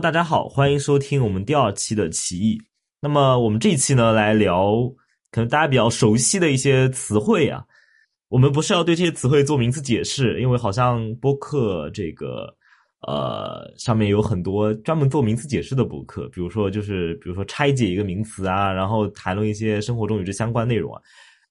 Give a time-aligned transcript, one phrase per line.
[0.00, 2.58] 大家好，欢迎收听我们第二期的奇异。
[3.02, 4.72] 那么我们这一期呢，来聊
[5.30, 7.62] 可能大家比较熟悉的一些词汇啊。
[8.30, 12.46] 我们不是要对这些词汇做名词解释，因为好像播客这个
[13.06, 21.02] 呃上面有很多专门做名词解释的播客，比如说就是比如说拆解一个名词啊，然后谈论一些生活中与之相关内容啊。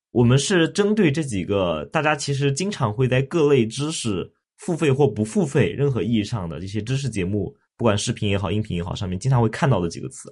[0.09, 7.55] 我们是针对这几个大家其实经常会在各类知识付费或不付费任何意义上的这些知识节目。
[7.79, 10.29] 不管视频也好，音频也好，上面经常会看到的几个词，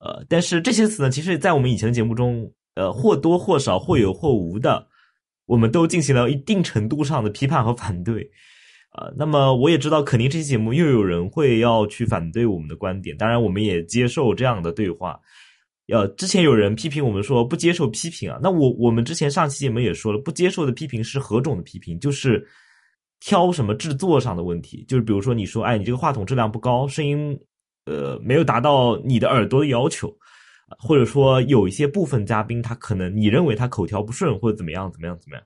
[0.00, 4.84] 呃，但是这些词呢，其实，在我们以前的节目中，呃，或多或少、或有或无的，
[5.44, 8.28] 我们都进行了一定程度上的批判和反对，
[8.90, 15.20] 啊，那么我也知道，肯定这期节目又有人会要去反对我们的观点，当然，我们也接受这样的对话。
[15.86, 21.96] 呃，之前有人批评我们说不接受批评啊，那我我们之前上期节目也说了，不接受的批评是何种的批评？
[22.00, 22.44] 就是。
[23.18, 27.36] 挑什么制作上的问题，就是比如说你说，哎，你这个话筒质量不高，声音，
[27.86, 30.14] 呃，没有达到你的耳朵的要求，
[30.78, 35.44] 或者说有一些部分嘉宾他可能你认为他口条不顺或者怎么样怎么样怎么样，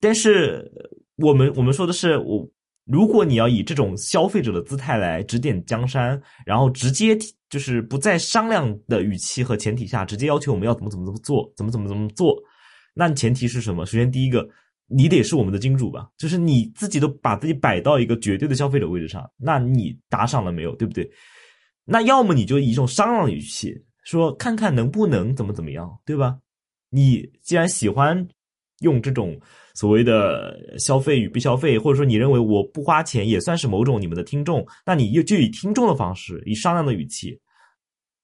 [0.00, 0.70] 但是
[1.16, 2.48] 我们我们说的是，我
[2.86, 7.18] 如果你要以这种消费者的姿态来指点江山，然后直接
[7.50, 12.36] 就是不在商量的语气和前提下直接要求我们要怎么怎么怎么做，怎么怎么怎么做，
[12.94, 13.84] 那前提是什么？
[13.84, 14.48] 首先第一个。
[14.86, 16.08] 你得是我们的金主吧？
[16.18, 20.74] 就是你自己都把自己摆到一个绝对的消费者位置上，那你打赏了没有？
[20.76, 21.10] 对不对？
[21.84, 23.74] 那要么你就以一种商量的语气
[24.04, 26.38] 说，看看能不能怎么怎么样，对吧？
[26.90, 28.26] 你既然喜欢
[28.80, 29.38] 用这种
[29.74, 37.40] 所谓的消费与被消费，或者说你认为我不花钱也算是某种你们的听众，那你又就以听众的方式，以商量的语气。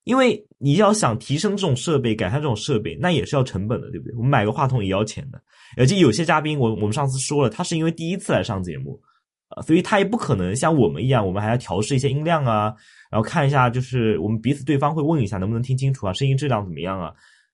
[0.04, 4.16] 因为你要想提升这种设备，改善这种设备，那也是要成本的，对不对？
[4.16, 5.41] 我们买个话筒也要钱的。
[5.76, 9.00] 而且有些嘉宾，我我们上次说了，他是因为第一次来上节目，
[9.48, 12.75] 啊，所以他也不可能像我们一样，我们还要调试一些音量啊，
[13.10, 17.12] 然后看一下，就是我们彼此对方会问一下能不能听清楚啊，声音质量怎么样啊。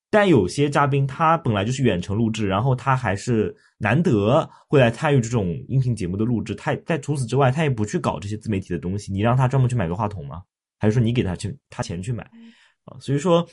[0.09, 10.43] 但有些嘉宾他本来就是远程录制，然后他还是难得会来参与这种音频节目的录制，他在除此之外，他也不去搞这些自媒体的东西，你让他专门去买个话筒吗？
[10.79, 12.23] 还是说你给他去他钱去买
[12.85, 12.97] 啊？
[13.01, 13.47] 所以说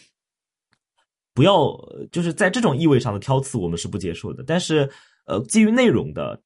[1.33, 1.73] 不要
[2.11, 4.43] 就是在这种意味上的挑刺，我们是不接受的。
[4.45, 4.89] 但是
[5.25, 6.39] 呃，基于内容的，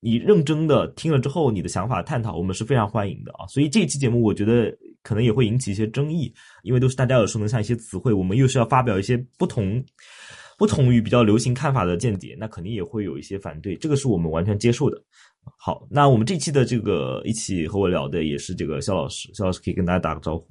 [0.00, 3.46] 你认真的听了之后，你的想法探讨，我们是非常欢迎的啊。
[3.46, 6.32] 所以这一期节目我觉得可能也会引起一些争议，
[6.62, 9.84] 因为都是大家耳熟能详一些词汇，我们又是要发表一些不同
[10.58, 15.00] 不同于比较流行看法的见解，那肯定也会有一些反对，这个是我们完全接受的。
[15.56, 20.48] 好，那我们这期的这个一起和我聊的也是这个肖老师，肖老师可以跟大家打个招呼。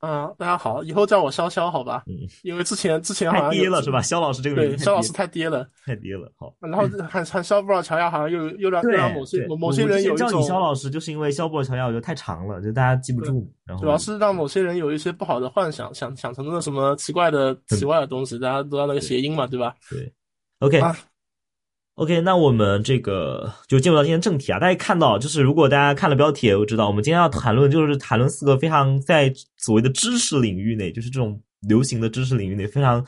[0.00, 2.04] 啊，大家好，以后叫我潇潇好吧？
[2.06, 4.00] 嗯，因为之前之前好像太跌了是吧？
[4.02, 6.30] 肖老师这个对，肖老师太跌了，太跌了。
[6.36, 13.50] 好，然后喊喊肖布尔乔亚，好像又又让又让某些某些人有一种叫你肖老师，就是因为肖布尔乔亚我觉得太长了，就大家记不住。
[13.64, 19.74] 然后主要是让某些人有一些不好的幻想，想想成那什么奇怪的奇怪的东西，大家都要那个谐音嘛，对吧？
[19.90, 20.12] 对
[20.60, 20.80] ，OK。
[21.96, 24.58] OK，那我们这个就进入到今天正题啊。
[24.58, 33.02] 大家看到，就是如果大家看了标题，我知道我们今天要谈论就是谈论四个非常在所谓的知识领域内，就是这种流行的知识领域内非常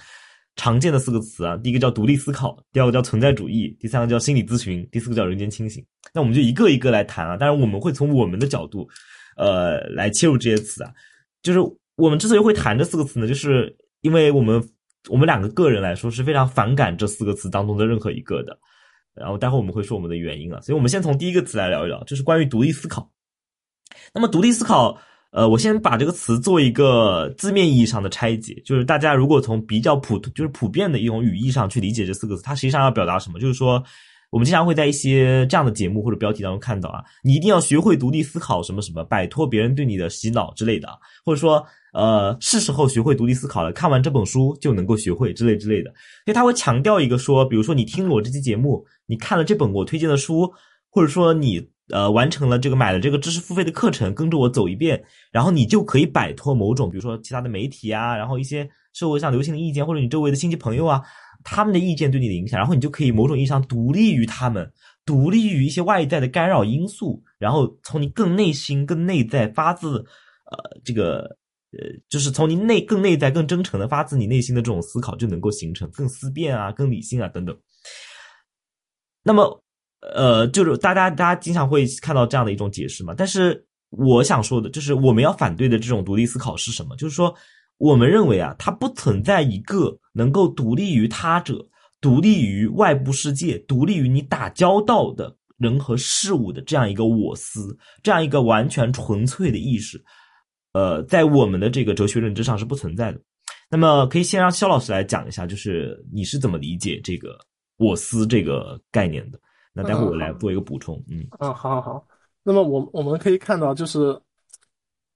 [0.56, 1.54] 常见的四个词啊。
[1.58, 5.84] 第一个叫独立思考，第二个叫存在主义，第三个叫心理咨询，第四个叫人间清醒。
[6.14, 7.36] 那我们就一个一个来谈啊。
[7.36, 8.88] 当然，我们会从我们的角度，
[9.36, 10.90] 呃，来切入这些词啊。
[11.42, 11.58] 就是
[11.96, 14.66] 我们之所以会谈这四个词呢，就是因为我们
[15.10, 18.58] 我们两个个人来说是非常反感这四个词当中的任何一个的。
[19.18, 23.10] 然后待会我们会说我们的原因啊，所以我们先从第一个词来聊一聊，就是关于独立思考。
[24.14, 24.96] 那么独立思考，
[25.32, 33.38] 呃，我先把这个词做一个字面意义上的拆解，就是大家如果从比较普，就是普遍的一种语义上去理解这四个字，它实际上要表达什么？
[33.38, 33.82] 就是说，
[34.30, 40.88] 我们经常会在一些这样的节目或者标题当中看到啊，你一定要学会独立思考，什么什么，摆脱别人对你的洗脑之类的，
[41.24, 41.66] 或者说。
[41.98, 43.72] 呃，是时候学会独立思考了。
[43.72, 45.90] 看完这本书就能够学会之类之类的，
[46.24, 50.48] 所以他会强调一个说，比如说你听了我这期节目，你看了这本我推荐的书，
[50.88, 51.60] 或者说你
[51.90, 55.02] 呃完成了这个买了这个知识付费的课程，跟着我走一遍，
[55.32, 61.02] 然后你就可以摆脱某种，比如说其他的媒体啊，然后一些社会上流行的意见，或者你周围的亲戚朋友啊，
[61.42, 64.70] 他们的意见对你的影响，然后你就可以某种意义上独立于他们，
[65.04, 69.98] 独立于一些外在的干扰因素，然后从你更内心、更内在发自
[70.52, 71.36] 呃这个。
[71.72, 77.54] 呃，就是从你内更内在、更真诚的发自你内心的这种思考，就能够形成更思辨啊、更理性啊等等。
[79.22, 79.62] 那么，
[80.00, 83.14] 呃，就是大家大家经常会看到这样的一种解释嘛。
[83.14, 86.96] 但是我想说的就是，我们要反对的这种独立思考是什么？
[86.96, 87.34] 就是说，
[87.76, 91.62] 我们认为啊，它不存在一个能够独立于他者、
[92.00, 100.02] 独立于外部世界、独立于你打交道的人和事物的这样一个我思，这样一个完全纯粹的意识。
[100.78, 103.20] 呃，在我们的这个哲学认知上是不存在的。
[103.68, 107.36] 那么，可以先让肖老师来讲一下，就是你是怎么理解这个
[107.78, 109.40] “我思”这个概念的？
[109.72, 110.96] 那待会我来做一个补充。
[111.08, 112.06] 嗯嗯，好好好。
[112.44, 114.16] 那么我我们可以看到，就是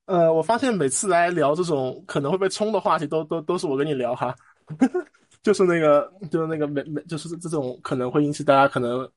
[0.06, 4.34] 呃，我发现每次来聊这种可能会被冲的话题，都都都是我跟你聊哈，
[5.44, 9.08] 就是那个就是那个每每就是这种可能会引起大家可能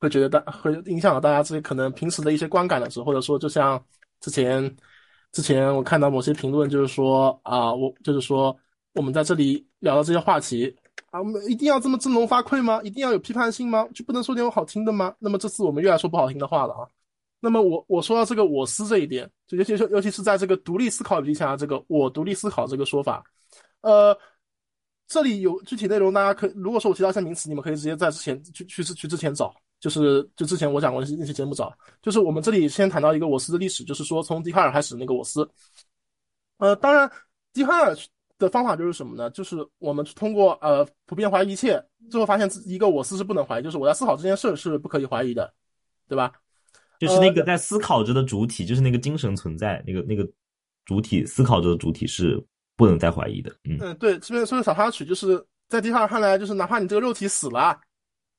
[0.00, 3.82] 会觉得大会影响到大家自己可能平时的一些观感的时候，或者说就像
[4.20, 4.60] 之前
[5.34, 8.56] 之前我看到某些评论，就是说啊，我就是说。
[8.96, 10.72] 我们在这里聊的这些话题
[11.10, 12.80] 啊，我们一定要这么振聋发聩吗？
[12.84, 13.84] 一定要有批判性吗？
[13.92, 15.12] 就不能说点好听的吗？
[15.18, 16.86] 那么这次我们又来说不好听的话了啊。
[17.40, 23.24] 那么我我说到这个我思这一点，就尤其是尤其是在这个独立思考语境下，这个我独立思考这个说法，
[23.80, 24.16] 呃，
[25.08, 29.52] 这里有具体内容，大家可如果说我提到一些名词，你们可以直接在之前去去去之前找，
[29.84, 31.70] 就是就之前我讲过那些那些节目找，
[32.00, 35.48] 就是我们这里先谈到一个我思的历史，就是说从笛卡尔开始那个我思，
[36.58, 37.10] 呃，当然
[37.52, 37.94] 笛卡尔。
[38.36, 39.30] 的方法就是什么呢？
[39.30, 45.54] 就是我们通过呃普遍怀疑一切，最后发现一个我思是不能怀疑，就是我在思考这件事是不可以怀疑的，
[46.08, 46.32] 对吧？
[46.98, 50.28] 就是那个在思考着的主体，就是那个精神存在，那个那个
[50.84, 52.44] 主体思考着的主体是
[52.76, 53.52] 不能再怀疑的。
[53.62, 57.80] 嗯嗯，对，这边说的小插曲，就是在笛卡尔看来，就是哪怕你这个肉体死了，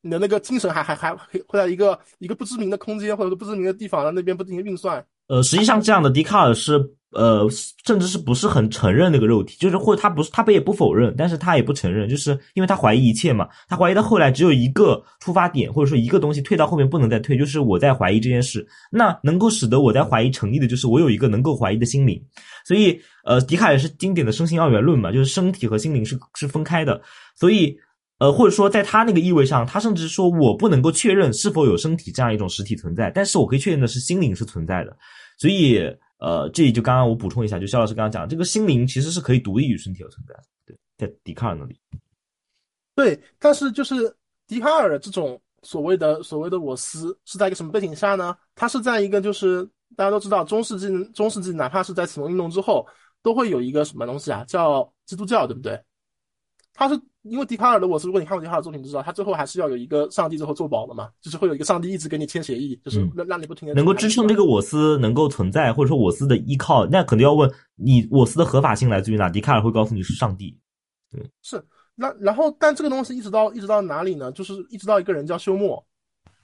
[0.06, 5.04] 你的那个精神还还还会在一个一个不知名的空间或者说不知名的地方，在那边不进行运算。
[5.28, 6.80] 呃，实际上这样的笛卡尔是。
[7.12, 7.48] 呃，
[7.86, 18.68] 甚至是不是很承认那个肉体，就是或者他不是他不也不否认，但是他也不承认，就是因为他怀疑一切嘛，他怀疑到后来只有一个出发点，或者说一个东西退到后面不能再退，就是我在怀疑这件事。
[18.92, 22.22] 那能够使得我在怀疑成立的，就是我有一个能够怀疑的心灵。
[22.66, 27.02] 所以，呃，笛卡尔是经典的身心二元论嘛，就是身体和心灵是是分开的。
[27.34, 27.78] 所以，
[28.26, 34.98] 呃，或者说在他那个意味上，他甚至说我不能够确认是否有身体这样一种实体存在，但是我可以确认的是心灵是存在的。
[35.38, 35.82] 所以。
[36.18, 40.34] 呃，这里就刚刚我补充一下，就肖老师刚刚讲，这个心灵其实是可以独立于身体而存在，
[40.66, 41.78] 对，在笛卡尔那里。
[42.96, 44.16] 对，但是就是
[44.48, 48.36] 笛卡尔这种所谓的所谓的我思是在一个什么背景下呢？
[48.56, 52.88] 他是在一个就是大家都知道中世纪中世纪哪怕是在启蒙运动之后，
[53.22, 55.80] 都会有一个什么东西啊，叫基督教，对不对？
[56.74, 57.00] 他是。
[57.28, 69.28] 因为笛卡尔的我是，如果你看过笛卡尔作品，就知道他最后还是要有一个上帝最后做保的嘛，就是会有一个上帝一直给你签协议，就是让让你不停的能够支撑这个我思能够存在，或者说我思的依靠，那肯定要问你我思的合法性来自于哪？
[69.28, 70.56] 笛卡尔会告诉你是上帝，
[71.12, 71.64] 对，是
[71.96, 74.32] 那然后但这个东西一直到一直到哪里呢？
[74.32, 75.84] 就是一直到一个人叫休谟，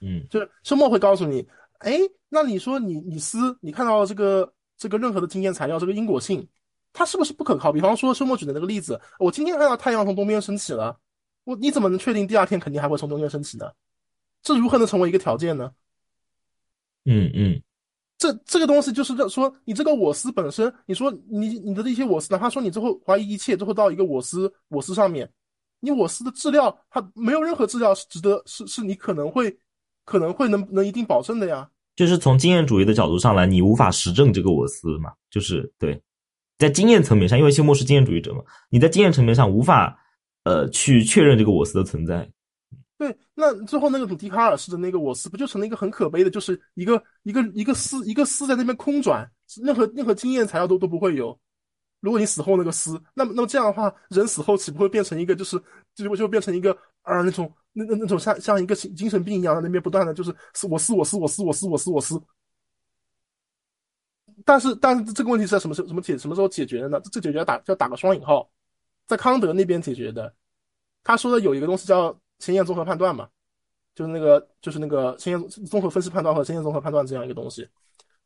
[0.01, 1.45] 嗯，就是休谟会告诉你，
[1.79, 6.47] 哎，那你说你你思你看到这个这个任何的经验材料这个因果性。
[6.93, 7.71] 它是不是不可靠？
[7.71, 10.97] 比方说，周末举的那个例子，我今天看到太阳从东边升起了，
[11.45, 13.71] 我你怎么能确定第二天肯定还会从东边升起呢？
[14.43, 15.71] 这如何能成为一个条件呢？
[17.05, 17.61] 嗯嗯，
[18.17, 25.31] 这这个东西就是说，你这个我思本身，你说你你的这些我思，哪怕说你最后怀疑一切，最后到一个我思我思上面，
[25.79, 29.55] 你我思的质料，它没有任何质料是值得是是你可能会
[30.03, 31.69] 可能会能能一定保证的呀。
[31.95, 35.13] 就是从经验主义的角度上来，你无法实证这个我思嘛？
[35.29, 36.01] 就是对。
[36.61, 39.97] 在经验层面上，因为休谟是经验主义者嘛，你在经验层面上无法，
[40.43, 42.29] 呃，去确认这个我思的存在。
[42.99, 49.27] 对，那最后那个笛卡尔式的那个我思，不就成了一个很可悲的，就是一个一个一个思一个思在那边空转，
[49.63, 51.35] 任何任何经验材料都都不会有。
[51.99, 55.59] 如果你死后那个思，那么那么这样的话，人死后岂不会变成一个就是
[55.95, 60.31] 就就变成一个啊那种那那那种像像一个精精神病一样，在那边不断的就是
[60.69, 62.21] 我思我思我思我思我思我思。
[64.45, 66.99] 但是，但是这个问题是在什么时候什么解什么时候解决的呢？
[67.11, 68.49] 这解决要打要打个双引号，
[69.07, 70.33] 在康德那边解决的。
[71.03, 73.27] 他说的有一个东西叫先验综合判断嘛，
[73.95, 77.67] 就是那个就是那个先验综合分析判断和先验综合判断这样一个东西。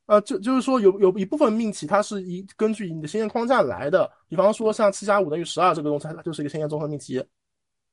[0.07, 7.23] 呃，就就是说有有一部分命题它是一根据你的先验框架来的，比方说像七加五等于十二这个东西，它就是一个先验综合命题，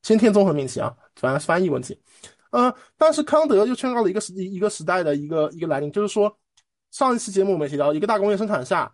[0.02, 1.98] 先天综合命题啊，反正翻译问题。
[2.50, 6.36] 呃，但是康德又宣告了一个时一个时代的一个一个来临，就是说。
[6.92, 8.92] 上一期节目我们提到，一个大工业生产下，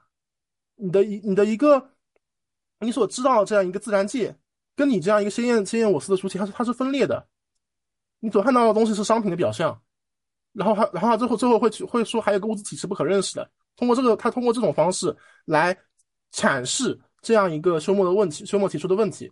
[0.77, 1.91] 你的一你的一个
[2.79, 4.35] 你所知道的这样一个自然界，
[4.77, 7.27] 跟你这样一个先验先验我思的主体，它是它是分裂的。
[8.21, 9.77] 你所看到的东西是商品的表象，
[10.53, 13.51] 然后它然后最后最后会会说还有个物质体是不可认识的。
[13.77, 15.15] 通过这个，他通过这种方式
[15.45, 15.77] 来
[16.33, 19.29] 阐释这样一个休谟的问题，休谟提出的问题。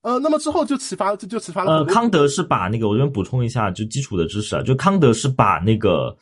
[0.00, 1.72] 呃，那么之后就启发就就启发了。
[1.72, 6.16] 呃，康德是把那个我这边补充一下，就基础的知识啊，就康德是把那个。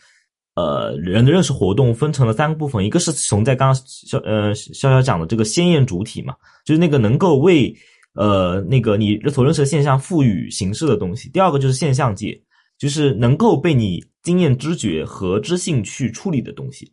[0.55, 7.75] 呃，人的认识活动分成了三个部分，一个是从在刚刚肖呃肖肖讲的这个先验主体嘛，就是那个能够为
[8.15, 12.39] 呃那个你所认识的现象赋予形式的东西；第二个就是现象界，
[12.77, 16.85] 就是能够被你经验知觉和知性去处理的东西；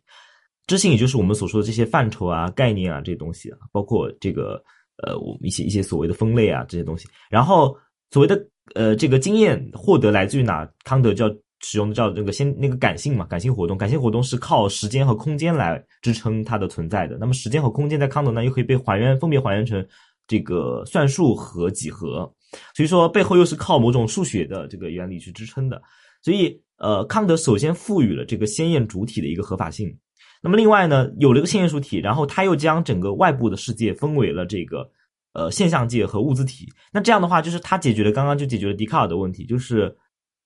[0.66, 4.62] 知性也就是我们所说的这些范畴啊、概念啊这些东西啊，包括这个
[5.02, 7.06] 呃我们一些一些所谓的分类啊这些东西。
[7.28, 7.76] 然后
[8.10, 8.42] 所谓的
[8.74, 10.66] 呃这个经验获得来自于哪？
[10.82, 17.16] 康德叫使用的叫那个先那个感性嘛，感性活动，感性活动是靠时间和空间来支撑它的存在的。
[17.18, 19.86] 那么时间和空间在康德呢又可以被还原，分别还原成
[20.26, 22.32] 这个算术和几何。
[22.74, 25.80] 所以说背后又是靠某种数学的这个原理去支撑的。
[26.22, 29.96] 所以呃康德首先赋予了这个鲜艳主体的一个合法性。
[30.42, 34.90] 那么另外呢，有了个先验主体，然后他又将整个外部的世界分为了这个
[35.34, 36.66] 呃现象界和物自体。
[36.90, 39.94] 那这样的话，就是他解决了刚刚就解决了笛卡尔的问题，就是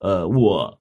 [0.00, 0.76] 呃我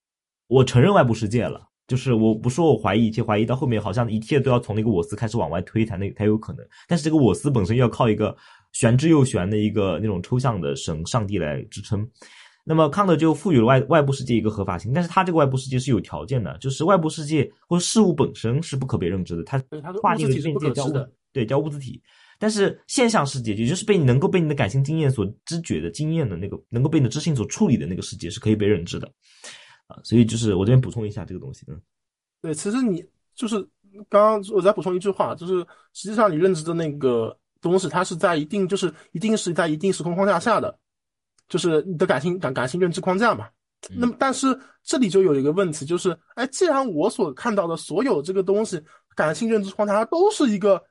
[0.47, 6.65] 我承认外部世界了，就是我不说我怀疑一切，怀疑到后面好像一切都要从那个我思开始往外推才那才有可能。
[6.87, 8.35] 但是这个我思本身要靠一个
[8.71, 12.07] 玄之又玄的一个那种抽象的神上帝来支撑。
[12.65, 19.61] 那么康德就赋予了外外部世界一个合法性，但是他这个外部世界是有条件的，就是外部世界或者事物本身是不可被认知的，它
[20.01, 20.93] 划定的边界叫物，
[21.33, 22.01] 对，叫物自体。
[22.39, 29.11] 但是现象世界，也就是被你能够被你的感性经验所知觉的经验的那个，能够被你的知性所处理的那个世界是可以被认知的，
[29.87, 31.81] 啊，所以就是我这边补充一下这个东西，嗯，
[32.41, 33.61] 对，其实你就是
[34.09, 35.59] 刚刚我再补充一句话，就是
[35.93, 40.77] 实际上你认知的那个东西，它是在一定就是一定是在一定时空框架下的。
[41.49, 43.47] 就是你的感性感感性认知框架嘛，
[43.89, 48.81] 那么但是这里就有一个问题，就是哎，既然我所看到的所有这个东西，
[49.13, 50.81] 感性认知框架它都是一个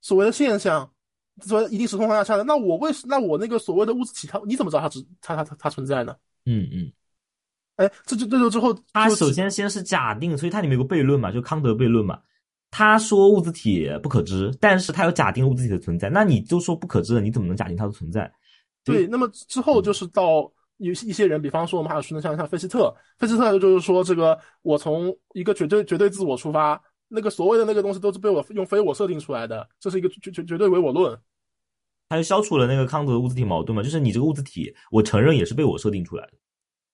[0.00, 0.88] 所谓的现象，
[1.40, 6.16] 所谓一定时空框架下的，那我为那我那个所谓的物质体，它你怎么知道它只它它它它存在呢？
[6.46, 6.90] 嗯嗯，
[7.76, 12.18] 哎，这就这就之后，他首先先是假定，所以它里面有个悖论嘛，就康德悖论嘛，
[12.70, 18.30] 他说物质体不可知，但是他有假定物质体的存在，那你就说不可知的，你怎么能假定它的存在？
[18.84, 31.18] 对，那么之后就是到有一些人，比方说我们还有说像像费希特，费希特就是说这个我从一个绝对绝对自我出发，那个所谓的那个东西都是被我用非我设定出来的，这是一个绝绝绝对唯我论，
[32.08, 36.32] 他就消除了那个康德的物质体矛盾嘛，就是你这个物质体，我承认也是被我设定出来的，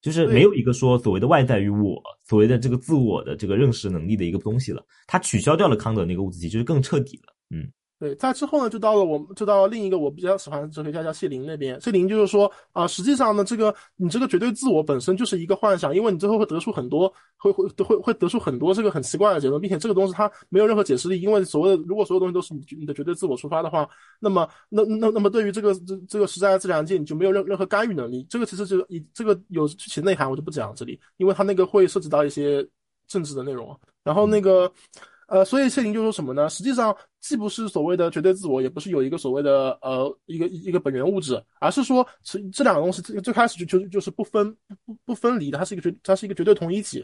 [0.03, 7.67] 就是没有一个说所谓的外在于我，所谓的这个自我的这个认识能力的一个东西了，它取消掉了康德那个物自体，就是更彻底了，嗯。
[8.03, 11.81] 对，在之后呢，就到了我们，就到了另一个我比较喜欢的哲学家叫谢林那边。
[11.81, 17.07] 谢林就是说啊，实际上呢，这个你这个绝对自我本身就是一个幻想，因为你最后会得出很多，
[17.37, 28.27] 会会会会得出很多这个很奇怪的结论，并且这个东西它没有任何解释力，因为所谓的如果所有东西都是你你的绝对自我出发的话，那么那那那么对于这个这这个实在的自然界，你就没有任任何干预能力。
[28.29, 32.69] 这个其实就以这个有具体内涵，我就不讲这里，因为它那个会涉及到一些
[33.07, 33.79] 政治的内容。
[34.03, 34.69] 然后那个。
[35.33, 36.47] 呃，所以谢林就说什么呢？
[36.51, 47.03] 实际上，既不是所谓的绝对自我，也不是有一个所谓的呃一个一个本源物质，而是说这这两个东西最开始就就就是不分不不分离的，它是一个绝它是一个绝对同一体。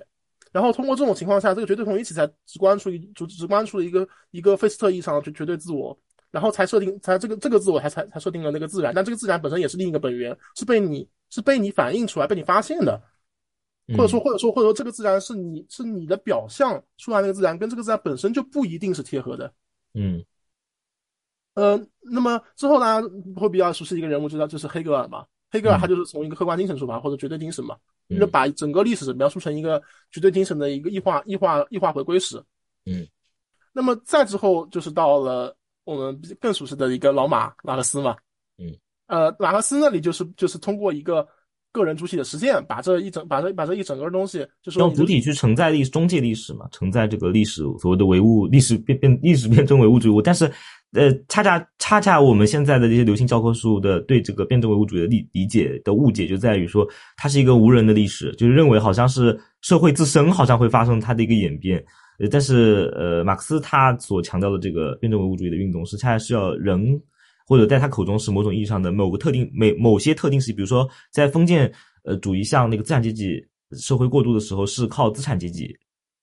[0.52, 5.98] 然后通过这种情况下，这个绝对同一体才直观出一直直观出了一个一个费斯特意义上的绝绝对自我，
[6.30, 13.00] 然后才设定才这个这个自我才才才设定了那个自然，但这个自然本身也是另一个本源，是被你是被你反映出来被你发现的。
[13.96, 19.50] 或者说，或者说，或者说，这个自然是你是你的表象出来那个自然，跟这个自然本身就不一定是贴合的。
[19.94, 20.22] 嗯，
[21.54, 25.24] 呃，那么之后大家会比较熟悉一个人物，知道就是黑格尔嘛？
[25.50, 27.76] 黑格尔他就是从一个客观精神出发，或者绝对精神嘛，
[28.20, 32.36] 就把整个历史描述成一个绝对精神的一个异化、异化、异化回归史。
[32.84, 33.08] 嗯，
[33.72, 38.14] 那么再之后就是到了我们更熟悉的一个老马马克思嘛。
[38.58, 38.76] 嗯，
[39.06, 41.26] 呃，马克思那里就是就是通过一个。
[41.72, 50.22] 个人主体的实践，把这一整把这把这一整个东西，就是用主体去承载历史中介历史嘛，承载这个历史所谓的唯物历史变变历史变成唯物主义。
[50.24, 50.50] 但是，
[50.92, 61.84] 呃，恰恰恰恰我们现在的这些流行教科书的对这个辩证唯物主义的理理解的误解，就在于说它是一个无人的历史，就是认为好像是社会自身好像会发生它的一个演变。
[62.18, 67.00] 呃，但是呃，马克思他所强调的这个辩证唯物主义的运动是恰恰需要人。
[67.48, 71.72] 或者在他口中是某种意义上的某个特定、每某些特定时期，比如说在封建
[72.04, 75.74] 呃主义向那个资产阶级社会过渡的时候，是靠资产阶级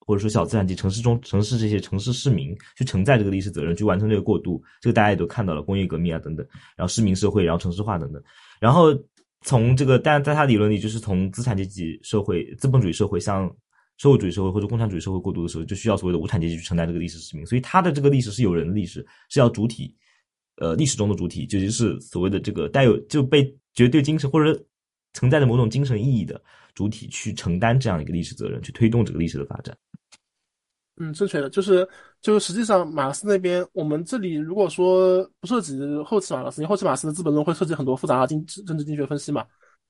[0.05, 4.61] 或者说小资产阶级、城市中城市这些城市市民去承载这个历史责任，去完成这个过渡。
[4.79, 6.45] 这个大家也都看到了，工业革命啊等等，
[6.77, 8.21] 然后市民社会，然后城市化等等。
[8.61, 8.93] 然后
[9.41, 13.51] 从这个，但在他理论里，就是从资产阶级社会、资本主义社会向
[13.97, 17.43] 社会主义社会或者共产主义社会过渡的时候，就需要所谓的无产阶级去承担这个历史使命。
[17.47, 19.95] 所以他的这个历史是有人的历史，是要主体。
[20.57, 24.57] 呃，历史中的主体，究竟是所谓的这个带有就被绝对精神或者
[25.13, 26.41] 承载着某种精神意义的
[26.73, 29.75] 主体去承担这样一个历史责任，去推动这个历史的发展。
[30.97, 31.85] 嗯，正确的，就是
[32.21, 39.45] 就是实际上马克思那边，我们这里如果说不涉及后期马克思，因为后期马克思的《资本论》会涉及很多复杂的经政治经济学分析嘛。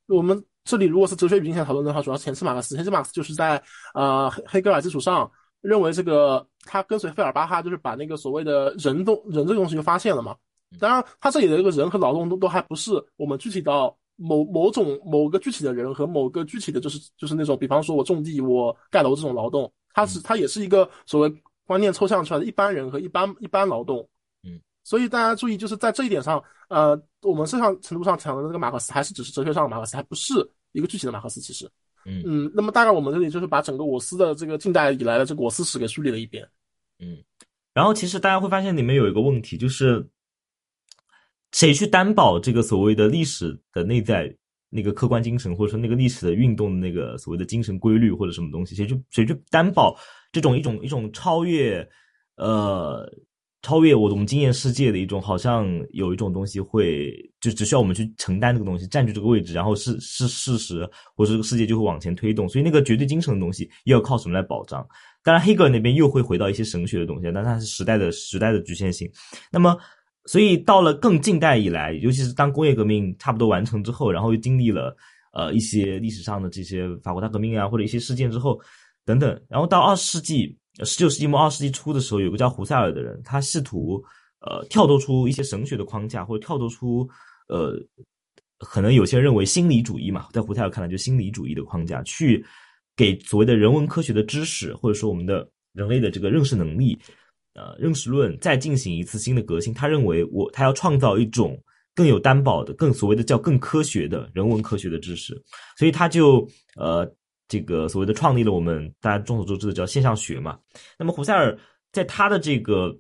[0.08, 3.62] 我们这里如果是哲学语境下讨论的话，主要是前期马克思，前期马克思就是在
[3.94, 5.32] 呃黑黑格尔基础上。
[5.62, 10.36] 认为这个他跟随费尔巴哈，就是把那个所谓的人动人这个东西就发现了嘛。
[10.80, 24.08] 当然，他这里的这个人和劳动都都还不是我们具体到某某种某个具体的人和某个具体的就是就是那种，比方说我种地、我盖楼这种劳动，它是它也是一个所谓观念抽象出来的一般人和一般一般劳动。
[24.44, 30.34] 嗯，所以大家注意，就是在这一点上，呃，我们这上程度上讲的那个马克思还是只是哲学上的马克思，还不是
[30.72, 31.70] 一个具体的马克思，其实。
[32.08, 36.48] 嗯嗯，那么大概我们这里就是把整个我司的这个近代以来的这个我司史给梳理了一遍。
[37.00, 37.18] 嗯，
[37.74, 40.08] 然后其实大家会发现里面有一个问题，就是
[41.52, 44.34] 谁去担保这个所谓的历史的内在
[44.70, 49.98] 那个客观精神，或者说那个历史的运动的那个所谓的精神规律或者什么东西，谁去谁去担保
[50.32, 51.88] 这种一种一种超越
[52.36, 53.10] 呃
[53.62, 62.48] 超越我我们经验世界的一种，好像有一种东西会就只需要我们去承担这个东西，占据这个位置，然后是是事实，或者这个世界就会往前推动。
[62.48, 64.86] 所以那个绝对精神的东西又要靠什么来保障？
[65.24, 69.10] 当然，黑格尔那边又会回到一些神学的东西，但它是时代的时代的局限性。
[69.52, 69.76] 那么，
[70.26, 74.96] 所以到了更近代以来，尤其是当工业革命差不多完成之后，然后又经历了
[75.34, 78.60] 呃一些历史上的这些法国大革命啊，或者一些事件之后
[79.06, 80.58] 等等，然后到二十世纪。
[80.84, 84.04] 十九世纪末二十世纪初的时候，有个叫胡塞尔的人，他试图
[84.42, 87.10] 呃跳脱出一些神学的框架，或者跳脱出
[87.48, 87.80] 呃
[88.60, 92.46] 可能有些人认为心理主义嘛，在胡塞尔看来就心理主义的框架，去
[92.94, 97.00] 给所谓的人文科学的知识，或者说我们的人类的这个认识能力，
[97.56, 99.74] 呃认识论再进行一次新的革新。
[99.74, 101.60] 他认为我他要创造一种
[101.96, 105.34] 更有担保的、更所谓的叫更科学的人文科学的知识，
[105.78, 107.12] 所以他就呃。
[107.48, 110.58] 这个所谓的创立了我们大家众所周知的叫现象学嘛，
[110.98, 111.56] 那么胡塞尔
[111.92, 112.92] 在他的这个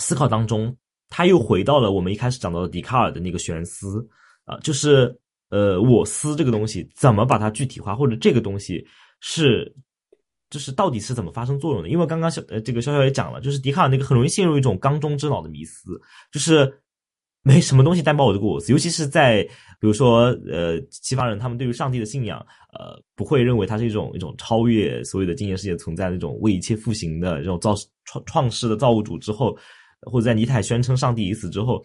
[0.00, 0.76] 思考当中，
[1.08, 4.04] 他又回到了我们一开始讲到的笛卡尔的那个玄思
[4.46, 5.16] 啊，就是
[5.50, 8.84] 呃我思这个东西怎么把它具体化，或者这个东西
[9.20, 9.72] 是
[10.50, 11.88] 就是到底是怎么发生作用的？
[11.88, 16.00] 因为刚刚小呃这个潇潇也讲了，就是笛卡尔那个很容易陷入一种缸中之脑的迷思，
[16.32, 16.72] 就是。
[17.42, 19.42] 没什么东西担保我这个我思，尤其是在
[19.80, 29.56] 比如说呃西方人，他们对于上帝的信仰，呃不会认为它是一种一种超越所有的经验世界存在的这种为一切复兴的这种造创创世的造物主之后，
[30.02, 31.82] 或者在尼采宣称上帝已死之后，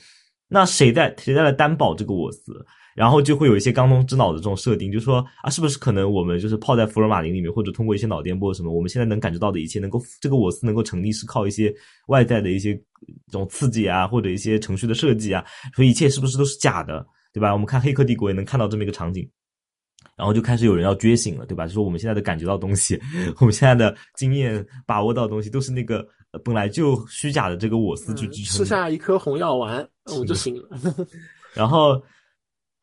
[0.53, 2.63] 那谁在谁在来担保这个我思？
[2.95, 11.73] 然后就会有一些缸中之脑的这种设定，就是说啊，是不是可能我们就是泡在福尔马林里面，或者通过一些脑电波什么，我们现在能感觉到的一切，能够这个我思能够成立，是靠一些
[12.05, 15.43] 外在的一些这种刺激啊，或者一些程序的设计啊，
[15.75, 17.51] 所以一切是不是都是假的，对吧？
[17.51, 19.27] 我们看《黑客帝国》也能看到这么一个场景，
[20.15, 21.65] 然后就开始有人要觉醒了，对吧？
[21.65, 23.01] 就说我们现在的感觉到东西，
[23.39, 26.07] 我们现在的经验把握到的东西，都是那个
[26.43, 28.57] 本来就虚假的这个我思去支撑。
[28.59, 30.69] 吃下一颗红药丸，我们就醒了。
[31.53, 32.01] 然后。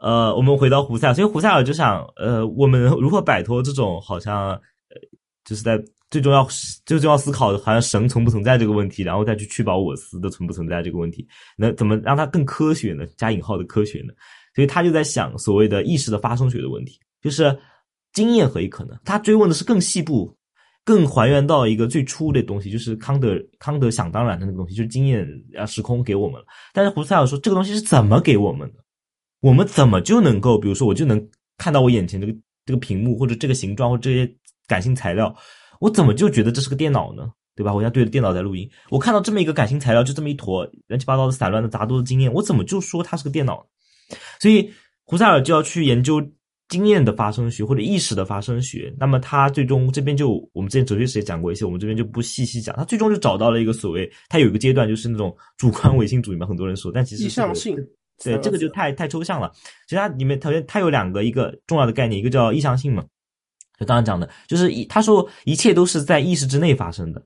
[0.02, 4.96] 呃，我们回到胡塞尔，所以胡塞尔就想，呃，我们如何摆脱这种好像，呃，
[5.44, 5.78] 就是在
[6.10, 6.48] 最重要
[6.86, 13.04] 最重要思考，好像神存不存在这个问题，然后再去确保我思的存不存在这个问题，那怎么让它更科学呢？
[13.18, 14.14] 加引号的科学呢？
[14.54, 17.54] 所以他就在想所谓的意识的发生学的问题，就是
[18.14, 18.98] 经验何以可能？
[19.04, 20.34] 他追问的是更细部、
[20.84, 26.46] 更还原到一个最初的东西，就是康德康德想当然的那个东西，就是经验啊时空给我们了。
[26.72, 28.82] 但是胡塞尔说，这个东西是怎么给我们的？
[29.40, 32.32] 我们怎么就能够，比如说，我就能看到我眼前这个
[32.66, 34.30] 这个屏幕，或者这个形状，或这些
[34.66, 35.34] 感性材料，
[35.80, 37.30] 我怎么就觉得这是个电脑呢？
[37.56, 37.74] 对吧？
[37.74, 43.66] 我现在对着电脑在录音，我看到这么一个感性材料，就这么一坨乱七八糟的散乱的杂多的经验，我怎么就说它是个电脑？
[44.40, 44.72] 所以
[45.04, 46.22] 胡塞尔就要去研究
[46.70, 48.90] 经验的发生学或者意识的发生学。
[48.98, 52.74] 那么他最终这边就我们之前哲学史也讲过一些，我们这边就不细细讲。
[52.76, 57.76] 他最终就找到了一个所谓，他有一个阶段就是那种主观唯心主义嘛，很多人说，但其实意向性。
[58.22, 59.50] 对，这个就太太抽象了。
[59.86, 63.02] 其实它里面，它它有两个一个重要的概念，一个叫意向性嘛，
[63.78, 67.24] 就刚刚讲的，就是一他说一切都是在意识之内发生的。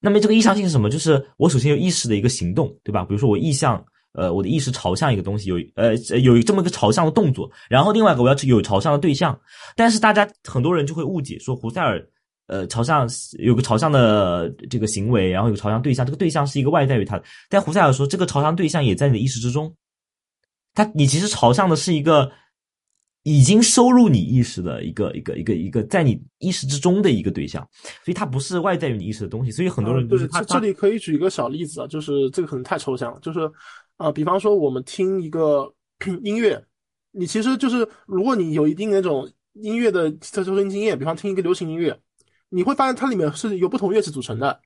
[0.00, 0.90] 那么这个意向性是什么？
[0.90, 3.06] 就是我首先有意识的一个行动，对吧？
[3.06, 7.50] 比如说我意向，呃，我的意识朝向一个东西，有呃有这么一个朝向的动作。
[7.68, 9.38] 然后另外一个我要有朝向的对象。
[9.76, 12.04] 但是大家很多人就会误解说，胡塞尔
[12.46, 17.24] 呃朝向有个朝向的这个行为，然后有朝向对象，这个对象是一个外在于他的。
[17.48, 19.72] 但胡塞尔说，这个朝向对象也在你的意识之中。
[20.74, 22.30] 他，你其实朝向的是一个
[23.24, 27.66] 已经收入你意识的一个一个一个一个在你意识之中的一个对象，
[28.04, 29.50] 所以它不是外在于你意识的东西。
[29.50, 33.40] 所以很多人就是他这里可以举一个小例子啊，就是这个可能太抽象了，就是
[33.98, 35.70] 啊，比方说我们听一个
[36.22, 36.64] 音乐，
[37.10, 42.00] 你其实就是如果你有一定那种音乐的特收听经验，比方听一个流行音乐，
[42.48, 44.58] 你会发现它里面是由不同乐器组成的，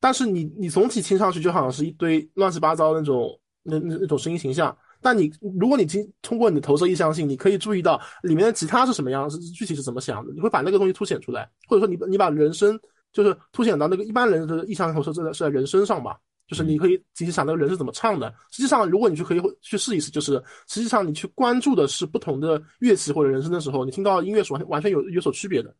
[0.00, 4.74] 但是你你总体听上去就好像是一堆乱七八糟那种那那那种声音形象。
[5.02, 12.80] 但你，如果你经通过你的投射意向性，你可以注意到里面的吉他是什么样，是具体是怎么想的，你会把那个东西凸显出来，或者说你你把人声
[13.12, 18.32] 就是凸显到那个一般人的意象投射是在是在人身上吧，就是你可以仔细想那个人是怎么唱的。
[18.50, 25.74] 实际上，如果你去可以去试一试，就是实际上你去关注的是不同的乐器或者人声的时候，你听到音乐是完完全有有所区别的。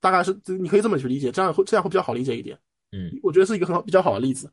[0.00, 2.58] 大概是你可以这么去理解，这样会这样会比较好理解一点。
[2.92, 4.50] 嗯，我觉得是一个很好比较好的例子。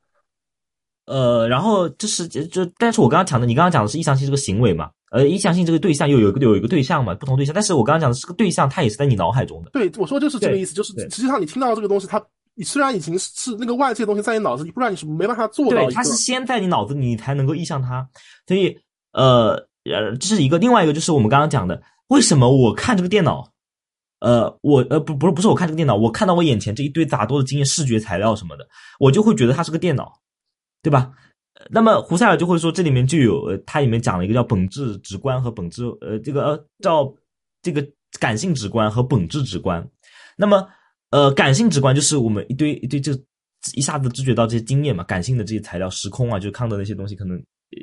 [1.05, 4.91] 呃，然后就是就，但是我刚刚讲的，你刚刚讲的是意向性这个行为嘛？
[5.09, 7.55] 呃，意向性这个对象又有一个有一个对象嘛，不同对象。
[7.55, 9.69] 但是我刚刚讲的是个对象，它也是在你脑海中的。
[9.69, 12.25] 对，我说就是这个意思，就是实际上你听到这个东西，它你
[12.63, 15.85] 虽然已经是那个外界的东西在你脑子里，不然你是没办法做到。
[15.85, 18.07] 对，它是先在你脑子里，你才能够意向它。
[18.47, 18.77] 所以，
[19.13, 19.51] 呃，
[19.85, 20.57] 呃，这是一个。
[20.57, 23.51] 另外一个就是我们刚刚讲的，为什么我看这个电脑，
[24.19, 28.67] 呃，我呃不不是不是我看这个电脑，我看到我眼前这一堆杂多的经验、视觉材料什么的，
[28.99, 30.11] 我就会觉得它是个电脑，
[30.81, 31.11] 对吧？
[31.71, 37.11] 那么胡塞尔就会说，这里面就有，呃，它里面讲了一个叫本质直观和本质，呃，这个呃叫
[37.61, 37.83] 这个
[38.19, 39.85] 感性直观和本质直观。
[40.37, 40.67] 那么，
[41.09, 43.13] 呃，感性直观就是我们一堆一堆就
[43.73, 47.41] 一下子知觉到这些经验嘛，感性的这些材料、时空啊，就康德那些东西，可能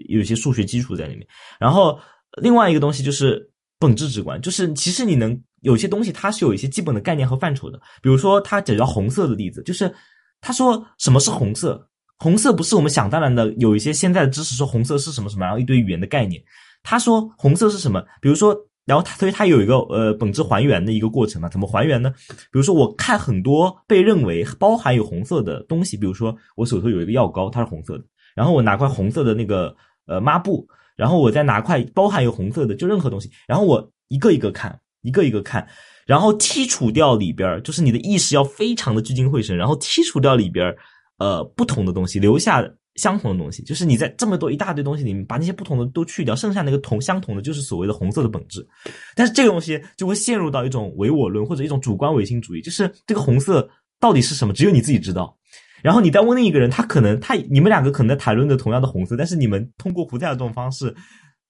[0.09, 1.27] 有一些数学基础在里面。
[1.59, 1.99] 然后
[2.41, 7.79] 另外一个东西就是本质直观，就是其实你能有些东西它是有一些基本的概念和范畴的。
[8.03, 9.93] 比如说他讲到红色的例子，就是
[10.41, 11.89] 他说什么是红色。
[12.19, 16.41] 红色不是我们想当然的，有一些现在的知识说红色是什么什么，然后一堆语言的概念。
[16.83, 18.01] 他说红色是什么？
[18.23, 21.49] 比如说，然后他所以他有一个呃本质还原的一个过程嘛？
[21.49, 22.12] 怎么还原呢？
[22.29, 29.75] 比如说我看很多被认为包含有红色的东西，比如说我手头有一个药膏，它是红色的，然后我拿块红色的那个
[30.07, 30.66] 呃抹布，
[30.97, 35.66] 然后我再拿块包含有红色的就任何东西，然后我一个一个看，一个一个看，
[36.07, 40.75] 然后剔除掉里边就是你的意识要非常的聚精会神，然后剔除掉里边
[41.18, 42.61] 呃，不同的东西留下
[42.96, 48.66] 相同的东西，就是你在这么多一大堆东西里面把那些不同的都去掉，剩下那个同相同的就是所谓的红色的本质。
[49.14, 55.37] 但是这个东西就会陷入到一种唯我论或者一种主观唯心主义，就是这个红色到底是什么，只有你自己知道。
[55.83, 60.94] 然后你再问另一个人，他可能他你们两个可能在谈论的同样的红色，但是你们通过胡塞尔这种方式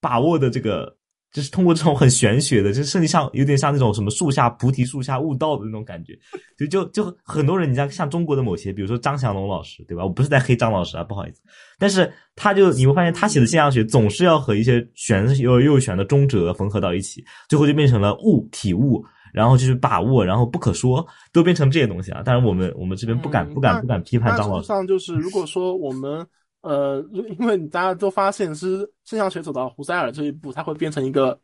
[0.01, 0.97] 把握的这个。
[1.35, 6.17] 就是通过这种很玄学的，就甚至像有点像那种什么树下菩提树下悟道的那种感觉，
[6.57, 10.05] 就就就很多人，你像像中国的某些，比如说张祥龙老师，对吧？
[10.05, 11.43] 我不是在黑张老师啊，不好意思。
[11.77, 22.23] 但是他就你会发现，他写的现象学总是要和一些玄又又玄的中哲缝合到一起，最后就变成了悟体悟，然后就是把握，然后不可说，都变成这些东西啊。
[22.23, 24.69] 当然，我们我们这边不敢不敢不敢批判张老师。
[24.69, 26.25] 上就是如果说我们。
[26.65, 31.39] 呃，因为 大家都发现是现象学走到胡塞尔这一步，它会变成一个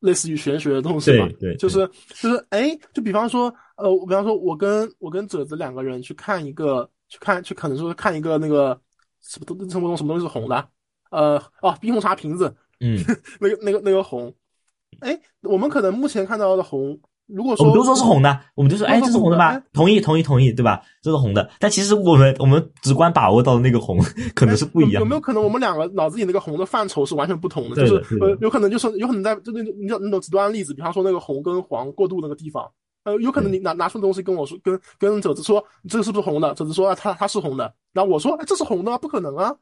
[0.00, 1.26] 类似于玄学的东西嘛？
[1.40, 1.88] 对，就是
[2.20, 8.78] 就是，哎，就比方说，呃，我比方说，我跟我跟褶子两个人去看一个，去看，去可能说看一个那个
[9.22, 10.68] 什么东什么东什么东西是红的，
[11.10, 12.98] 呃，哦，冰红茶瓶子，嗯，
[13.40, 14.32] 那个那个那个红，
[15.00, 17.00] 哎，我们可能目前看到的红。
[17.26, 19.60] 如果说我们都说是红的，我们就说哎，这是红的吧？
[19.72, 20.80] 同意，同意，同意，对吧？
[21.02, 21.50] 这是红的。
[21.58, 23.98] 但其实我们我们直观把握到的那个红
[24.34, 25.00] 可能是不一样。
[25.00, 27.76] 有没有可能我们两个脑子里那个红的范畴是完全不同的？
[27.76, 32.64] 就是呃，有可能就是有可能在就那种你那种极端例子，比方说那个红跟黄过渡那个地方，
[33.04, 36.54] 呃，有可能你拿拿出东西跟我说，跟跟褶子说这个是不是红的？
[36.54, 39.52] 褶子说啊它它是红的，然后我说哎这是红的，不可能啊。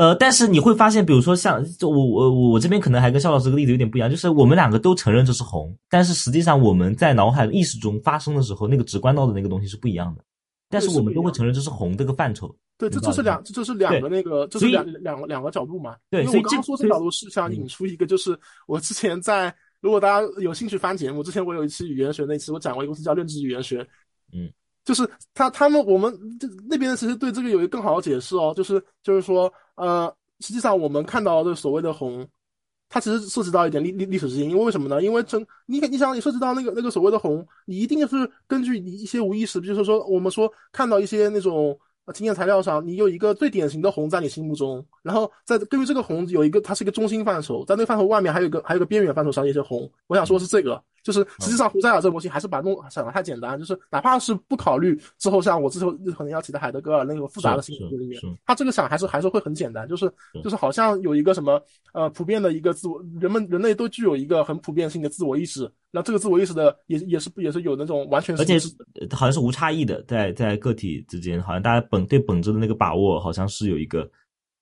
[0.00, 10.24] 呃，但是你会发现，比如说像就我我我我这边可能还跟肖老师这个例子有点不一样，就是我们两个都承认这是红，但是实际上我们在脑海意识中发生的时候，那个直观到的那个东西是不一样的。
[10.70, 12.50] 但是我们都会承认这是红这个范畴。
[12.78, 15.94] 对，这这是两这就是两个那个，这是两两两个角度嘛。
[16.10, 18.34] 对，所以我刚刚说这角度是想引出一个，就是
[18.66, 23.86] 我之前在如果大家有兴趣翻节目，之前我有一期语言学那期，我讲过一个东西叫认知语言学。
[24.32, 24.50] 嗯，
[24.82, 29.52] 就是他他们我们这那边其实对这个有一个更好的解释哦，就是就是说。
[29.74, 32.26] 呃，实际上我们看到的所谓的红，
[32.88, 35.02] 它其实涉及到一点历历历史之因，因为为什么呢？
[35.02, 41.78] 因为真你你想你涉及到那个那个所谓的红，你一定是根据你一些无意识，比如说我们说看到一些那种。
[42.12, 49.88] 经验材料上，你有一个最典型的红在你心目中，然后在对于这个红有一个，它是一个中心范畴，在那个范畴外面还有一个还有个边缘范畴上一些红。
[50.08, 65.70] 我想说的是这个，就是实际上胡塞尔这个模型还是把弄想的太简单，就是哪怕是不考虑之后像我之后可能要提的海德格尔那个复杂的心理里面，他这个想还是还是会很简单，就是就是好像有一个什么呃普遍的一个自我，人们人类都具有一个很普遍性的自我意识。
[65.92, 68.68] 那这个自我意识的也也是也是有那种完全，而且是
[69.10, 74.08] 好像是无差异的，在在个体之间，好像大家本对本质的那个把握，好像是有一个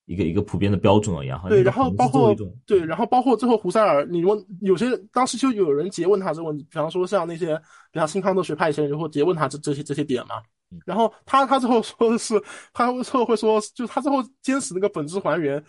[0.09, 1.39] 一个一个普遍的标准一样。
[1.47, 7.55] 对，然后包括对，然后包括最后胡塞尔，你问有些当时就有人直接问他这个问题，比方说像那些
[7.91, 10.41] 比方新康德学派一些人，就会诘问他这这些这些点嘛。
[10.83, 12.41] 然后他他最后说的是，
[12.73, 15.63] 他最后会说，就他最后坚持那个本质还原。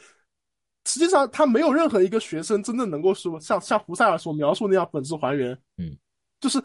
[0.86, 5.52] 实际上，他没有任何一个学生真正能够说像像胡塞尔所描述那样本质还原。
[5.76, 5.94] 嗯，
[6.40, 6.60] 就是，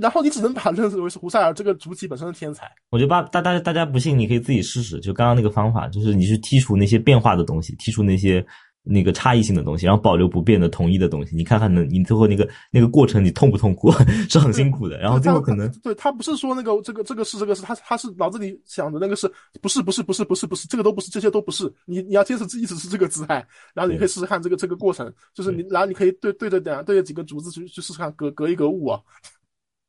[0.00, 2.70] 然后你只能把认为是胡塞尔这个主体本身的天才。
[2.90, 8.44] 我觉得大大大大家不信，你可以自己试试，就刚刚那个方法，就是你去剔除那些变化的东西，剔除那些。
[8.84, 13.92] 那个差异性的东西，然后保留不变的统一的东西，你看看能你最后那个那个过程你痛不痛苦？
[14.28, 14.98] 是很辛苦的。
[14.98, 29.00] 然后最后可能对他不是说那个这个这个是这个是他他是脑子里想的那个是不是不是不是不是不是这个都不是这些都不是你你要坚持一直是这个姿态，然后你可以试试看这个这个过程，就是你然后你可以对对着点对着几个竹子去去试试看隔隔一隔物啊。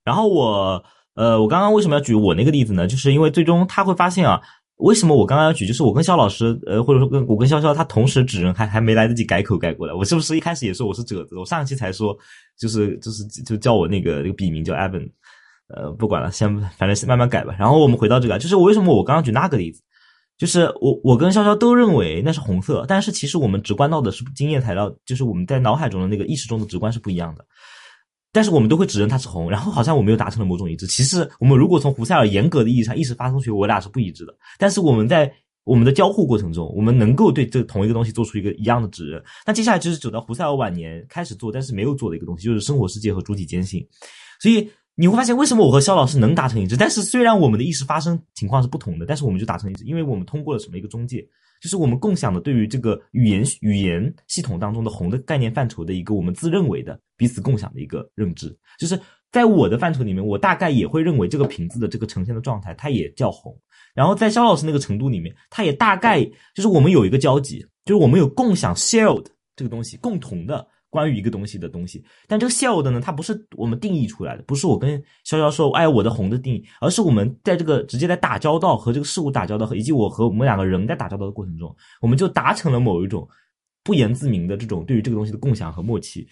[0.03, 0.84] 然后我
[1.15, 2.86] 呃我刚刚为什么要举我那个例子呢？
[2.86, 4.39] 就是因为最终他会发现啊。
[4.77, 5.65] 为什么我刚刚要举？
[5.65, 9.93] 就是我跟肖老师，呃，或者说跟我跟潇潇，他同时指认，还还没来得及改口改过来。
[9.93, 11.38] 我是不是一开始也说我是褶子？
[11.38, 12.17] 我上一期才说，
[12.57, 15.09] 就是就是就叫我那个那个笔名叫 Evan，
[15.67, 17.55] 呃，不管了，先反正先慢慢改吧。
[17.57, 19.81] 然后我们回到这个，就是我为什么我刚刚举那个例子？
[20.36, 27.45] 就是我我跟潇潇都认为那是红色，但是其实我们直观到的是经验材料，就是我们在脑海中的那个意识中的直观是不一样的。
[28.33, 30.85] 但是我们都会指认它是红，然后好像我们又达成了某种一致。
[30.87, 34.35] 其实我们如果从胡塞尔严格的意义上意识发生学，我俩是不一致的。
[34.57, 35.31] 但是我们在
[35.63, 39.23] 我们的交互过程中，我们能够对这同一个东西做出一个一样的指认。
[39.45, 43.87] 那接下来就是走到胡塞尔晚年开始做，但是没有做的一个东西，就是生活世界和主体坚信。
[44.41, 46.75] 所以你会发现，为什么我和肖老师能达成一致？
[46.75, 51.23] 但是虽然我们的意识发生情况是不同的，但是我们就达成一致，因为我们通过了什么一个中介。
[51.63, 58.54] 就是我们共享的对于这个语言语言系统当中的红的概念范畴的一个我们自认为的彼此共享的一个认知。
[58.78, 58.99] 就是
[59.32, 63.58] 在我的范畴里面，我大概也会认为这个瓶子的这个呈现的状态，它也叫红。
[63.95, 66.21] 然后在肖老师那个程度里面，它也大概
[66.54, 70.67] 就是我们有一个交集，就是我们有共享 shared 这个东西，共同的。
[70.93, 83.27] 关于一个东西的东西，但这个笑的呢，它不是我们定义出来的，不是我跟潇潇说，哎，我的红的定义，而是我们在这个直接在打交道和这个事物打交道，以及我和我们两个人在打交道的过程中，我们就达成了某一种
[83.84, 86.27] 不言自明的这种对于这个东西的共享和默契。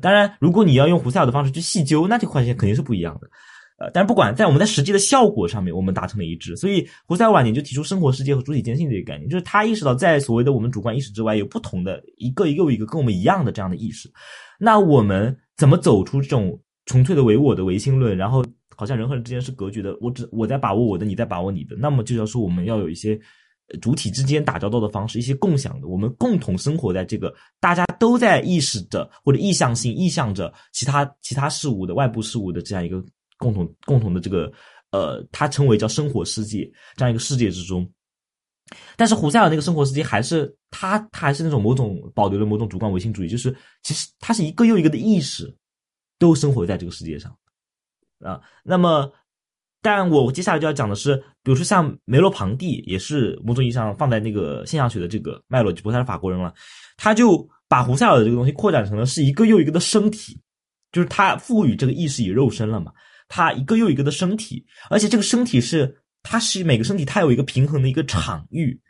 [0.00, 3.28] 当然，如果你要用胡塞尔的方式去细究，那这关系肯定是不一样的。
[3.78, 6.56] 呃，但是不管在我们在实际的效果上面，我们达成了一致。
[6.56, 14.10] 所以胡塞尔晚年就提出生活世界和主体坚信这个概念，就是他意识到在所谓的我们主观意识之外，有不同的一个又一个跟我们一样的这样的意识。
[14.58, 18.16] 那我们怎么走出这种纯粹的唯我的唯心论？
[18.16, 18.42] 然后
[18.74, 21.76] 好像人和人之间是隔绝的，我只我在把握我的，你在把握你的。
[21.76, 23.20] 那么就要说我们要有一些
[23.82, 33.04] 主体之间打交道的方式，一些共享的，我们共同生活在这个大家都在意识着或者意向性意向着其他其他事物的外部事物的这样一个。
[33.38, 34.52] 共同共同的这个，
[34.90, 37.88] 呃，他称为叫生活世界这样一个世界之中，
[38.96, 45.54] 但是胡塞尔那个生活世界还是他他还是那种某种保留了某种主观唯心主义，就是其实他是一个又一个的意识
[46.18, 47.36] 都生活在这个世界上
[48.20, 48.40] 啊。
[48.64, 49.12] 那么，
[49.82, 56.52] 但我接下来就要讲的是，比如说像梅洛庞蒂，也是某种意义上放在那个现象学的这个脉络，就不他是法国人了，
[56.96, 60.40] 他就把胡塞尔的这个东西扩展成了是一个又一个的身体，
[60.90, 62.92] 就是他赋予这个意识以肉身了嘛。
[63.28, 68.80] 它一个又一个的身体，而且这个身体是，它是每个身体它有一个平衡的一个场域，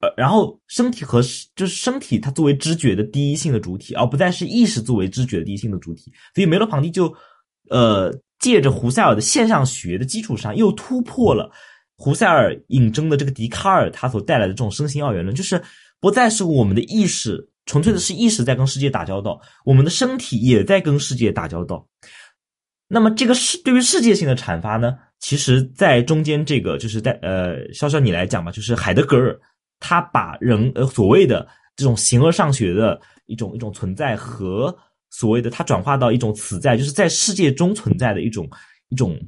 [0.00, 1.20] 呃，然后身体和
[1.54, 7.12] 就是身体它作为知觉的第一性的主体，而不再是意识作为知觉的第一性的主体，所以梅洛庞蒂就，
[7.70, 11.50] 呃，借着胡塞尔的现象学的基础上，又突破了
[11.96, 15.62] 胡塞尔引征的这个笛卡尔他所带来的这种身心二元论，就是
[16.00, 21.86] 不再是我们的意识纯粹的是意识在跟世界打交道，我们的身体也在跟世界打交道。
[22.86, 29.40] 那么这个世对于世界性的阐发呢，其实，在中间这个就是在呃，潇潇你来讲吧，就是海德格尔
[29.80, 34.74] 他把人呃所谓的这种形而上学的一种一种存在和
[35.10, 38.48] 所谓的他转化到一种此在，就是在世界中存在的一种
[38.90, 39.18] 一种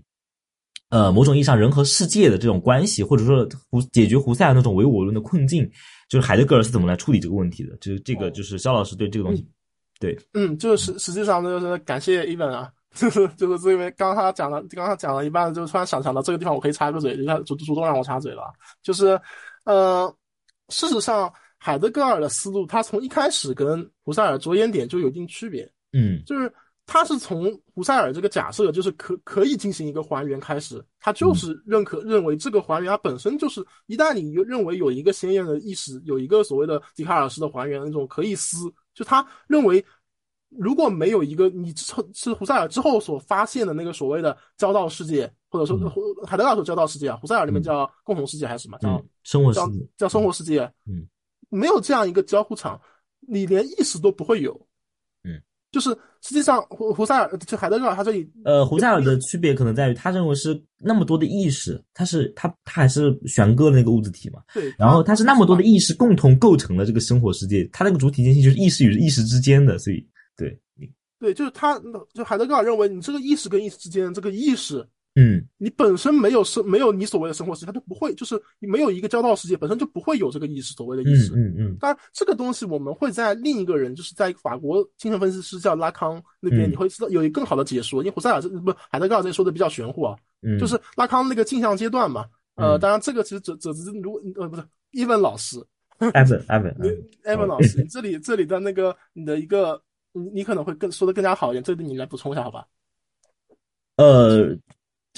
[0.91, 5.69] 呃某种意义上人和世界的这种关系，或者说胡解决胡塞尔那种唯我论的困境，
[6.09, 7.75] 就是海德格尔是怎么来处理这个问题的？
[7.79, 9.49] 就是这个就是肖老师对这个东西，
[9.99, 12.71] 对，嗯，就是实际上就是感谢伊本啊。
[12.97, 18.51] 就是就是这边刚刚他讲了，刚刚讲了一半，就突然想想到这个地方，我可以插个嘴，就他主主动让我插嘴了。
[18.83, 19.21] 就是，
[19.65, 20.13] 呃，
[20.71, 25.71] 事实上，海德格尔的思路，他从一开始跟胡塞尔着眼点就有一定区别。
[25.93, 26.51] 嗯，就是
[26.87, 39.85] 他是从胡塞尔这个假设，就是可可以进行一个还原开始，他就是认可认为这个还原它本身就是，一旦你认为有一个鲜艳的意识，有一个所谓的笛卡尔式的还原那种可以思，就他认为。
[40.51, 45.77] 如果没有一个你之后是胡塞尔之后所发现的那个所谓的交道世界，或者说
[46.27, 48.79] 海德格尔说交道世界啊，胡塞尔里面叫共同世界还是什么？
[48.79, 50.61] 叫生活世界，叫生活世界。
[50.87, 51.07] 嗯，
[51.51, 52.81] 没有这样一个交互场，
[53.21, 54.55] 你连意识都不会有。
[55.25, 55.91] 嗯，就是
[56.23, 64.41] 实际上胡胡塞尔就海德格尔他这里，呃，胡塞尔的区别可能在于他认为是那么多的意识，他是他他还是悬搁的那个物质体嘛？
[64.55, 64.73] 对。
[64.79, 70.07] 然后他是那么多的意识共同构成了这个生活世界，他那个主体间性就是意识与意识之间的，所以。
[70.37, 70.59] 对，
[71.19, 71.81] 对，就是他，
[72.13, 81.33] 就海德格尔认为，你这个意识跟意识之间这个意识，嗯你本身没有生没有你所谓的生活世界，它就不会，就是你没有一个交道世界，本身就不会有这个意识，所谓的意嗯识。
[81.35, 88.03] 嗯嗯当然，这个东西我们会在另一个人，就是在法国精神分析师叫拉康那边，嗯你会知道有一个更好的解说。
[88.03, 92.27] 因为胡塞尔这不海德格尔这说的比较玄乎啊，嗯，就是拉康那个镜像阶段嘛。
[92.57, 95.57] 呃，嗯当然这个其实只只是如果呃不是伊文老师
[95.99, 99.79] ，Evan Evan， 你嗯 Evan 老师，你这里这里的那个你的一个，
[100.17, 102.65] 你你可能会更说的更加好一点，这里你来补充一下好吧？
[103.97, 104.49] 呃，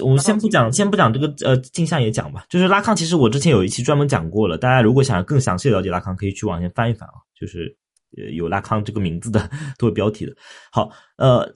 [0.02, 2.44] 我们先不讲，先不讲这个呃镜像也讲吧。
[2.48, 7.14] 就是拉康，其实我之前有一期专门讲过了，大家如果想要更详细了解拉康，可以去往前翻一翻啊。
[7.38, 7.76] 就是
[8.16, 10.34] 呃有拉康这个名字的作为标题的。
[10.72, 11.48] 好，呃，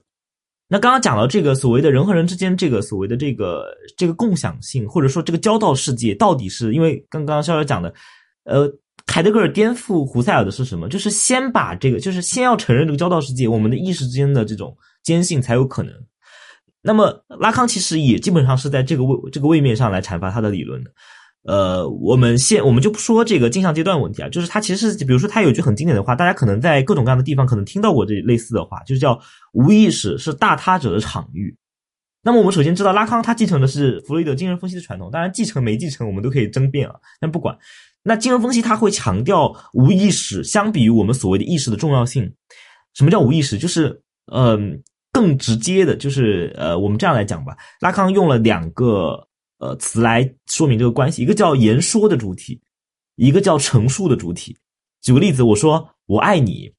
[0.67, 3.65] 那刚刚讲到这个所谓的人和人之间这个所谓的这个
[3.97, 7.93] 这个共享性，或者说这个交道世界，到底是因为刚刚肖肖讲的，
[8.45, 8.73] 呃。
[9.13, 10.89] 海德格尔颠覆胡塞尔的是什么？
[10.89, 15.93] 就是先把这个，就是先要承认这个交道世界，我们的意识之间的这种坚信才有可能。
[16.81, 20.89] 那么拉康其实也基本上是在这个位这个位面上来阐发他的理论的。
[21.43, 29.19] 呃，我们先我们就不说这个镜像阶段问题啊，就是他其实是，比如说他有句很经典的话，大家可能在各种各样的地方可能听到过这类似的话，就是叫
[29.51, 31.55] 无意识是大他者的场域。
[32.23, 37.55] 那么我们首先知道拉康他继承的是弗洛伊德精神分析的传统，当然继承没继承我们都可以争辩啊，但不管。
[38.03, 42.31] 那精神分析它会强调无意识相比于我们所谓的意识的重要性。
[42.93, 43.57] 什么叫无意识？
[43.57, 47.55] 就是嗯、更直接的，就是呃，我们这样来讲吧。
[47.79, 52.61] 拉康用了两个呃词来说明这个关系，一个叫言说的主体，
[53.15, 54.55] 一个叫陈述的主体。
[55.01, 56.71] 举个例子，我说我爱你。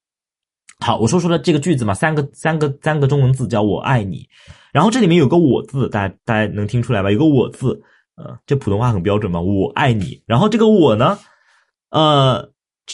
[0.79, 4.27] 好，我说出了这个句子嘛，三个三个三个中文字叫我爱你，
[4.73, 7.11] 然后这里面有个我字，大家大家能听出来吧？
[7.11, 7.81] 有个我字。
[8.15, 10.23] 呃，这普通话很标准嘛，我爱你。
[10.25, 11.19] 然后这个我呢，
[11.89, 12.49] 呃，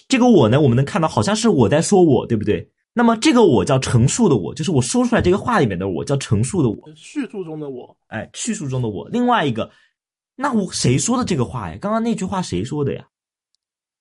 [0.07, 2.71] 这个我呢，我们能看到好像是我在说我，对不对？
[2.93, 9.07] 那么这个我叫陈述的我，就是我说出来这个话里面的我叫陈述的我，叙述中的我，哎，叙述中的我。
[9.10, 9.69] 另外一个，
[10.36, 11.77] 那我谁说的这个话呀？
[11.79, 13.05] 刚刚那句话谁说的呀？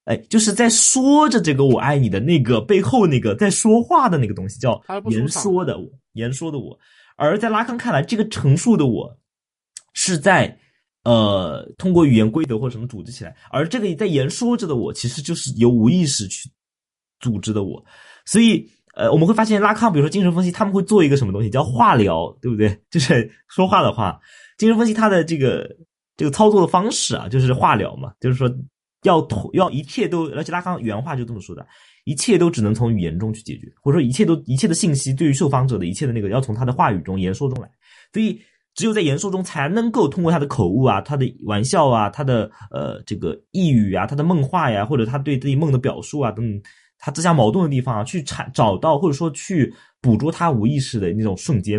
[0.07, 6.79] 哎，就是在说着这个我爱你的那个背后那个在说话的那个东西叫言说的我，言说的我。
[7.17, 9.19] 而在拉康看来，这个陈述的我
[9.93, 10.59] 是在。
[11.03, 16.51] 呃，通过语言规则或者什么组织起来，而这个在言说着的我，其实就是由无意识去
[17.21, 17.83] 组织的我。
[18.27, 22.79] 所以，呃，我们会发现拉康，比如说精神分析，他们会做一个什么东西叫化疗，对不对？
[22.91, 24.21] 就是说话的话，
[24.59, 25.67] 精神分析它的这个
[26.19, 28.47] 这个操作的方式啊，就是化疗嘛，就是说
[29.05, 31.67] 要要一切都，而且拉康原话就这么说的，
[32.05, 37.71] 一切都只能从语言中去解决，或者说一切都一切的信息对于受访者的一切的那个要从他的话语中言说中来，
[38.13, 38.39] 所以。
[38.81, 46.63] 只有在言说中才能够通过他的口误啊、他的玩笑啊、他的呃这个呓语啊、他的梦话呀，或者他对自己梦的表述啊等等，
[46.99, 51.79] 他自相矛盾的地方啊，去产找到或者说去捕捉他无意识的那种瞬间，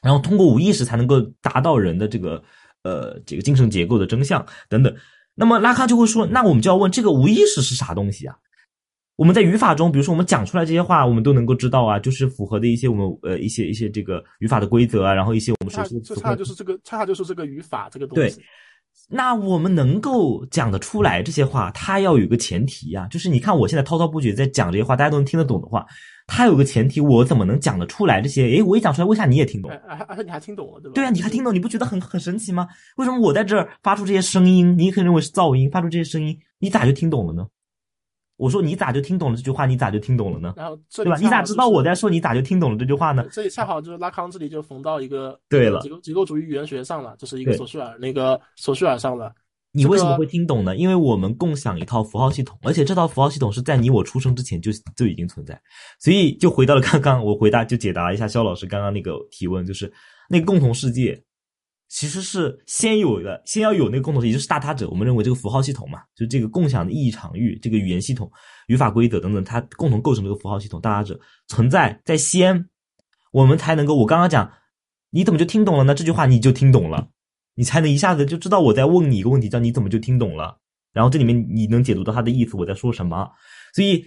[0.00, 2.40] 然后通过无意识才能够达到人的这个
[2.84, 4.94] 呃这个精神结构的真相等等。
[5.34, 8.36] 那么拉康就会说，那我们就要问这个无意识是啥东西啊？
[9.16, 18.36] 我们在语法中，比如说我们讲出来这些话，我们都能够知道啊，就是符合的一些我们呃一些一些这个语法的规则啊，然后一些我们熟悉的词汇，恰恰就是这个，恰恰就是这个语法这个东西。
[18.36, 18.44] 对，
[19.08, 25.86] 那我们能够讲得出来这些话，它要有个前提啊，就是你看我现在滔滔不绝在讲这些话，大家都能听得懂的话，
[26.26, 28.44] 它有个前提，我怎么能讲得出来这些？
[28.44, 29.70] 诶，我一讲出来，为啥你也听懂？
[29.70, 30.94] 而而且你还听懂了，对吧？
[30.94, 32.66] 对啊，你还听懂，你不觉得很很神奇吗？
[32.96, 37.46] 为什么我在这儿发出这些声音，你可以认为是噪音，发出这些声音，你咋就听懂了呢？
[38.42, 39.66] 我说你咋就听懂了这句话？
[39.66, 40.52] 你咋就听懂了呢？
[40.56, 41.16] 然后对吧？
[41.16, 43.24] 你咋知道我在说你咋就听懂了这句话呢？
[43.30, 49.32] 这里恰好就是拉康这里就缝到一个对了结构结构主义语言学上了，就是一个索绪尔那个索绪尔上了。
[49.70, 50.76] 你为什么会听懂呢？
[50.76, 55.56] 因为我们共享一套符号系统，而且这套符号系统是在你我出生之前就就已经存在，
[56.00, 59.92] 所以就回到了刚刚我回答就解答一下肖老师刚刚那个提问，就是
[60.28, 61.22] 那个共同世界。
[61.92, 64.88] 其实是先有的，先要有那个共同，也就是大他者。
[64.88, 68.32] 我们认为这个符号系统嘛，就这个共享的意义场域、这个语言系统、
[68.68, 70.80] 语法规则等等，它共同构成这个符号系统。
[70.80, 72.66] 大他者存在在先，
[73.30, 73.94] 我们才能够。
[73.94, 74.50] 我刚刚讲，
[75.10, 75.94] 你怎么就听懂了呢？
[75.94, 77.10] 这句话你就听懂了，
[77.56, 80.58] 你才能一下子就知道我在问你一个问题，叫你怎么就听懂了。
[80.94, 83.30] 然后这里面你能解读到他的意思，我在说什么。
[83.74, 84.06] 所以，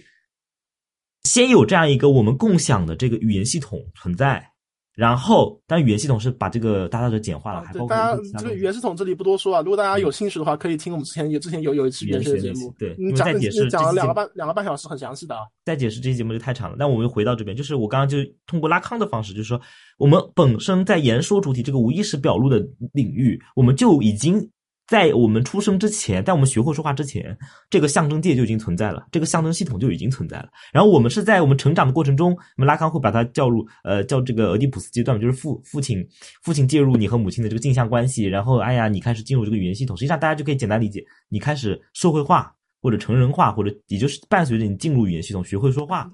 [1.22, 4.50] 先有这样一个我们共享的这个语言系统存在。
[4.96, 9.60] 然后，但语言系统是把这个大大者简化了，还包括大家这个语言系统这里不多说啊。
[9.60, 15.42] 如果大家有兴趣的话，可以听我们之前有之前有有一期语言学的节目，对，你讲解释讲了两个半两个半小时，很详细的啊。
[15.66, 16.76] 再解释这期节目就太长了。
[16.78, 18.16] 那我们回到这边，就是我刚刚就
[18.46, 19.60] 通过拉康的方式，就是说
[19.98, 22.58] 我们本身在言说主体这个无意识表露的
[22.94, 24.48] 领域，我们就已经
[24.86, 27.36] 在我们出生之前，在我们学会说话之前，
[27.68, 30.48] 这个象征界就已经存在了，这个象征系统就已经存在了。
[30.72, 36.06] 然后我们是在我们成长的过程中，那么拉康会把它叫入呃叫这个俄狄浦斯阶段，就是父父亲
[36.42, 46.08] 父亲介入你和母亲的这个镜像关系，然后哎呀你开始进入这个语言系统，实际上大家就可以简单理解，你开始社会化或者成人化，或者也就是伴随着你进入语言系统，学会说话，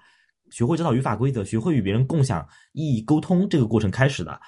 [0.50, 4.40] 学会这套语法规则，学会与别人共享意义沟通这个过程开始的。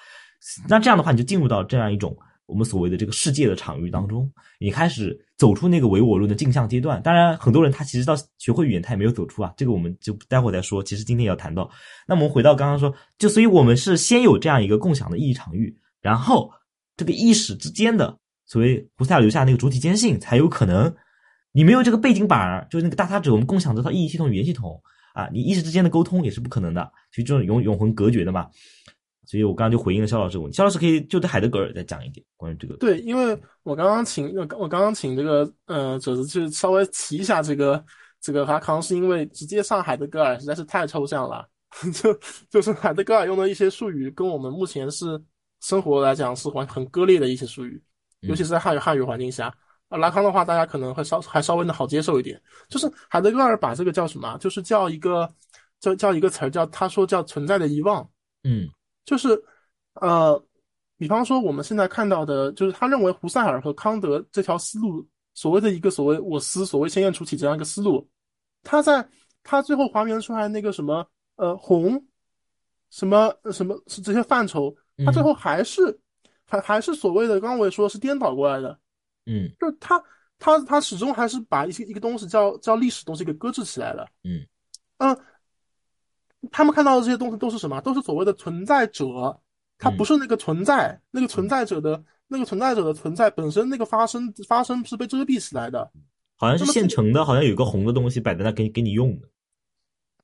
[0.67, 2.17] 那这样的话，你就进入到这样一种。
[2.47, 7.01] 我们所谓的这个世界的场域当中，你开始走出那个唯我论的镜像阶段。
[7.03, 9.53] 当然，很多人他其实到学会语言，他也没有走出啊。
[9.57, 10.83] 这个我们就待会儿再说。
[10.83, 11.71] 其实今天也要谈到。
[12.07, 16.51] 那我们回到刚刚说，就所以我们是先有这样一个共享的意义场域，然后
[16.97, 20.95] 这个意识之间的所谓胡塞尔留下那个主体坚信，才有可能。
[21.53, 24.83] 你没有这个背景板儿，就是那个大他者，我们共享这套意义系统、语言系统
[25.15, 28.49] 啊，你意识之间的沟通也是不可能的，其实这种永永恒隔绝的嘛。
[29.27, 32.77] 所以我刚刚就回应了肖老师问题，肖老师可以就对海德格尔再讲一点关于这个。
[32.77, 37.85] 对，因为我刚刚请我刚刚请这个呃者子去稍微提一下这个
[38.21, 41.49] 这个拉康，是因为直接上海德格尔实在是太抽象了，
[41.95, 42.19] 就
[42.51, 45.21] 就是海德格尔用的一些术语跟我们目前是
[45.61, 47.83] 生活来讲是完很割裂的一些术语，
[48.21, 49.55] 尤其是在汉语汉语环境下。
[49.89, 55.31] 而拉康的话，大家可能会稍还稍微的好接受一点，就是海德格尔把这个叫什么，就是叫一个
[55.79, 58.07] 叫叫一个词儿叫他说叫存在的遗忘，
[58.43, 58.69] 嗯。
[59.05, 59.39] 就是，
[60.01, 60.43] 呃，
[60.97, 68.09] 比方说我们现在看到的，就是他认为胡塞尔和康德这条思路，所谓的一个所谓我思，所谓先验主体这样一个思路，
[68.63, 69.07] 他在
[69.43, 72.03] 他最后还原出来那个什么，呃，红，
[72.91, 74.75] 什么什么是这些范畴，
[75.05, 76.01] 他最后还是
[76.47, 78.79] 还还是所谓的，刚刚我也说是颠倒过来的，
[79.27, 80.03] 嗯，就是他
[80.39, 84.47] 他他始终还是把一些一个东西叫叫历史东西给搁置起来了，嗯，
[84.99, 85.17] 嗯。
[86.51, 87.81] 他们看到的这些东西都是什么？
[87.81, 89.39] 都是所谓的存在者，
[89.79, 95.91] 它不是那个存在，那个存在者的那个存在者的存在本身，那个发生发生是被遮蔽起来的，
[96.37, 99.29] 好像是现成的，好像有个红的东西摆在那给给你用的。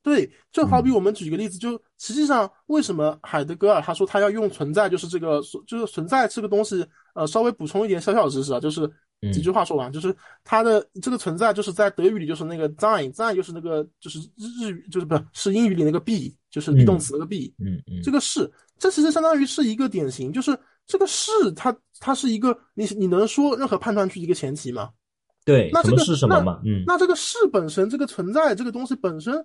[0.03, 8.91] 对，就好比我们举一个例子，就实际上为什么海德格尔他说他要用存在，就是这个，就是存在这个东西，呃，稍微补充一点小小知识啊，就是。
[9.33, 24.91] 几句话说完，就是它的这个存在，就是在德语里就是那个 sein，sein 就是那个就是日语就是不是是英语里那个 be，就是 be 动词那个 be，嗯嗯，这个是，这其实相当于是一个典型，就是这个是它它是一个你你能说任何判断句一个前提吗？
[25.45, 26.63] 对，那这个是什么嘛？
[26.65, 29.45] 嗯，那这个是本身这个存在这个东西本身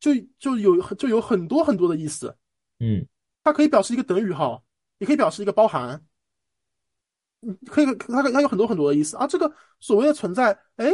[0.00, 2.34] 就就有就有很多很多的意思，
[2.80, 3.06] 嗯，
[3.44, 4.60] 它可以表示一个等于号，
[4.98, 6.02] 也可以表示一个包含。
[7.40, 9.26] 嗯，可以，它它有很多很多的意思啊。
[9.26, 10.90] 这个所谓的存在，哎，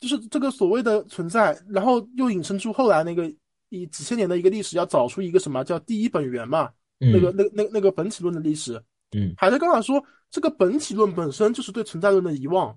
[0.00, 3.32] 就是这个所谓的存在，然后又引申出后来那个
[3.68, 6.70] 以几千年的一个历史，要找出一个什么叫第一本源嘛？
[6.98, 8.82] 那个那那那个本体论的历史。
[9.16, 12.76] 嗯，海德格尔说，这个本体论本身就是对存在论的遗忘。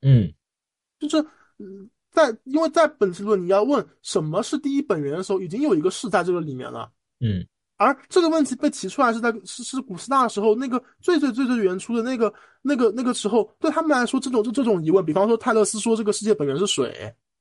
[0.00, 0.32] 嗯，
[0.98, 1.18] 就是
[1.58, 6.90] 嗯，在因为在本体论你要问什么是第一本源的时候，已经有一个是在这个里面了。
[7.20, 7.46] 嗯。
[7.80, 16.92] 而这个问题被提出来是在是是古希腊的时候，那个最最最最原初的那个那个那个时候，对他们来说，这种就这种疑问，比方说泰勒斯说这个世界本源是水，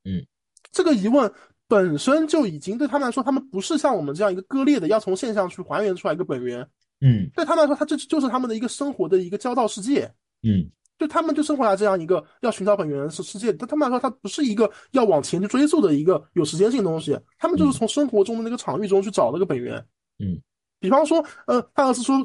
[0.06, 0.26] 嗯，
[0.72, 1.30] 这个疑问
[1.68, 6.62] 本身就已经对他们来说，他们不是像我们这样一个割裂的，要从现象去还原出来一个本源，
[7.02, 10.10] 嗯，对他们来说，他这就是他们的一个生活的一个交道世界，
[10.42, 19.86] 嗯，对他们就生活在这样一个要寻找本源是世界，对他们来说，它不是一个要往前去追溯的一个有时间性东西，他们就是从生活中的那个场域中去找那个本源，
[20.20, 20.40] 嗯。
[20.82, 22.16] 比方说，呃，泰勒斯说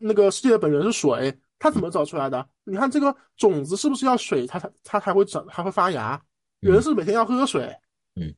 [0.00, 2.48] 那个世界的本源是水，他怎么找出来的？
[2.64, 6.18] 你看这个种子是不是要水，它才它才会长，还会发芽？
[6.60, 7.70] 人是每天要喝水，
[8.16, 8.34] 嗯，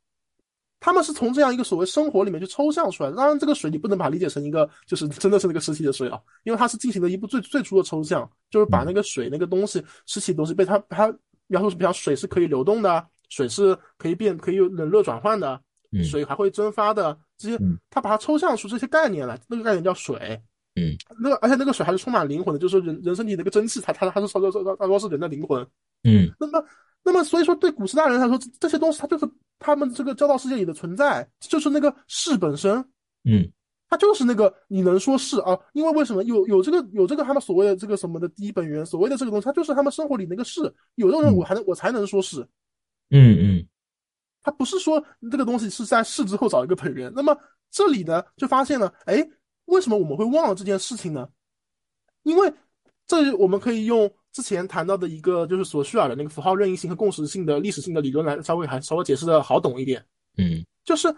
[0.80, 3.16] 他们是从这样一个所谓生活里面去抽象出来的。
[3.16, 11.14] 当然，这个水你不能把它理解成一个就是真的是那个实体的水啊，因为它是进行了一步最最初的抽象，就是把那个水那个东西实体的东西被它它
[11.46, 15.62] 描述是，比方水是可以流动的，水是可以变可以有冷热转换的，
[16.02, 17.16] 水还会蒸发的。
[17.40, 20.38] 这些，他把它抽象出这些概念来，那个概念叫水，
[20.76, 25.66] 嗯，那个而且那个水还是充满灵魂的，就是说人人身体那个真气，它它它是说说说他说是人的灵魂，
[26.04, 26.62] 嗯，那么
[27.02, 29.26] 那么所以说对古希腊人来说，这些东西它就是
[29.58, 32.76] 他们这个交道世界里的存在，就是那个事本身，
[33.24, 33.50] 嗯，
[33.88, 35.58] 它就是那个你能说是啊？
[35.72, 42.46] 因为为什么有有这个有这个他们所谓的这个什么的第一本源，所谓的这个东西，它就是他们生活里那个事，有的人我还能我才能说是，
[43.10, 43.66] 嗯嗯。
[44.42, 47.36] 他不是说这个东西是在事之后找一个本源，那么
[47.70, 49.26] 这里呢就发现了，哎，
[49.66, 51.28] 为什么我们会忘了这件事情呢？
[52.22, 52.52] 因为
[53.06, 60.04] 这我们可以用之前谈到的一个就是索绪尔的那个符号任意性和共识性的历史性的理论来稍微还稍微解释的好懂一点。
[60.36, 61.14] 嗯，就是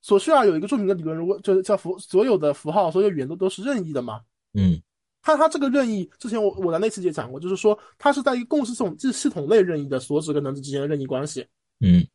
[0.00, 4.20] 索绪尔有一个著名的理论，如果就是叫符所有的符号所有语言都都是任意的嘛。
[4.54, 4.80] 嗯，
[5.22, 11.46] 它它这个任意，之前我我在那次也讲过，就是说它是在一个共识系统系统内任意的所指跟能指之间的任意关系。
[11.80, 12.06] 嗯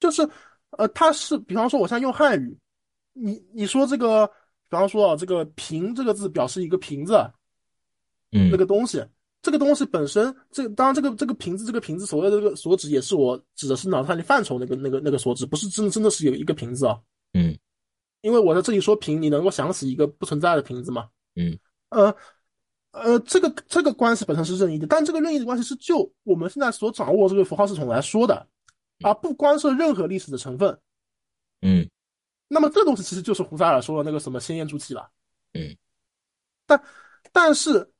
[0.00, 0.28] 就是
[0.70, 2.58] 呃，它是比方说我现在用汉语，
[3.12, 4.32] 你你说这个，比
[4.70, 7.14] 方说啊，这个瓶这个字表示一个瓶子
[8.32, 9.04] 嗯那个东西，
[9.42, 16.98] 这个东西本身，这当然这个这个瓶子这个瓶子所谓的这个所指也是我指的是脑袋里范畴那个那个那个所指，不是真真的是有一个瓶子啊。
[17.32, 17.56] 嗯
[18.22, 21.06] 因为我在这里说瓶，你能够想起一个不存在的瓶子吗？
[21.36, 21.56] 嗯，
[21.90, 22.12] 呃，
[22.90, 28.44] 呃，这个这个关系本身是任意的，但这个任意的关系是就我们现在所掌握这个符号系统来说的，
[29.02, 30.78] 而不干涉任何历史的成分。
[31.62, 31.88] 嗯
[32.48, 35.10] 那么这东西其实就是胡塞尔说的那个什么先验主体了。
[35.54, 35.76] 嗯，
[36.66, 36.80] 但
[37.32, 37.90] 但是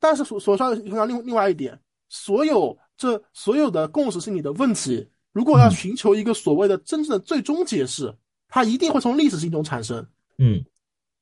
[0.00, 8.12] 但是所所说的另另外一点，所有这所有的共识性里的问题，如果要嗯寻求一个所谓的真正的最终解释，
[8.48, 10.04] 它一定会从历史性中产生。
[10.38, 10.64] 嗯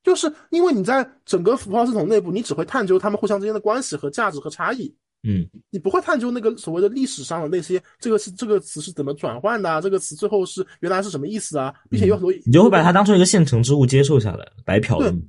[0.03, 4.93] 就是因为你在整个符号系统内部，你只会探究他们互相之间的关系和价值和差异，
[5.23, 5.47] 嗯。
[5.69, 15.19] 你不会探究那个所谓的历史上的那些这个是这个词是怎么转换的啊，这个词最后是原来是什么意思啊，并且有很多你就会把它当成一个现成之物接受下来，白嫖的对。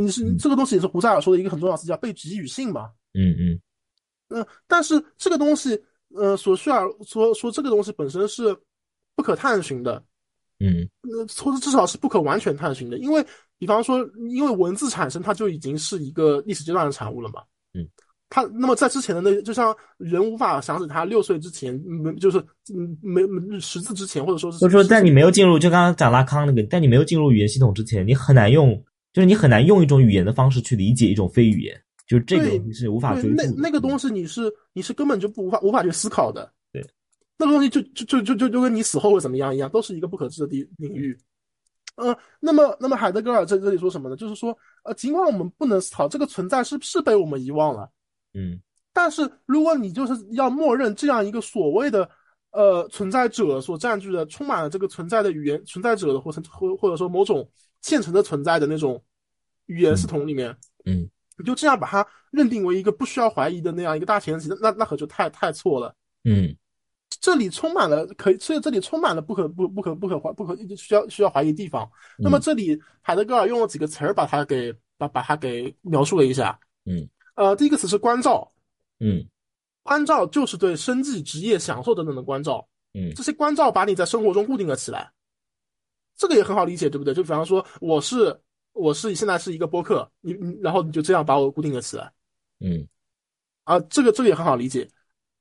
[0.00, 3.60] 你是这个东西也是胡塞尔说的一个很重要的词叫被给予性嘛，嗯嗯。
[4.28, 5.80] 嗯、但是这个东西，
[6.14, 8.56] 呃，所需要说说这个东西本身是
[9.14, 10.02] 不可探寻的，
[10.58, 10.88] 嗯。
[11.02, 13.24] 呃，或者至少是不可完全探寻的，因为
[13.58, 13.98] 比方说，
[14.30, 17.42] 因为文字产生它就已经是一个历史阶段的产物了嘛。
[17.74, 17.86] 嗯，
[18.34, 22.38] 它那么在之前的那，就像人无法想起他六岁之前，嗯，就是
[22.74, 28.74] 嗯没没识字之前，或者说是或者说在你没有进入，就刚刚讲拉康那个，在你没有进入语言系统之前，你很难用，
[29.12, 33.36] 就是你很难用一种语言的方式去理解一种非语言，就是这个你是无法对追溯。
[33.36, 36.50] 那那个东西你是你是根本就不无法无法去思考的。
[36.72, 36.84] 对，
[37.38, 41.16] 那个东西就就就就就就跟你死后会怎么样一样，都是一个不可知的地领域。
[41.94, 44.16] 呃，那么那么海德格尔在这里说什么呢？
[44.16, 47.88] 就是说，呃，尽管我们不能思考这个存在是是被我们遗忘了，
[48.34, 48.60] 嗯
[48.92, 52.08] 但是如果你就是要默认这样一个所谓的
[52.52, 57.48] 呃存在者所占据的充满了这个存在的语言存在者的或者或或者说某种
[57.80, 59.02] 现成的存在的那种
[59.66, 65.92] 语言系统里面，嗯你就这样把它认定为一个不需要怀疑的那样一个大前提，那那可就太太错了。
[66.22, 66.54] 嗯
[67.20, 71.90] 这里充满了可以，所以这里充满了不可不不可不可怀不可需要需要怀疑的地方。
[72.18, 76.58] 那么这里海德格尔用了几个词儿把它给把把它给描述了一下。
[76.84, 78.52] 嗯呃，第一个词是关照，
[79.00, 79.26] 嗯
[79.82, 82.66] 关照就是对生计、职业、享受等等的关照。
[82.94, 85.12] 嗯这些关照把你在生活中固定了起来，
[86.16, 87.12] 这个也很好理解，对不对？
[87.12, 88.40] 就比方说，我是
[88.72, 92.12] 我是现在是一个播客，你你然后你就这样把我固定了起来
[92.60, 92.86] 嗯
[93.64, 94.88] 啊，这个这个也很好理解。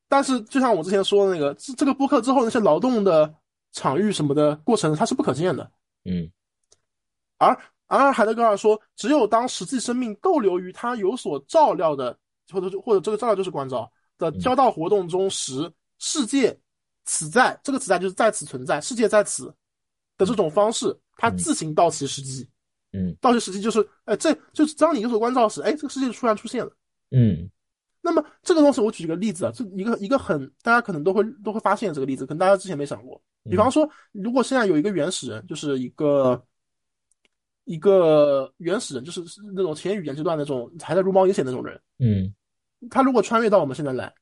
[0.09, 3.33] 但是就像我之前说的那个，这这个播客之后那些劳动的
[3.71, 5.71] 场域什么的过程，它是不可见的。
[6.05, 6.31] 嗯
[7.37, 7.57] 而
[7.99, 12.17] 而海德格尔说，只有当实际生命逗留于他有所照料的，
[12.51, 16.57] 或者或者这个照料就是关照的交道活动中时，世界
[17.05, 19.53] 此在这个此在就是在此存在，世界在此
[20.17, 22.49] 的这种方式，它自行到其实际。
[22.95, 26.71] 嗯到其实际就是，哎，这就是当你有所关照时，哎，这个世界就突然出现了。
[27.09, 27.49] 嗯
[28.01, 33.19] 那么这个东西，我举一个例子啊，这一个一个很大家可能都会都会发现这个例子，可能大家之前没想过。
[33.49, 36.39] 比方说，如果现在有一个原始人，就是一个
[37.65, 39.21] 一个原始人，就是
[39.53, 42.33] 那种前语言阶段那种还在茹毛饮血那种人，嗯
[42.89, 44.13] 他如果穿越到我们现在来，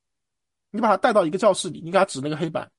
[0.69, 2.69] 你把他带到一个教室里，你给他指那个黑板，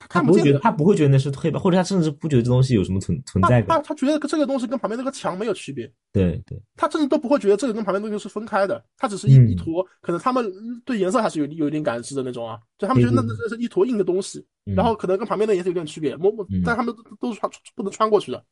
[0.00, 0.58] 他他不会觉得。
[0.58, 3.68] 他不会觉得那是黑板，或者他甚至不觉得这东西有什么存存在感。
[3.68, 10.52] 他他觉得这个东西跟旁边那个墙没有区别，对对，他甚至都不会觉得这个跟旁边东西是分开的，他只是一嗯一坨，可能他们
[10.84, 18.44] 对颜色还是有有一点感知的那种啊，就他们觉得那那是一坨硬的东西，嗯然后可能跟旁边的颜色有点区别，摸摸嗯，但他们都都是穿不能穿过去的。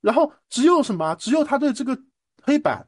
[0.00, 1.14] 然后只有什么？
[1.16, 1.98] 只有他对这个
[2.42, 2.86] 黑板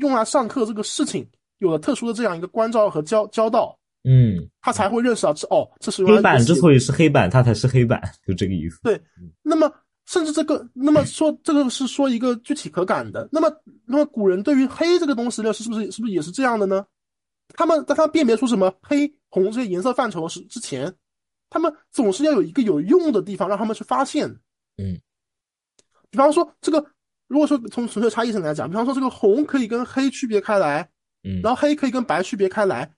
[0.00, 8.80] 用来上课这个事情有了特殊的这样一个关照和交交道，嗯，他才会认识到这哦，这是黑板之所以是黑板，它才是黑板，就这个意思。
[8.82, 9.00] 对
[9.42, 9.72] 那么，
[10.06, 13.28] 甚至这个，那么说这个是说一个具体可感的。
[13.30, 13.48] 那么，
[13.86, 16.84] 那么古人对于黑这个东西呢，是不是是不是也是这样的呢？
[17.54, 20.92] 他们在他辨别出什么黑、红这些颜色范畴是之前，
[21.50, 24.28] 他们总是要有一个有用的地方让他们去发现。
[24.78, 24.98] 嗯，
[26.12, 26.84] 比方说这个，
[27.26, 30.88] 如果说从纯粹差异上来讲，比方说这个红可以跟黑区别开来，
[31.24, 32.94] 嗯然后黑可以跟白区别开来，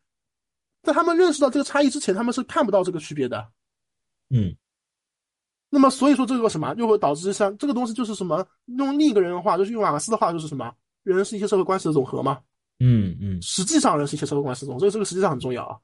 [0.82, 3.48] 在他们认识到这个差异之前，他们是看不到这个区别的。
[4.28, 4.54] 嗯
[5.70, 12.40] 那么所以说这个什么，又会导致像这个东西就是什么，用另一个人的话，就是用马克思的话，就是什么，人是一切社会关系的总和嘛。
[12.80, 13.40] 嗯嗯。
[13.42, 15.78] 实际上，人是一切社会关系的总和，这个这个实际上很重要啊。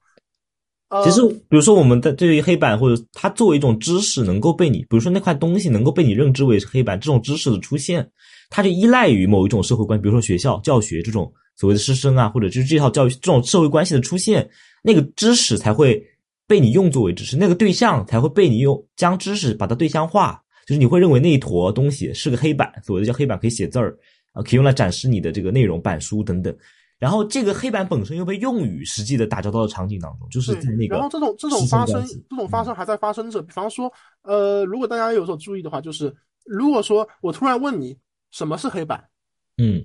[1.05, 8.05] 其实，比如说我们的对于黑板，或者它作为一种知识，能够被你，比如说那块东西能够被你认知为是黑板，这种知识的出现，
[8.49, 14.51] 它就依赖于某一种社会关系，比如说学校教学这种所谓的师生啊，或者就是这套教育这种社会关系的出现，
[14.83, 16.05] 那个知识才会
[16.49, 23.97] 被你用作为知识，那个对象才会被你用将知识把它对象化，就是你会认为那一坨东西是个黑板，所谓的叫黑板可以写字儿
[24.33, 26.53] 啊，可以用来展示你的这个内容板书等等。
[27.01, 30.95] 然后这个黑板本身又被用于实际的打交道的场景当中，就是在那个。
[30.95, 33.43] 然后这种这种发生，这种发生还在发生着。
[33.43, 33.91] 比方说，
[34.21, 37.99] 呃，如果大家有所注意的话，就是如果说我突然问你
[38.31, 39.09] 什么是黑板，
[39.57, 39.83] 嗯，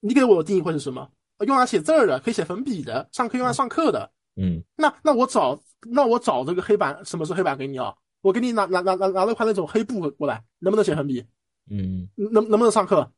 [0.00, 1.08] 你给我的定义会是什么？
[1.46, 4.62] 用来写字儿的，可以写粉笔的，上课用来上课的，嗯。
[4.76, 5.58] 那那我找
[5.88, 7.94] 那我找这个黑板，什么是黑板给你啊？
[8.20, 11.24] 我给你拿拿拿拿拿了一块那种黑布过来，能不能写粉笔？
[11.70, 13.10] 嗯，能能不能上课？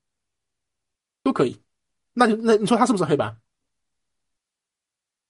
[1.23, 1.57] 都可以。
[2.13, 3.37] 那你那你说它是不是黑板？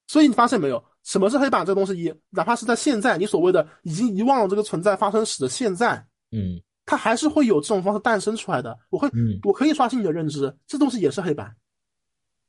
[0.09, 2.03] 所以你发现没有，什么是黑板这个东西？
[2.03, 5.97] 一哪怕是在现在，你所谓的已经遗忘了这个存在发生史的现在，
[6.33, 8.79] 嗯，它还是会有这种方式诞生出来的。
[8.91, 11.55] 我会，嗯，我可以刷新你的认知，这东西也是黑板。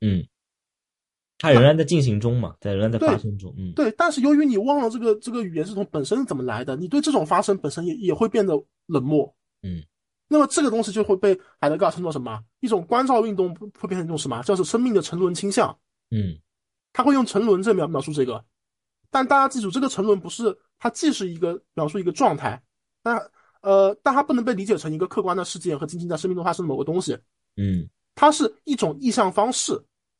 [0.02, 0.28] 嗯，
[1.38, 3.54] 它仍然在进行中嘛，在仍然在发生中。
[3.58, 3.90] 嗯，对。
[3.98, 9.34] 但是由于你忘了这个这个语言系统本身是怎么来的，你对这种发生本身也也会变得冷漠。
[9.62, 9.82] 嗯。
[10.28, 12.44] 那么这个东西就会被海德格尔称作什么？
[12.60, 14.42] 一种关照运动会变成一种什么？
[14.44, 15.78] 叫做生命的沉沦倾向。
[16.10, 16.40] 嗯，
[16.92, 18.44] 他会用沉沦这描描述这个，
[19.12, 22.62] 但大家记住，这个沉沦不是它既是一个描述一个状态，
[23.02, 23.18] 但
[23.62, 27.18] 呃，但它不能被理解成一个客观的事件和仅仅在生命中发生的某个东西。
[27.58, 29.80] 嗯，它是一种意向方式，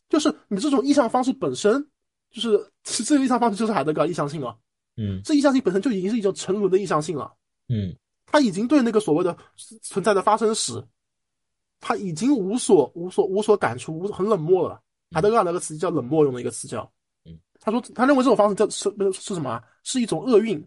[0.10, 1.86] 就是你这种意向方式本身
[2.32, 2.72] 就是
[3.04, 4.56] 这个意向方式就是海德格尔意向性了。
[4.98, 7.34] 嗯，这意向性本身就已经是一种沉沦的意向性了。
[7.70, 7.96] 嗯。
[8.34, 9.38] 他已经对那个所谓的
[9.84, 10.84] 存在的发生史，
[11.80, 14.82] 他已经无所无所无所感触，无很冷漠了。
[15.12, 16.82] 海德格尔那个词叫冷漠，用的一个词叫，
[17.26, 19.62] 嗯，他说他认为这种方式叫是是什么？
[19.84, 20.60] 是一种厄运。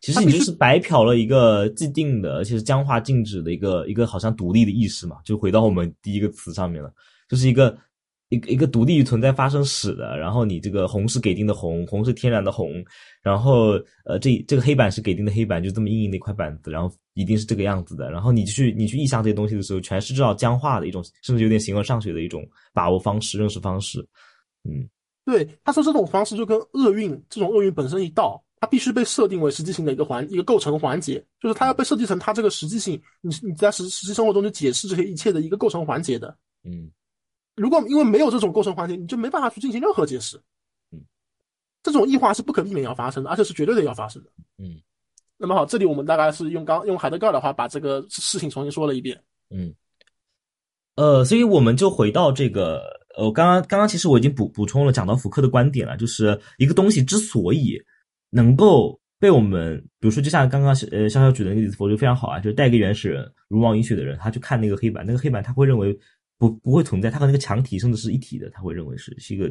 [0.00, 6.90] 其实你就是白嫖了一个既定的，而且是僵化静止的一个一个好像独立的意识嘛，就回到我们第一个词上面了，
[7.28, 7.76] 就是一个。
[8.34, 12.84] 一个一个独立于存在发生史的，然后你这个红是给定的红，红是天然的红，
[13.22, 13.72] 然后
[14.04, 24.06] 呃这这个黑板是给定的黑板，就这么硬硬的一块板子，然后一定是这个样子的，然后你去你去意象这些东西的时候，全是这种僵化的一种，甚至有点形而上学的一种把握方式、认识方式。
[24.64, 24.88] 嗯，
[25.24, 36.36] 对，他说这种方式就跟厄运这种厄运本身一道，它必须被设定为实际性的一个环一个构成环节，就是它要被设计成它这个实际性，你你在实实际生活中就解释这些一切的一个构成环节的。
[36.64, 36.90] 嗯。
[37.56, 40.36] 如果因为没有这种构成环节，你就没办法去进行任何解释。
[40.90, 41.00] 嗯，
[41.84, 44.30] 这种异化是不可避免要发生的，而且是绝对的要发生的。
[44.58, 44.80] 嗯，
[45.38, 49.16] 那么好，这里我们大概是用刚用海德格尔的话把这个事情重新说了一遍。
[49.50, 49.72] 嗯，
[50.96, 52.82] 呃，所以我们就回到这个，
[53.16, 57.80] 呃，刚刚刚刚其实我已经补补充了讲到福克的观点了，就是一个东西之所以
[58.30, 65.96] 能够被我们，比如说就像刚刚呃潇潇举的那个例子，我觉得非常好啊，就是带一个原始人如王饮血的人，他去看那个黑板，那个黑板他会认为。
[66.48, 69.50] 不不会存在，它和那个墙体甚至是一体的，他会认为是是一个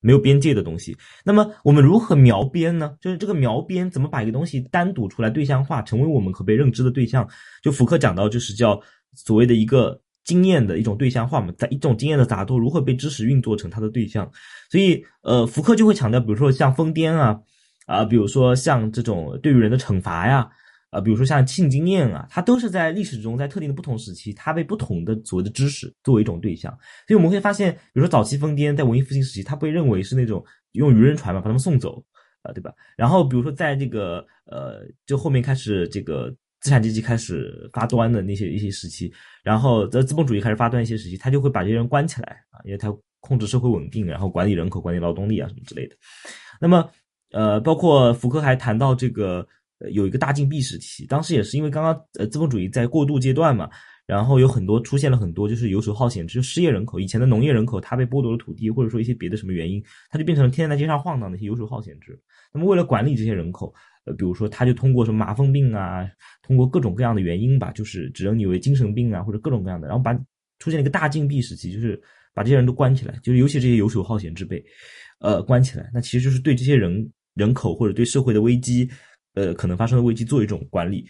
[0.00, 0.96] 没有边界的东西。
[1.24, 2.94] 那么我们如何描边呢？
[3.00, 7.28] 就是这个描边怎么把一个东西单独出来对象化，成为我们可被认知的对象？
[7.62, 8.80] 就福克讲到，就是叫
[9.14, 14.30] 所谓的一个经验的一种对象化嘛，在一种经验的杂多如何被知识运作成它的对象？
[14.70, 17.40] 所以呃，福克就会强调，比如说像疯癫啊
[17.86, 20.48] 啊，比如说像这种对于人的惩罚呀。
[20.90, 26.72] 啊比如说像性经验啊，它都是在历史中，在特定的不同时期，它被不同的所谓的知识作为一种对象。
[27.06, 32.02] 所以我们会发现，比如说早期疯癫在文艺复兴时期，它被认为是那种用渔人船嘛把他们送走，
[32.42, 32.72] 啊，对吧？
[32.96, 39.12] 然后比如说在这个呃，就后面开始这个资产阶级开始发端的那些一些时期，
[39.44, 45.94] 然后在资本主义开始发端一些时期，他就会把这些人关起来啊，因为他控制社会稳定，然后管理人口、管理劳动力啊什么之类的。
[46.60, 46.88] 那么
[47.30, 49.46] 呃，包括福柯还谈到这个。
[49.80, 53.70] 呃，有一个大禁闭时期，当时也是因为刚刚呃资本主义在过渡阶段嘛，
[54.06, 62.18] 然后有很多出现了很多就是游手好闲之失业人口，以前的农业人口他被剥夺了土地，或者说一些别的什么原因，他就变成了天天在街上晃荡的一些游手好闲之。
[62.52, 63.72] 那么为了管理这些人口，
[64.04, 66.04] 呃，比如说他就通过什么麻风病啊，
[66.42, 70.12] 通过各种各样的原因吧，就是指认你为精神病啊，或者各种各样的，然后把
[70.58, 72.00] 出现了一个大禁闭时期，就是
[72.34, 74.64] 把这些人都关起来，就是尤其这些游手好闲之辈，
[75.20, 78.90] 呃，关起来，那其实就是对这些人人口或者对社会的危机。
[79.38, 81.06] 呃，可能发生的危机做一种管理。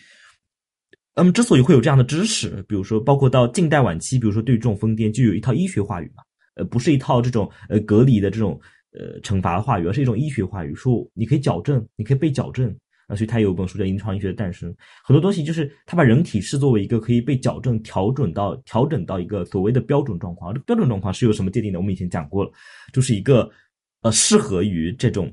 [1.17, 6.23] 那么，之所以会有这样的知识，比如说，包括到近代晚期，比如说对于这种疯癫，就有一套医学话语嘛，
[6.55, 8.61] 呃，不是一套这种呃隔离的这种
[8.93, 12.69] 呃惩罚的话语，而是一种医学话语，说你可以矫正，你可以被矫正
[13.09, 13.17] 啊。
[13.17, 14.71] 所以他有本书叫《临床医学的诞生》，
[15.03, 20.55] 很多东西就是他把人体视作为一个可以被矫正、调整到调整到一个所谓的标准状况。
[20.55, 21.81] 这标准状况是由什么界定的？
[21.81, 22.51] 我们以前讲过了，
[22.93, 23.51] 就是一个
[24.03, 25.29] 呃适合于这种。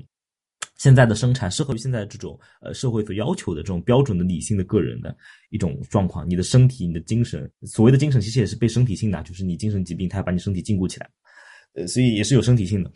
[0.76, 5.16] 现在的生产适合于现在这种呃社会所要求的这种标准的理性的个人的
[5.50, 6.28] 一种状况。
[6.28, 11.08] 你的身体、你的精神，所谓的精神其实也是被身体性的，就是你精神疾病，它要把你身体禁锢起来，
[11.74, 12.90] 呃，所以也是有身体性的。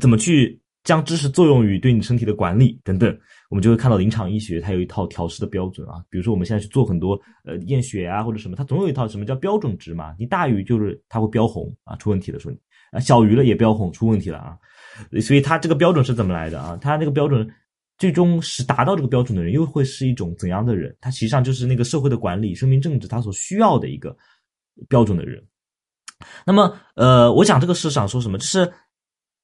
[0.00, 3.16] 怎么去将知识作用于对你身体的管理等等，
[3.50, 6.02] 我们就会看到临场医学它有一套调试的标准啊。
[6.08, 10.14] 比如说我们现在去做很多呃验血啊或者什么，它总有一套什么叫标准值嘛。
[10.18, 12.54] 你大于就是它会标红啊，出问题的时候
[12.90, 14.56] 啊，小于了也标红，出问题了啊。
[15.20, 16.78] 所以它这个标准是怎么来的啊？
[16.80, 17.48] 它那个标准
[17.98, 20.96] 最终是达到这个标准的人，又会是一种怎样的人？
[21.00, 24.16] 他实际上就是那个社会的管理、生命政治他所需要的一个
[24.88, 25.42] 标准的人。
[26.44, 28.38] 那么，呃，我讲这个是想说什么？
[28.38, 28.72] 就是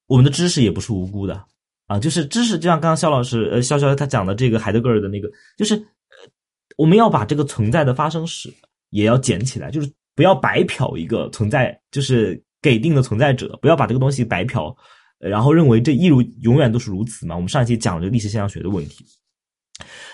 [0.07, 1.45] 我们的知识也不是无辜的
[1.87, 6.31] 啊，就是知识，就像刚刚肖老师，呃，肖肖他讲的这个海德格尔的那个，就是呃，
[6.77, 8.53] 我们要把这个存在的发生史
[8.91, 14.75] 也要捡起来，就是不要白嫖一个存在，就是给定的存在者，不要把这个东西白嫖。
[15.19, 17.35] 然后认为这一如永远都是如此嘛？
[17.35, 19.05] 我们上一期讲了这个历史现象学的问题。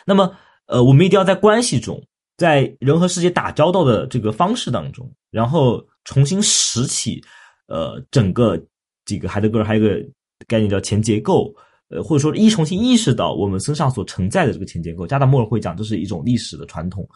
[0.06, 0.34] 那么，
[0.66, 2.02] 呃，我们一定要在关系中，
[2.36, 7.22] 在人和世界打交道的这个方式当中，然后重新拾起，
[7.66, 8.58] 呃，整个
[9.04, 10.08] 这个海德格尔还有一个
[10.46, 11.54] 概念叫前结构，
[11.88, 15.06] 呃，或者说一重新意识到我们身上所承载的这个前结构。
[15.06, 17.06] 加达莫尔会讲，这是一种历史的传统，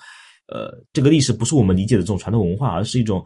[0.48, 3.24] 呃，这个历史不是我们理解的这种传统文化，而是一种。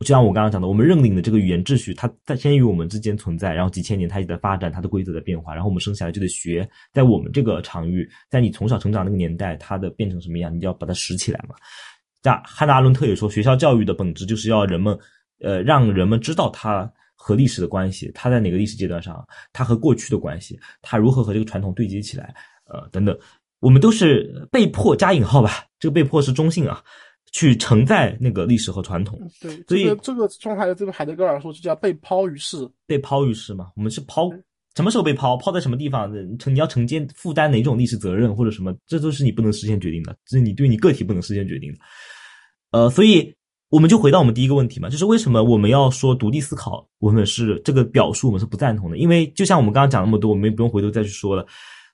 [0.00, 11.56] 就像我刚刚讲的，我们认领的这个语言秩序，它在先于我们之间存在，然后几千年它也在发展，它的规则在变化，然后我们生下来就得学，在我们这个场域，在你从小成长那个年代，它的变成什么样，你就要把它拾起来嘛。
[12.22, 14.96] 像汉娜·阿伦特也说，学校教育的本质就是要人们，
[15.40, 22.32] 呃，让人们知道它和历史的关系，它在哪个历史阶段上，它和过去的关系，它如何和这个传统对接起来，
[22.66, 23.18] 呃，等等，
[23.58, 26.82] 我们都是被迫加引号吧，这个被迫是中性啊。
[27.38, 33.68] 去承载那个历史和传统，对，所以这个状态，这个海德格尔说就叫被抛于世，被抛于世嘛。
[33.76, 34.28] 我们是抛，
[34.74, 35.36] 什么时候被抛？
[35.36, 36.12] 抛在什么地方？
[36.36, 38.74] 承你要承接负担哪种历史责任或者什么？
[38.88, 41.78] 这都是你不能事先决定的，这是你对你个体不能事先决定的。
[42.72, 43.32] 呃，所以
[43.68, 46.84] 我们就回到我们第一个问题嘛，就是为什么我们要说独立思考？
[46.98, 51.46] 我们是这个表述，我们是不赞同的，因为就像我们刚刚讲那么多，我们也不用回头再去说了。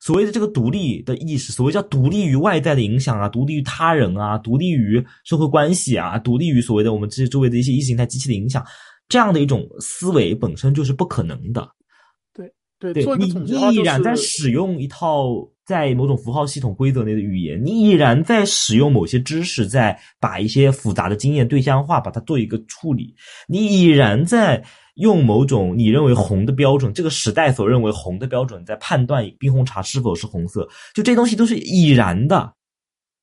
[0.05, 8.62] 所谓的这个独立的意识，所谓叫独立于外在的影响啊，独立于他人啊，独立于社会关系啊，独立于所谓的我们这些周围的一些意识形态机器的影响，
[9.09, 11.66] 这样的一种思维本身就是不可能的。
[12.34, 15.24] 对对对，你依然在使用一套
[15.64, 23.14] 在某种符号系统规则内的语言，你依然在使用某些知识，在把一些复杂的经验对象化，把它做一个处理，
[23.48, 24.62] 你依然在。
[24.95, 32.53] 用某种你认为红的标准，这个时代所认为红的标准，在判断冰红茶是否是红色，就这东西都是已然的，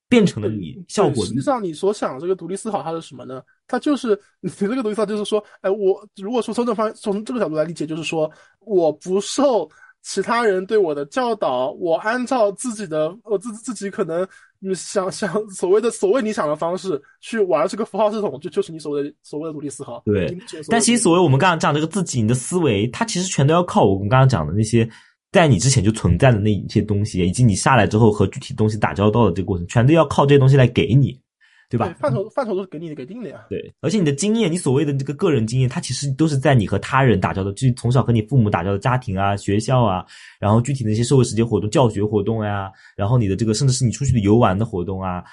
[0.08, 1.24] 变成了你效果。
[1.24, 3.42] 实际上，你所想这个独立思考，它是什么呢？
[3.66, 9.68] 它就是 你这个独立思考，就是说，哎，我如果说从这方从这个角度来理解，就是说，我不受
[10.02, 14.28] 其他人对我的教导，我按照自己的，我自自己可能。
[14.64, 20.00] 你想想所谓的所谓你想的方式去玩这个符号系统，就就是你所谓的所谓的独立思考。
[20.04, 20.38] 对，
[20.68, 24.88] 但其实所谓我们刚刚讲这个自己你的思维，它其实全都要靠我们刚刚讲的那些
[25.32, 31.18] 在你之前就存在的那一些东西，以及你下来之后和具体东西打交道的这个过程，全都要靠这些东西来给你。
[31.72, 31.96] 对吧？
[31.98, 33.46] 范畴范畴都是给你给定的呀。
[33.48, 40.04] 对，而且你的经验，你所谓的这个个人经验，它其实都是在你和他人打交道，就从小和你父母打交道，家庭啊、学校啊，
[40.38, 45.24] 然后具体的一些社会实践活动、教学活动呀，然后你的这个甚至是你出去的游玩的活动啊，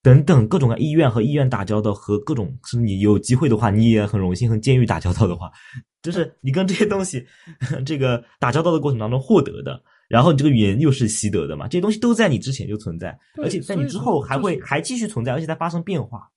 [0.00, 5.50] 等等各种医院和医院打交道，和各种是你有机会的话，你也很荣幸和监狱打交道的话，
[6.00, 7.26] 就是你跟这些东西
[7.84, 9.82] 这个打交道的过程当中获得的。
[10.08, 11.68] 然后你这个语言又是习得的嘛？
[11.68, 16.28] 这些东西都在你之前就存在，而且在你之后还会还继续存在，而且在发生变化。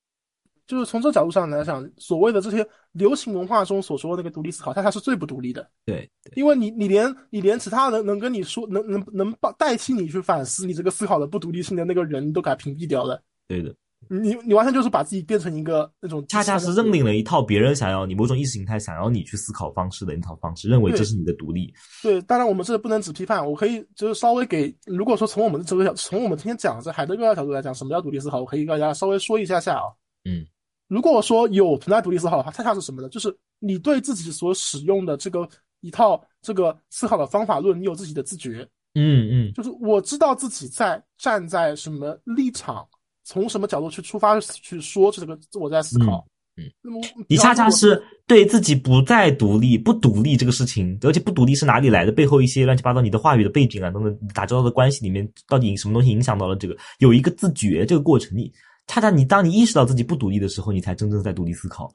[0.67, 5.67] 就是从这角度上来讲，所谓的这些流行文化中所说的那个独立思考，它它是最不独立的。
[5.85, 13.21] 对，因为你你连你连其他人能跟你说能能能代替你去反思你这个思考的不独立性的那个人都给他屏蔽掉了。
[13.47, 13.75] 对的。
[14.09, 21.73] 你你完全就是把自己变成一个那种，恰恰是认领了一套别人想要你某种意识形态想要你去思考方式的一套方式，认为这是你的独立。
[22.01, 29.83] 对，当然我们这不能只批判，我可以就是稍微给，如果说从我们的这个角，从我们今天讲这海德格尔角度来讲，什么叫独立思考，我可以跟大家稍微说一下下啊。
[30.25, 30.45] 嗯，
[30.87, 33.07] 如果说有存在独立思考的话，恰恰是什么呢？
[33.07, 35.47] 就是你对自己所使用的这个
[35.79, 38.67] 一套这个思考的方法论，你有自己的自觉。
[38.95, 42.85] 嗯嗯，就是我知道自己在站在什么立场。
[43.23, 46.25] 从什么角度去出发去说这个，我在思考。
[46.57, 52.11] 嗯，那么你恰恰是对自己不再独立、不独立这个事情，而且不独立是哪里来的？
[52.11, 56.75] 背后一些乱七八糟你的话语的背景啊等等，打交道的关系里面，到底什么东西影响到了这个？
[56.99, 58.51] 有一个自觉这个过程，你
[58.87, 61.93] 恰恰你当你意识到自己不独立的时候，你才真正在独立思考了。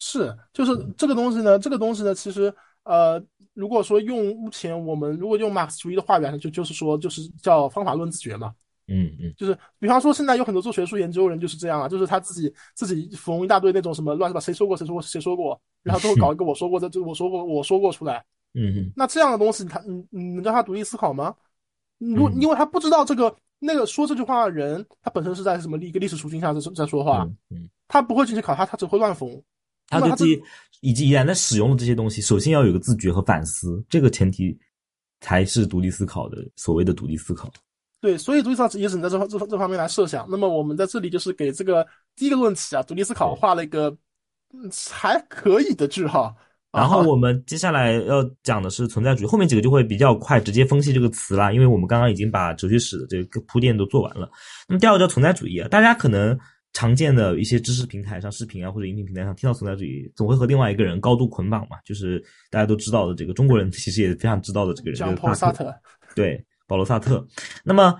[0.00, 2.52] 是，就是这个东西呢，这个东西呢，其实
[2.82, 3.22] 呃，
[3.54, 8.52] 如果说用目前我们如果用马克思主义的话语，就就是说就是叫方法论自觉嘛。
[8.88, 18.24] 嗯嗯，就是比方说现在有很多做学术研究人就是这样啊，就是他自己自己缝一大堆那种什么乱七八谁说过谁说过谁说过，然后最后搞一个我说过的，就我说过我说过出来。
[18.58, 21.34] 嗯嗯，那这样的东西，他你你能让他独立思考吗？
[21.98, 29.28] 如因为他不知道这个那个说这句话的人，他本身是在什么一个历史处境下在在说话，嗯，他不会进去考他，他只会乱缝。
[29.88, 30.42] 他对自己
[30.80, 34.58] 以及依然在使用的这些东西，首先要有个自觉和反思，这个前提
[35.20, 37.52] 才是独立思考的所谓的独立思考。
[38.00, 40.26] 对，所以独立思考也只能在这方这这方面来设想。
[40.30, 43.96] 那么我们在这里就是给这个第一个论题啊，独立思考画了一个
[44.92, 46.34] 还可以的句号。
[46.72, 54.30] 然后我们接下来要讲的是存在主义，后面几个就会比较快，直接分析这个词啦，因为我们刚刚已经把哲学史的这个铺垫都做完了。
[54.68, 56.38] 那么第二个叫存在主义啊，大家可能
[56.74, 65.74] 常见的一些知识平台上、视频啊或者音频平台上听到存在主义，总会和另外一个人高度捆绑嘛，就是大家都知道的这个中国人其实也非常知道的这个人，叫保罗·萨特。
[66.14, 67.26] 对，保罗·萨特。
[67.64, 67.94] 那么。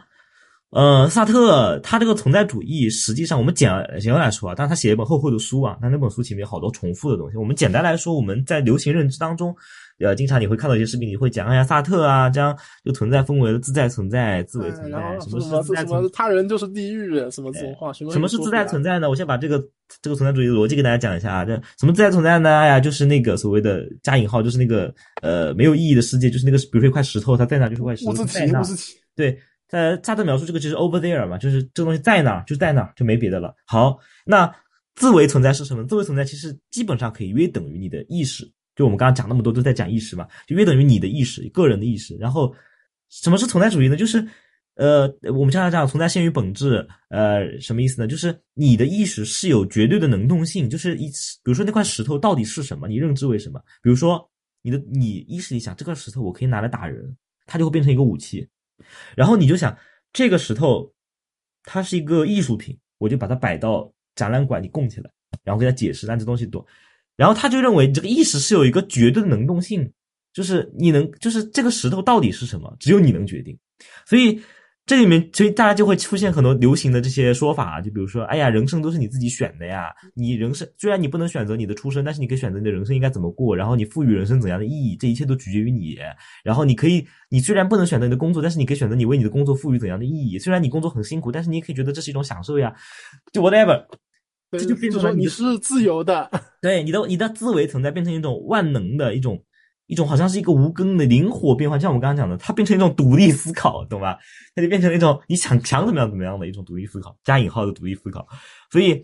[0.70, 7.36] 呃，萨特他这个存在主义，实际上我们简简单来说啊，但是他写一本厚厚的书啊，他那本书前面有好多重复的东西。
[7.36, 9.54] 我们简单来说，我们在流行认知当中，
[10.00, 12.54] 呃，经常你会看到一些视频，你会讲，哎呀，萨特啊，将
[12.84, 16.08] 这个存在分为了自在存在、自为存在，什么是自在存在？
[16.12, 17.92] 他人就是地狱，什么这种话？
[17.92, 19.08] 什么是自在存在呢？
[19.08, 19.64] 我先把这个
[20.02, 21.44] 这个存在主义的逻辑给大家讲一下啊。
[21.44, 22.50] 这什么自然存在呢？
[22.58, 28.62] 哎呀，就是那个所谓的加引号，就是那个呃没有意义的世界，就是那个比如说一块石头，它在哪就是块石头在那，
[29.14, 29.38] 对。
[29.70, 33.52] 呃，它的描述这个就是 over there 嘛，就是这个东西在哪儿就在哪儿，就没别的了。
[33.66, 34.48] 好，那
[34.94, 35.84] 自为存在是什么？
[35.88, 38.48] 自为存在其实基本上可以约等于你的意识。
[38.76, 42.16] 就我们刚刚讲那么多都在讲意识嘛，就约等于你的意识，个人的意识。
[42.16, 42.54] 然后
[43.10, 43.96] 什么是存在主义呢？
[43.96, 44.24] 就是
[44.76, 48.06] 呃，我们经常讲存在先于本质，呃，什么意思呢？
[48.06, 52.86] 就是你的意识是有绝对的能动性，就是一，比如说那块石头到底是什么？
[52.86, 53.58] 你认知为什么？
[53.82, 57.16] 比如说你的你意识里想这块石头我可以拿来打人，
[57.46, 58.46] 它就会变成一个武器。
[59.16, 59.74] 然后你就想，
[60.12, 60.92] 这个石头，
[61.64, 65.10] 它是一个艺术品，我就把它摆到展览馆里供起来，
[65.42, 66.62] 然后给他解释，让这东西多。
[67.16, 69.90] 然后他就认为这个意识是有一个绝对的能动性，
[70.34, 73.58] 就是你能，就是这个石头到底是什么，只有你能决定。
[74.04, 74.38] 所以。
[74.86, 79.92] 这里面，所以大家就会出现很多流行的这些说法，就比如说，哎呀，人生都是你自己选的呀。
[80.14, 85.98] 你人生虽然你不能选择你的出生，但是你可以选择你的人生应该怎么过，然后你赋予人生怎样的意义，这一切都取决于你。
[86.44, 90.38] 然后你可以，你虽然不能选择你的工作，但是你可以选择你为你的工作赋予怎样的意义。
[90.38, 92.72] 虽然你工作很辛苦，但是你也可以觉得这是一种享受呀。
[93.32, 93.84] 就 whatever，
[94.52, 96.30] 这就变成了你是自由的。
[96.62, 99.42] 对，你的你的思维存在变成一种万能的一种。
[99.86, 104.18] 一种好像是一个无根的灵活变化，像我们刚刚讲的，它变成一种独立思考，懂吧？
[104.54, 108.26] 它就变成一种你想想怎么样怎么样的一种独立思考，加引号的独立思考。
[108.70, 109.00] 所以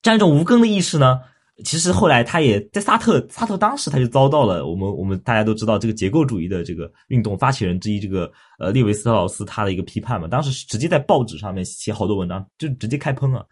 [0.00, 1.20] 这样一种无根的意识呢，
[1.64, 13.46] 其实后来他也在萨特，萨特当时他就遭到了我们我们大家都知道这个结构主义的这个运动发起人之一这个呃列维斯特劳斯他的一个批判嘛，当时直接在报纸上面写好多文章，就直接开喷了。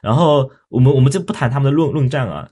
[0.00, 2.48] 然后我们我们就不谈他们的论论战啊。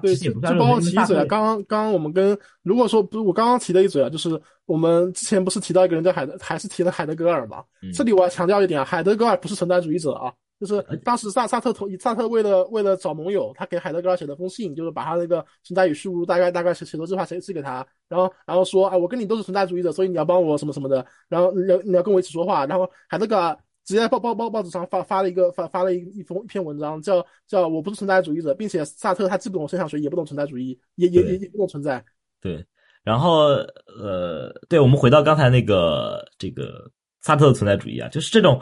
[0.00, 1.24] 对，就帮我提一嘴啊！
[1.28, 7.62] 刚刚刚刚我们跟如果说不是我刚刚提的一嘴啊，就是我们之前不是提到一个人叫海德，还是提了海德格尔嘛？
[7.92, 23.54] 这里我要强调一点啊，海德格尔不是存在主义者啊，就是当时萨萨特同萨特为了为了找盟友，他给海德格尔写了封信，就是把他那个存在与虚无大概大概写写作这话写寄给他，然后然后说啊，我跟你都是存在主义者，所以你要帮我什么什么的，然后你要你要跟我一起说话，然后海德格尔。
[23.86, 32.04] 直接报报报报纸上发发了一个发发了一一封一篇文章，叫叫我不是存在主义者，并且萨特他既不懂现象学，也不懂存在主义，也也也也不懂存在。
[32.40, 32.62] 对，
[33.04, 33.44] 然后
[33.86, 36.90] 呃，对我们回到刚才那个这个
[37.22, 38.60] 萨特的存在主义啊，就是这种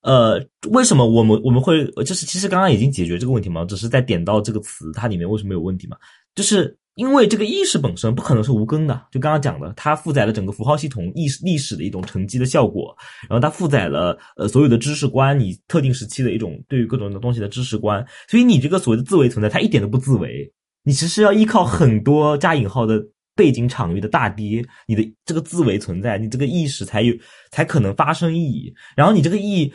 [0.00, 5.96] 呃，为什么我们我们会就是其实刚刚已经解决这个问题嘛，只是在点到这个词它里面为什么有问题嘛，
[6.34, 6.76] 就是。
[6.96, 12.96] 因为这个意识本身不可能是无根的，就刚刚讲的，它负载了整个符号系统意识历史的一种沉积的效果，
[13.28, 20.50] 然后它负载了呃所有的知识观，你特定时期的一种对于各种的东西的知识观，所以你这个所谓的自为存在，它一点都不自为，
[20.84, 22.98] 你其实要依靠很多加引号的
[23.34, 27.14] 背景场域的大跌，你的这个自为存在，你这个意识才有
[27.50, 29.70] 才可能发生意义，然后你这个意义。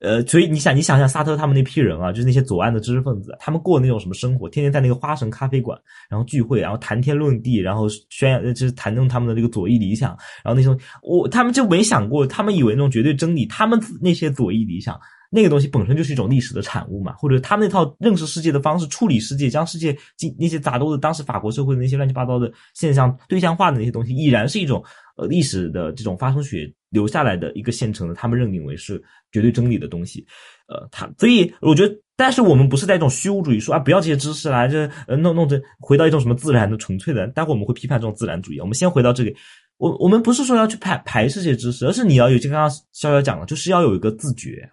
[0.00, 4.48] 呃，所以你想，你想想萨特他们那批人啊，就是那些左岸的知识分子，他们过那种什么生活？
[4.48, 5.78] 天天在那个花神咖啡馆，
[6.08, 10.16] 然后聚会，然后谈天论地，然后宣扬，就是谈论他们的这个左翼理想。
[10.42, 14.98] 然后那种我他们就没想过，他们以为那种绝对真理，他们那些左翼理想
[15.32, 24.84] 那个东西本身就是一种历史的产物嘛，或者他们那套认识世界的方式、处理世界、将世界进那些杂多的当时法国社会的那些乱七八糟的现象对象化的那些东西，已然是一种
[25.16, 29.00] 呃历史的这种发生学留下来的一个现成的，他们认定为是
[29.30, 30.26] 绝对真理的东西。
[30.66, 37.26] 呃，他所以我觉得，但是我们不是在一种虚无主义说啊，不要这些知识啦，这呃弄弄成回到一种什么自然的纯粹的。
[37.28, 38.58] 待会我们会批判这种自然主义。
[38.58, 39.34] 我们先回到这里，
[39.76, 44.68] 我我们不是说要去排排斥这些知识，而是你要有，就刚刚潇潇讲了，就是要有一个自觉。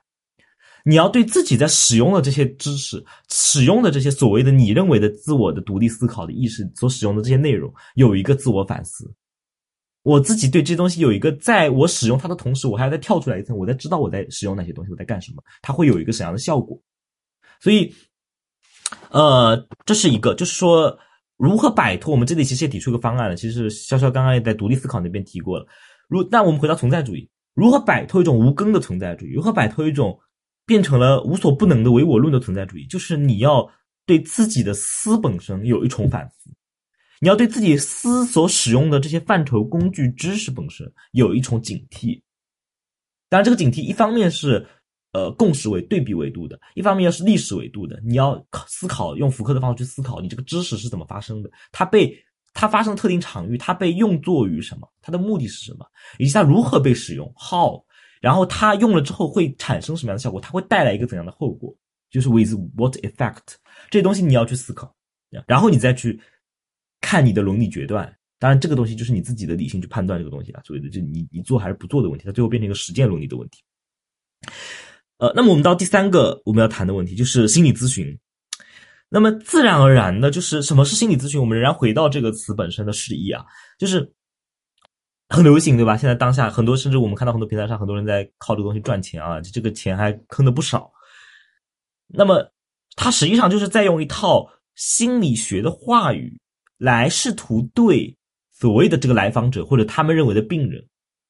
[0.88, 9.14] 你要对自己在使用的这些知识、使用的这些所谓的你认为的自我的独立思考的意识所使用的这些内容，有一个自我反思。
[10.04, 16.80] 我自己对这东西有一个，在我使用它的同时，我还要再跳出来一层，我在知道我在使用哪些东西，我在干什么，它会有一个什么样的效果。
[17.60, 17.94] 所以，
[19.12, 20.98] 呃，这是一个，就是说
[21.36, 22.14] 如何摆脱。
[22.14, 25.68] 我们这里其实也提出一个方案了，其实潇潇刚刚也在独立思考那边提过了。
[26.08, 29.34] 如那我们回到存在主义，如何摆脱一种无根的存在主义？
[29.34, 30.18] 如何摆脱一种？
[30.68, 33.68] 变成了无所不能的唯我论的存在主义，就是你要
[34.06, 36.52] 对自己的思本身有一重反思，
[37.22, 42.22] 你要对自己思所使用的这些范畴、工具、知识本身有一重警惕。
[43.30, 44.68] 当然，这个警惕一方面是
[45.14, 48.00] 呃共识为对比维度的，一方面又是历史维度的。
[48.06, 51.50] 你要思考，用福克的方式去思考，你这个知识是怎么发生的？
[51.72, 52.14] 它被
[52.54, 54.90] 它发生特定场域，它被用作于什么？
[55.02, 55.86] 它的目的是什么？
[56.20, 57.84] 以及它如何被使用？How？
[58.22, 60.40] 然后它用了之后会产生什么样的效果？
[60.40, 61.76] 它会带来一个怎样的后果？
[62.10, 63.56] 就是 with what effect？
[63.90, 64.96] 这东西你要去思考，
[65.46, 66.20] 然后你再去
[67.02, 68.12] 看你的伦理决断。
[68.40, 73.62] 当然，这个东西就是你自己的理性去判断这个东西啊，所谓的就你你做还是不做的问题，它最后变成一个实践伦理的问题。
[75.18, 78.18] 呃，那么我们到第三个我们要谈的问题就是心理咨询。
[79.10, 81.42] 那么自然而然的，就是什么是心理咨询？
[81.42, 83.46] 我们仍然回到这个词本身的释义啊，
[83.78, 84.14] 就是。
[85.36, 85.98] 很流行，对吧？
[85.98, 90.92] 现在当下很多，甚至我们看到很多平台上很多人在靠这个东西赚钱啊，这个钱还坑的不少。
[92.08, 92.52] 那么，
[92.96, 96.40] 他实际上就是在用一套心理学的话语
[96.78, 98.16] 来试图对
[98.54, 100.88] 所谓的这个来访者或者他们认为的病人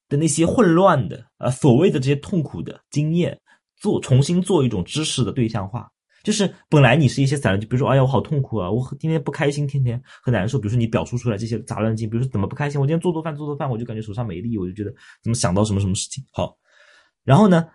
[0.08, 3.40] 的那些混乱的啊所谓的这些痛苦的经验
[3.78, 5.90] 做重新做一种知识的对象化。
[6.28, 10.60] 就是本来你是一些散乱，就比如说，哎呀，我好痛苦啊，我今天不开心，天天很难受。
[10.60, 16.58] 比如说你表述出来这些杂乱劲，比如说怎么不开心，我今天做做饭做做饭，我就感觉手上没力，我就觉得怎么想到什么什么事情好。
[17.24, 17.66] 然后呢，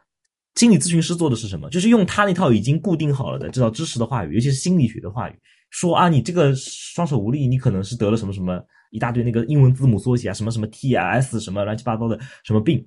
[0.54, 1.70] 心理咨询师做的是什么？
[1.70, 5.34] 就是用他那套已经固定好了的这套知识的话语，尤其是心理学的话语，
[5.70, 12.86] 说啊，你这个双手无力，你可能是得了什么什么一大堆那个英文字母缩写啊，什么什么 T S 什么乱七八糟的什么病，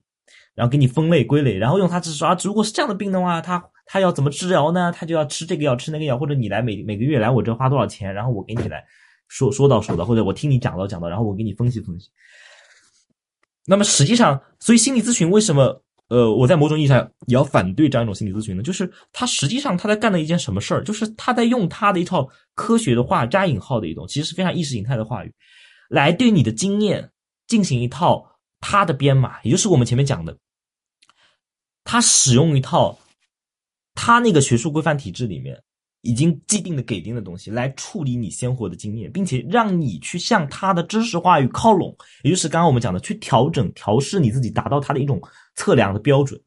[0.53, 3.63] 然后给你分类归类，然后用他知识说啊，如果是这样的病的话，他。
[3.86, 4.92] 他要怎么治疗呢？
[4.92, 8.84] 他就要吃这个药，吃那个药，或者你来每每个月来我这花多少钱，然后我给你来
[9.28, 12.10] 说说到说到，或者我听你讲到讲到，然后我给你分析分析。
[13.68, 18.64] 那么实际上，所以心理咨询为什么呃，我在某种意义上也要反对这样一种心理咨询呢？
[18.64, 20.84] 就是他实际上他在干的一件什么事儿？
[20.84, 25.34] 就是他在用他的一套科学的话加引号的一种，其实是非常意识形态的话语，
[25.90, 27.12] 来对你的经验
[27.48, 28.24] 进行一套
[28.60, 30.38] 他的编码，也就是我们前面讲的，
[31.84, 32.98] 他使用一套。
[33.96, 35.60] 他那个学术规范体制里面
[36.02, 45.20] 已经既定的给定的东西来处理你鲜活的经验，并且让你去向他的知识话语靠拢，也就是刚刚我们讲的去调整、调试你自己，达到他的一种
[45.56, 46.39] 测量的标准。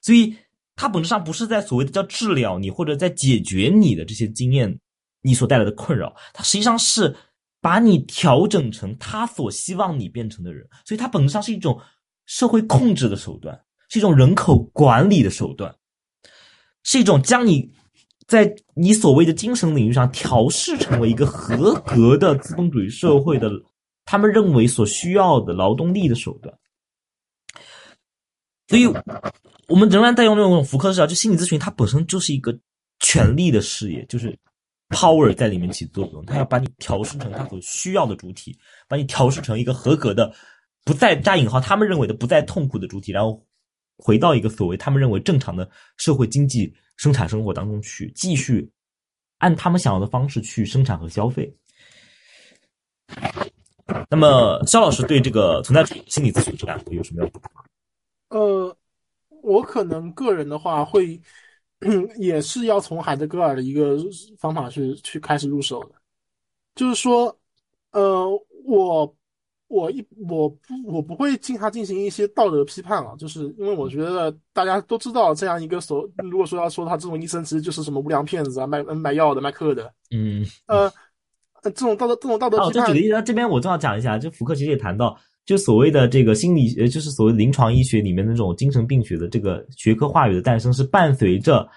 [0.00, 0.36] 所以，
[0.76, 4.78] 它本质上不是在所谓的叫治疗你，或者在解决你的这些经验
[5.22, 7.16] 你所带来的困扰，它实际上是
[7.60, 10.64] 把你调整成他所希望你变成的人。
[10.84, 11.80] 所以，它本质上是一种
[12.26, 13.58] 社会控制的手段，
[13.88, 15.74] 是一种人口管理的手段。
[16.88, 17.68] 是一种将你
[18.28, 23.50] 在你所谓的精神领域上调试成为一个合格的资本主义社会的
[24.04, 26.56] 他们认为所需要的劳动力的手段。
[28.68, 28.86] 所以，
[29.66, 32.56] 我们仍然在用那种福克式啊，就心理咨询，它本身就是一个
[33.00, 34.38] 权力的事业，就是
[34.90, 38.56] power 在里面起作用，它要把你调试成他所需要的主体，
[38.86, 40.32] 把你调试成一个合格的，
[40.84, 43.44] 不再加引号，他们认为的不再痛苦的主体，然后。
[43.98, 48.70] 回到一个所谓他们认为正常的社会经济生产生活当中去，继续
[49.38, 51.50] 按他们想要的方式去生产和消费。
[54.10, 57.50] 那么，肖老师对这个存在主义心理咨询这两个有什么要补充？
[58.28, 58.76] 呃，
[59.42, 61.20] 我可能个人的话会
[62.18, 63.96] 也是要从海德格尔的一个
[64.38, 65.94] 方法去去开始入手的，
[66.74, 67.38] 就是说，
[67.92, 68.28] 呃，
[68.64, 69.15] 我。
[69.68, 80.90] 我一我不我不会进他进行一些道德批判啊，就是因为我觉得大家都知道这样一个所，如果说要说他这种医生其实就是什么无良骗子啊，卖卖药的、卖课的，嗯呃，
[81.62, 82.68] 这种道德这种道德批判。
[82.68, 91.68] 哦，就举个例子，这边我正好讲一下，就福克其实也谈到，就所谓的这个心理，呃，就是所谓临床医学里面的那种精神病学的这个学科话语的诞生，是伴随着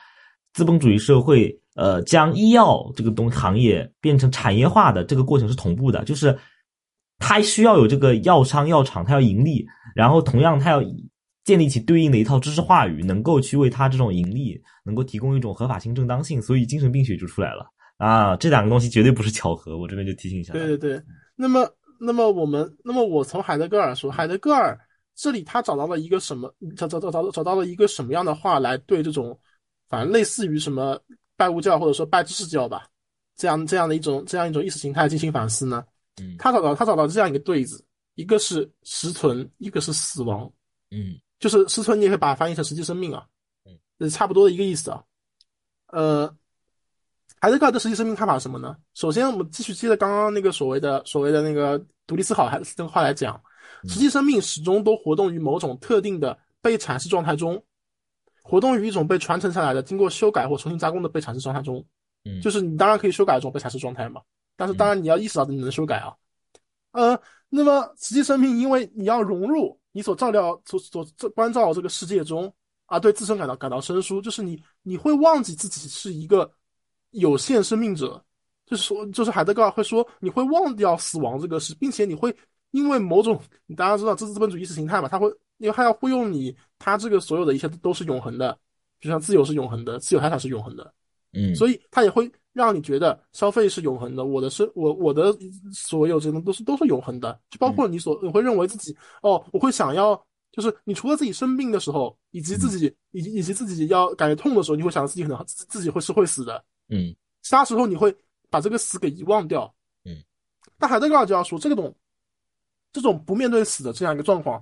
[0.53, 6.37] 资本主义社会，呃，将医药这个东行业变成产业化的这个过程是同步的，就是
[7.19, 10.81] 它需要有这个药商药厂，它要盈利，然后同样它要
[11.43, 18.35] 建立起对应的一套知识话语，能够去为它这种盈利能够提供一种合法性、正当性，所以精神病学就出来了啊！
[18.37, 20.53] 这两个东西绝对不是巧合，我这边就提醒一下。
[20.53, 21.03] 对对对，
[21.35, 21.69] 那么。
[22.01, 24.79] 那么我们，那么我从海德格尔说，海德格尔
[25.17, 26.49] 这里他找到了一个什么？
[26.77, 29.37] 找找找找找到了一个什么样的话来对这种，
[29.89, 30.97] 反正类似于什么
[31.35, 32.87] 拜物教或者说拜知识教吧，
[33.35, 35.83] 这样这样的一种这样一种意识形态进行反思呢？
[36.19, 37.83] 嗯，他找到他找到这样一个对子，
[38.15, 40.51] 一个是实存，一个是死亡。
[40.91, 43.25] 嗯，就是实存，你也可以把它翻译成实际生命啊。
[43.99, 45.03] 嗯，差不多的一个意思啊。
[45.87, 46.35] 呃。
[47.41, 48.75] 海德格尔的实际生命看法是什么呢？
[48.95, 53.41] 首先，我们继续接着刚刚那个所谓的所谓的那个独立思考还这个话来讲，
[53.87, 57.63] 实际生命始终都活动于某种特定的被阐释状态中，
[58.43, 61.81] 活动于一种被传承下来的、经过修改或重新加工的被阐释状态中。
[62.25, 64.19] 嗯，就是你当然可以修改这种被阐释状态嘛，
[64.59, 66.13] 但是当然你要意识到你能修改啊。
[66.91, 72.53] 呃，那么实际生命，因为你要融入你所照料、所所关照这个世界中，
[72.85, 76.51] 啊对自身感到感到生疏，就是你你会忘记自己是一个。
[77.11, 78.23] 有限生命者，
[78.67, 82.31] 就是说，就是海德格尔会说，你会忘掉死亡这个事，并且你会
[82.69, 83.41] 因为某种，
[83.75, 88.55] 大家知道这是资本主义意识形态嘛，他会，因为他要忽悠你，他这个所有的一切都是永恒的，
[89.01, 90.93] 就像自由是永恒的，自由财产是永恒的，
[91.33, 95.33] 嗯，所以他也会让你觉得消费是永恒的，我的生，我我的
[95.73, 100.13] 所有这种都是都是永恒的，就包括你所你会认为自己，哦，我会想要，
[100.51, 106.61] 就是你除了自己生病的时候，以及自己以及以及自己要感觉痛的时候，你会想到自己可能自己会是会死的。
[106.89, 108.13] 嗯，其他时候你会
[108.49, 109.73] 把这个死给遗忘掉。
[110.03, 110.17] 嗯，
[110.77, 111.95] 但海德格尔就要说，这种
[112.91, 114.61] 这种不面对死的这样一个状况，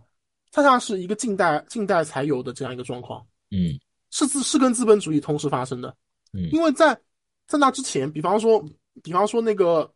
[0.52, 3.26] 恰恰是一个近代近代才有的这样一个状况。
[3.50, 3.80] 嗯，
[4.12, 5.96] 是自是跟资本主义同时发生的。
[6.34, 7.00] 嗯，因为在
[7.48, 8.64] 在那之前，比方说
[9.02, 9.92] 比方说那个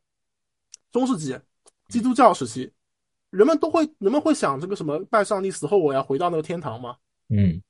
[0.91, 1.38] 中世纪
[1.89, 2.72] 基督教时期，
[3.30, 6.95] 人们都会人们会想这个什么拜上帝死后我要回到那个天堂吗？
[7.30, 7.62] 嗯，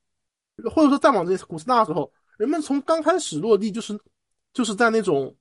[0.71, 2.11] 或者说再往这古希腊时候。
[2.37, 3.99] 人们从刚开始落地，就是
[4.51, 5.35] 就是在那种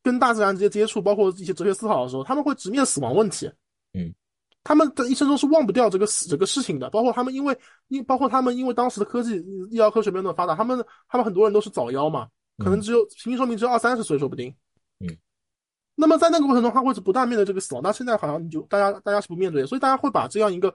[0.00, 3.50] 跟大自然直接接触，包括一些哲学思考的时候，他们会直面死亡问题。
[3.94, 4.14] 嗯，
[4.62, 6.88] 他们的一生中是忘不掉这个死这个事情的。
[6.90, 7.58] 包括他们因为
[7.88, 9.38] 因包括他们因为当时的科技
[9.70, 10.78] 医疗科学没有那么发达，他们
[11.08, 12.28] 他们很多人都是早夭嘛，
[12.58, 14.54] 可能只有平均寿命只有二三十岁说不定。
[15.00, 15.08] 嗯，
[15.94, 17.82] 那么在那个过程中，他会是不断面对这个死亡。
[17.82, 20.74] 那现在好像你就大家大家是不面对的，所以大家会把这样一个。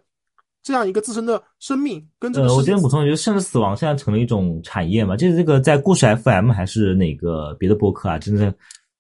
[0.64, 5.18] 这样一个自身的生命跟这个，呃，我今天补充一句，甚至死亡现在成了一种产业嘛？
[5.18, 8.20] 就是这个在故事 FM 还是哪个别的播客啊？
[8.20, 8.54] 真的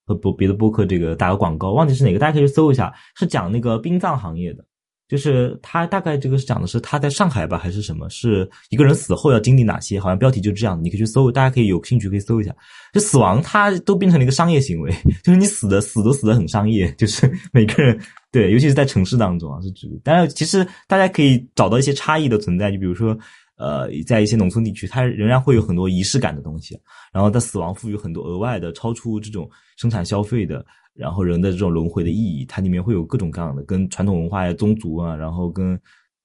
[0.07, 4.65] 和播别的播客这个打个广告，忘记是哪个，大家可以去搜一下，是讲那个殡葬行业的。
[5.11, 8.07] 就是他大概这个是讲的是他在上海吧，还是什么？
[8.09, 9.99] 是一个人死后要经历哪些？
[9.99, 12.55] 好像标题就这样，你可以去搜，大家可以有兴趣可以搜一下。
[12.93, 14.89] 就死亡，它都变成了一个商业行为，
[15.21, 17.99] 就是你死的死都死的很商业，就是每个人
[18.31, 19.85] 对，尤其是在城市当中啊，是指。
[20.01, 23.09] 当然，其实大家可以找到一些差异的存在，就比如说，
[23.57, 26.79] 呃，在一些农村地区，它仍然会有很多仪式感的东西，
[27.11, 30.65] 然后它死亡赋予很多额外的、超出这种生产消费的。
[31.01, 35.73] 然后人的这种轮回的意义，它里面会有各种各样的，跟传统文化呀、宗族啊，然后跟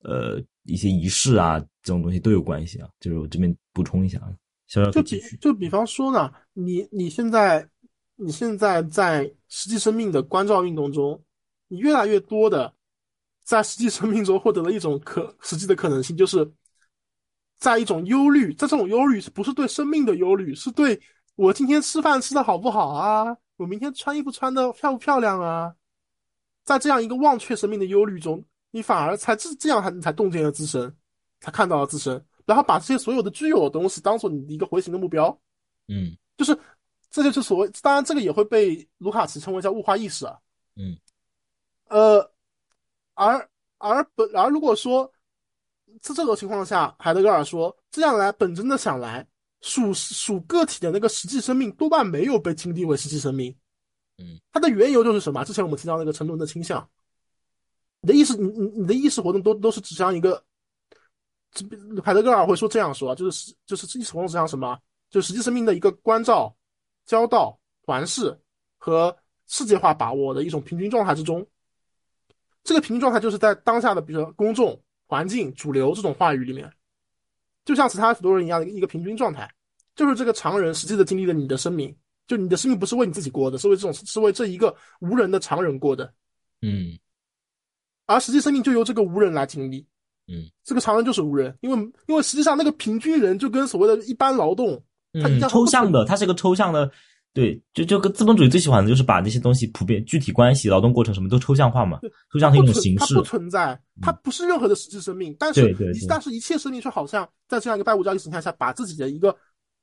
[0.03, 2.89] 呃一些仪式啊这种东西都有关系啊。
[3.01, 4.29] 就是我这边补充一下啊，
[4.93, 7.67] 就比就比方说呢，你你现在
[8.17, 11.19] 你现在在实际生命的关照运动中，
[11.69, 12.75] 你越来越多的
[13.45, 16.47] 在实际生命中获得了一种可实际的可能性，就是
[17.57, 21.01] 在一种忧虑，在这种忧虑是不是对生命的忧虑，是对
[21.35, 23.37] 我今天吃饭吃的好不好啊？
[23.57, 25.75] 我明天穿衣服穿的漂不漂亮啊？
[26.65, 30.95] 在这样一个忘却生命的忧虑中，你反而才这这样，才你才洞见了自身，
[31.41, 35.37] 才看到了自身，然后把这些所有的具有的东西当做你的一个回形的目标。
[35.87, 36.59] 嗯，就是
[37.09, 40.37] 这就是所谓，当然这个也会被卢卡奇称为叫物化意识啊。
[40.75, 40.99] 嗯，
[41.89, 42.31] 呃，
[43.15, 45.11] 而而本而如果说
[46.03, 49.27] 在这种情况下，海德格尔说这样来本真的想来。
[49.67, 53.53] 属属个体的那个实际生命多半没有被定义为实际生命，
[54.19, 55.45] 嗯，它的缘由就是什么？
[55.45, 56.89] 之前我们提到那个沉沦的倾向，
[58.01, 60.41] 你的意识，你你你的意识活动都都是指向一个，
[61.51, 61.67] 这
[62.05, 64.79] 海德格尔会说这样说啊，就是就是意识活动指向什么？
[65.11, 66.55] 就实际生命的一个关照、
[67.05, 68.39] 交道、环视
[68.79, 69.17] 和
[69.49, 71.45] 世界化把握的一种平均状态之中。
[72.63, 76.73] 这个平均状态就是在当下的，比如说公众、环境、主流这种话语里面。
[77.65, 79.53] 就像其他很多人一样的一个平均状态，
[79.97, 81.93] 就是这个常人实际的经历了你的生命，
[82.29, 86.13] 就你的生命不是为你自己过的，是为这种是为这一个无人的常人过的。
[86.63, 86.97] 嗯，
[88.07, 89.85] 而实际生命就由这个无人来经历。
[90.29, 91.77] 嗯，这个常人就是无人，因为
[92.09, 94.83] 因为实际上那个平均人就跟所谓的一般劳动，
[95.23, 96.91] 它一嗯，样抽象的，它是个抽象的，
[97.33, 102.01] 对，就就跟资本主义最喜欢的就是把那些东西普遍、具体关系、劳动过程什么都抽象化嘛，
[102.33, 103.23] 抽象成一种形式它不。
[103.25, 109.37] 存在，它不是任何的实际生命，但是对对对但是一切生命却好像在这样一个拜物教意识形态下，把自己的一个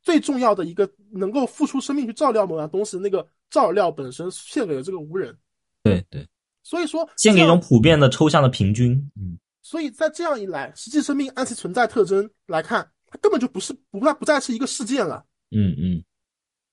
[0.03, 5.35] 最重要的一个能够付出生命去照料某样东西那个照料本身献给了这个无人。
[5.81, 6.27] 对对，
[6.61, 8.93] 所以说，献给一种普遍的抽象的平均。
[9.15, 15.25] 嗯所以在这样一来，实际生命按其存在特征来看，它根本就不是不它不再是一个事件了。
[15.51, 16.03] 嗯嗯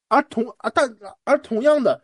[0.09, 0.93] 而同啊但
[1.23, 2.03] 而同样的，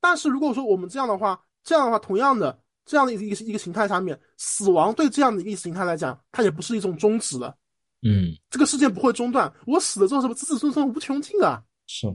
[0.00, 7.56] 但是如果说我们这样的话，这样的话，同样的这样的一个一个一个形态下面，死亡对这样的一个形态来讲，它也不是一种终止了，
[8.02, 9.52] 嗯，这个事件不会中断。
[9.66, 11.62] 我死了之后，什么子子孙孙无穷尽啊！
[11.86, 12.06] 是，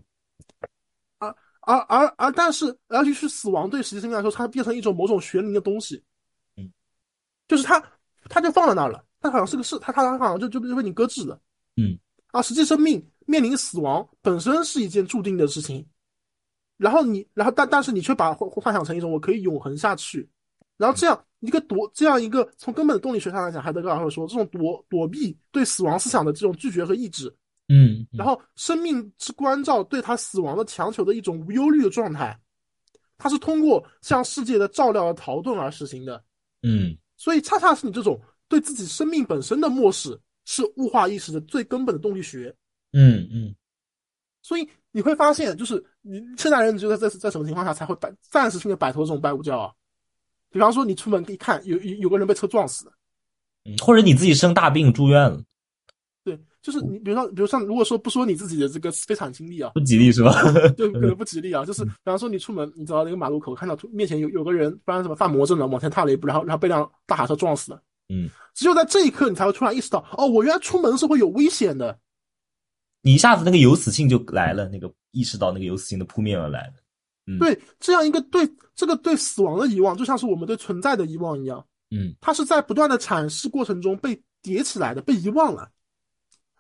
[1.20, 6.04] 而而而而但是，而且是死亡对实际生命来说，它变成一种某种玄灵的东西，
[6.58, 6.72] 嗯，
[7.48, 7.84] 就是它
[8.30, 11.40] 它就放在那儿了，它好像是个事，它它它好像就就就被你搁置了，
[11.78, 11.98] 嗯，
[12.32, 15.86] 啊实际生命面临死亡本身是一件注定的事情，
[16.78, 20.28] 然后你然后但但是你却把幻幻想成一种我可以永恒下去，
[20.78, 27.34] 然后这样一个躲这样一个从根本的动力学上来讲，海德格尔会说这种躲躲避对死亡思想的这种拒绝和抑制，
[27.70, 32.38] 嗯，然后生命之关照对他死亡的强求的一种无忧虑的状态，
[33.18, 36.24] 它是通过向世界的照料和逃遁而实行的。
[36.62, 38.20] 嗯所以恰恰是你这种
[38.50, 42.54] 对自己生命本身的漠视，是物化意识的最根本的动力学。
[42.92, 43.56] 嗯嗯
[44.42, 49.74] 所以你会发现，就是你现代人觉得在在什么情况下才会摆暂时性的摆脱这种拜物教啊？
[50.56, 52.94] 比方说你出门一看，有有有个人被车撞死了，
[53.66, 55.44] 嗯，或者你自己生大病住院了，
[56.24, 60.32] 对，就是你比如说，比如像如果说不说你自己的这个非常经历啊，不吉利是吧？
[60.78, 61.66] 就可能不吉利啊。
[61.66, 67.82] 就是比方说你出门，你走到那个马路口，看到面前有有个人，不然什么犯魔怔了，往前踏了一步，然后然后被辆大卡车撞死了。
[68.08, 72.00] 嗯，只有在这一刻，你才会突然意识到，哦，我原来出门是会有危险的。
[73.02, 76.74] 你一下子那个有死性就来了，那个意识到那个有死性的扑面而来了。
[77.28, 85.70] 嗯对，这样一个对这个对死亡的遗忘，就像是我们对存在的遗忘一样，嗯它是在不断的阐释过程中被叠起来的，被遗忘了。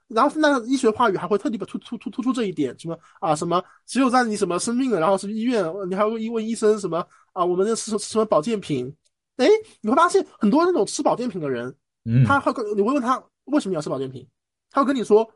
[0.07, 8.95] 然后现在医学话语还会特地把突突突突出这一点，什么啊什么，只有在你什么生病了，然后是医院，你还会问医生什么啊，我们这吃吃什么保健品？
[9.37, 9.47] 哎，
[9.81, 11.75] 你会发现很多那种吃保健品的人，
[12.05, 14.27] 嗯，他会跟你会问他为什么要吃保健品，
[14.69, 15.27] 他会跟你说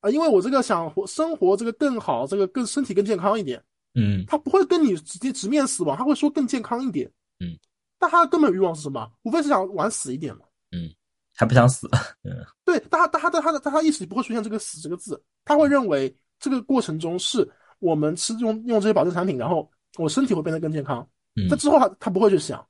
[0.00, 3.62] 啊，因为我这个想活生活这个更好，这个更身体更健康一点。
[3.94, 7.10] 嗯他不会跟你直接直面死亡，他会说更健康一点。
[7.40, 7.58] 嗯，
[7.98, 9.10] 但他的根本欲望是什么？
[9.22, 10.42] 无非是想玩死一点嘛。
[10.72, 10.90] 嗯
[11.36, 11.88] 还不想死。
[12.22, 17.48] 嗯对，但他但他在他的在他意识里不会出现这个“死”这个字，他会认为这个过程中是
[17.78, 21.08] 我们吃用用这些保健产品，然后我身体会变得更健康。
[21.36, 22.64] 嗯他之后他他不会去想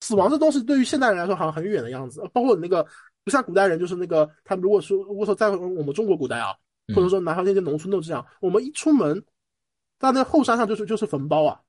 [0.00, 2.84] 死亡这东西对于现代人来说好像很远的样子，包括那个
[3.22, 6.52] 不像古代人，就是那个他如果说如果说在我们中国古代啊，
[6.88, 9.22] 嗯或者说哪怕那些农村都这样，我们一出门，
[10.02, 11.60] 在那后山上就是就是坟包啊，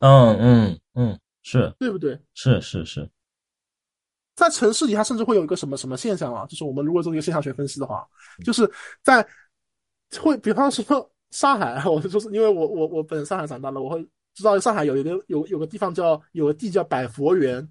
[0.00, 1.72] 嗯嗯嗯，是。
[1.78, 2.18] 对不对？
[2.34, 3.08] 是是是，
[4.36, 6.44] 在城市里，它甚至会有一个什么什么现象啊？
[6.46, 8.06] 就是我们如果做一个现象学分析的话，
[8.38, 8.44] 嗯。
[8.44, 8.70] 就是
[9.02, 9.26] 在
[10.20, 17.66] 会，比方说上海， 我就是因为我我我本上海长大的，我会知道上海有一个有有个地方叫有个地叫百佛园，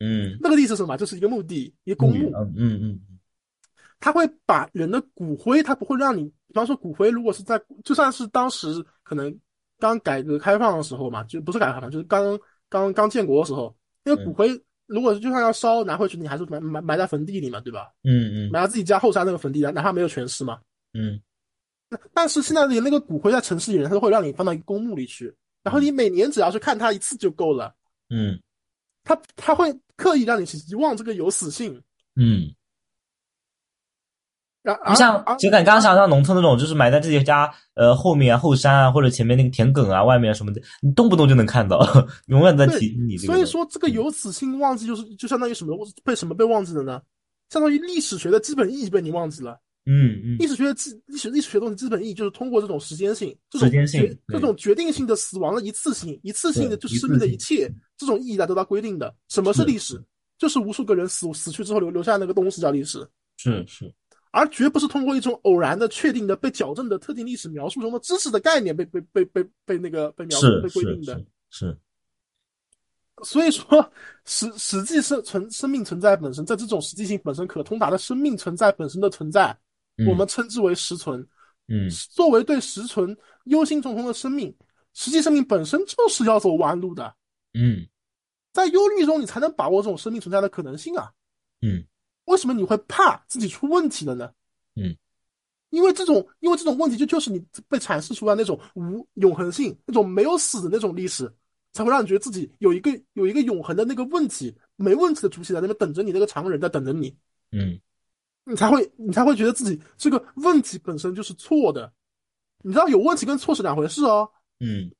[0.00, 0.96] 嗯，那个地是什么？
[0.96, 3.00] 就是一个墓地，一个公墓，嗯嗯嗯
[4.00, 9.38] 它会把人的骨灰，他不会让你，比方说骨灰如果是在，就算是当时可能
[9.80, 12.38] 刚改革开放的时候嘛，就不是改革开放，就是刚
[12.68, 13.74] 刚刚建国的时候，
[14.04, 14.48] 那个骨灰
[14.86, 17.88] 如果就算要烧拿回去，你还是埋埋埋在坟地里嘛，对吧？
[18.04, 18.50] 嗯嗯。
[18.52, 20.60] 埋在自己家后山那个坟地，哪怕没有全尸嘛。
[20.92, 21.20] 嗯。
[22.14, 27.74] 但是现在连那个骨灰在城市里面，他都会让你放到一个公墓里去，然后你每年只要去看他一次就够了。
[28.10, 28.38] 嗯。
[29.02, 31.72] 他他会刻意让你去遗忘这个有死性，
[32.16, 32.59] 嗯，然
[34.62, 41.80] 不像，就感觉刚刚想像农村那种，就是埋在自己家呃后面啊、后山啊，或者前面那个田埂啊、外面什么的，你动不动就能看到，
[42.28, 43.32] 永远在对提你这个。
[43.32, 47.00] 所以说这个有此性忘记就是就相当于什么被什么被忘记了呢？
[47.48, 49.58] 相当于历史学的基本意义被你忘记了。
[49.86, 59.12] 嗯嗯历史学的基历史历史学东西基本意义就是通过这种时间性、这种时间性决这种决定性的死亡的一次性、一次性的就是生命的一一切这种意义来得到规定的。
[59.28, 60.00] 什么是是历史？
[60.38, 63.06] 就是无数个人死死去之后留留下那个东西叫历史，
[63.38, 63.92] 是是，
[64.30, 71.14] 而绝不是通过一种偶然的、确定的、被矫正的特定历史描述中的知识的概念被被被被被那个被描述被规定的。
[71.50, 71.78] 是是是，
[73.24, 73.92] 所以说，
[74.24, 79.56] 实实际生存生命存在本身，在这种实际性本身可通达的生命存在本身的存在，
[79.96, 81.20] 嗯我们称之为实存。
[81.72, 84.52] 嗯作为对实存忧心忡忡的生命，
[84.92, 87.14] 实际生命本身就是要走弯路的。
[87.54, 87.86] 嗯
[88.52, 91.12] 在忧虑中，你才能把握这种生命存在的可能性啊。
[91.62, 91.84] 嗯，
[92.30, 94.32] 为什么你会怕自己出问题了呢？
[94.76, 94.96] 嗯，
[95.70, 101.30] 因为这种，因为这种问题就就是你被阐释出来那种无永恒性、那种没有死的那种历史，
[101.72, 107.14] 才会让你觉得自己有一个有一个永恒的那个问题，没问题的主体在那边等着你，那个常人在等着你。
[107.50, 107.80] 嗯，
[108.44, 111.92] 你才会你才会觉得自己这个问题本身就是错的。
[112.62, 114.30] 你知道有问题跟错是两回事哦。
[114.60, 114.90] 嗯，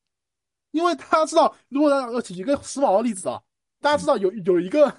[0.73, 3.41] 因为大家知道，如果要举一个时髦的例子啊，
[3.81, 4.93] 大家知道有有一个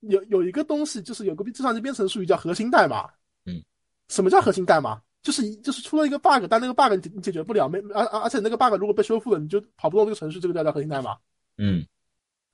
[0.00, 3.08] 有有一个东西，就是有个计算机编程术语叫核心代码。
[3.44, 3.62] 嗯，
[4.08, 5.00] 什么叫核心代码？
[5.22, 11.18] 就是就是出了一个 bug，但那个 bug 你解决不了，没而而而且那个 bug 如果被修复了，你就跑不动这个程序，这个叫叫核心代码。
[11.58, 11.86] 嗯，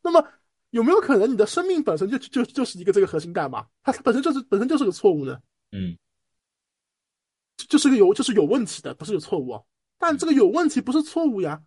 [0.03, 0.27] 那么
[0.71, 3.65] 有没有可能你的生命本身就就就是一个这个核心代码？
[3.85, 5.39] 它它本身就是本身就是个错误呢？
[5.71, 5.97] 嗯，
[7.69, 9.65] 就是个有就是有问题的，不是有错误。
[9.97, 11.63] 但这个有问题不是错误呀。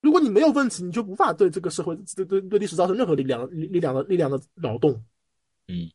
[0.00, 4.92] 如果你没有问题，你就无法对这个社会、对对对历史造成任何力量、力力量的力量的扰动。
[5.68, 5.90] 嗯，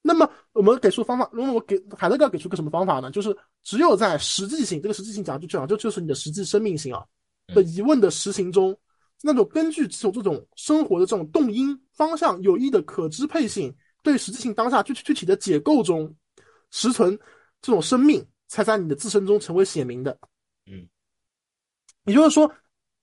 [0.00, 3.10] 那么我们给出方法，那么我给海德格尔给出个什么方法呢？
[3.10, 7.04] 就是只有在实际性，这个实际性讲就讲就就是你的实际生命性啊
[7.48, 8.78] 的疑问的实行中，
[9.22, 13.74] 那种根据这种这种生活的这种动因方向有益的可支配性，
[14.04, 16.14] 对实际性当下具具体的解构中
[16.70, 17.18] 实存
[17.60, 20.16] 这种生命，才在你的自身中成为显明的。
[20.66, 20.86] 嗯，
[22.04, 22.48] 也就是说。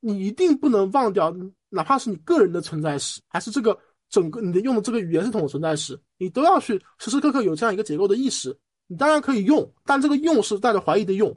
[0.06, 1.36] 你一定不能忘掉，
[1.69, 3.76] 哪怕是你个人的存在史，还是这个
[4.07, 8.56] 整个你的用的这个语言系统的存在史，你都要去时时刻刻有这样一个结构的意识。
[8.86, 11.36] 你当然可以用，但这个用是带着怀疑的用，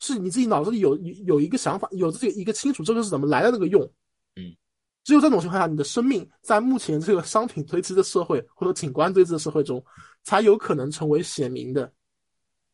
[0.00, 3.80] 是你自己脑子里有有一个想法，有自己一个清楚这个是怎么来的那个用。
[4.34, 4.56] 嗯，
[5.04, 9.80] 只有这种情况下，你的生命在目前这个商品堆积的社会或者景观堆积的社会中，
[10.24, 11.92] 才有可能成为显明的。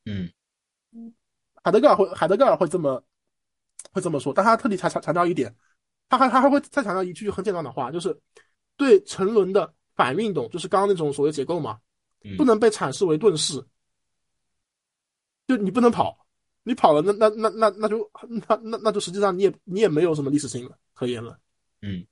[0.07, 0.33] 嗯，
[1.63, 3.05] 海德格尔会，海德格尔会这么。
[3.93, 5.55] 会这么说，但他特地强强强调一点，
[6.09, 8.19] 他还他还会再强调一句很简单的话，就是
[8.77, 11.79] 对沉沦的反运动，就是刚刚那种所谓结构嘛，
[12.37, 13.65] 不能被阐释为遁世，
[15.47, 16.27] 就你不能跑，
[16.63, 18.11] 你跑了，那那那那那就
[18.47, 21.39] 那那那就实际上你也你也没有什么历史性了可言了，
[21.83, 22.05] 嗯，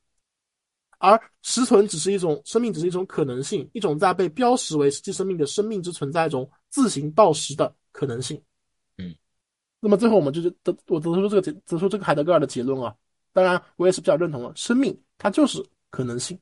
[0.98, 8.42] 而实存只是一种生命，只是一种可能性，一种在被标识为实际生命的生命之存在中自行到实的可能性。
[9.84, 12.94] 那么最后我们就是得我得出这个结得出这个海德格尔的结论啊，
[13.34, 16.38] 当然我也是比较认同的，生命它就是可能性，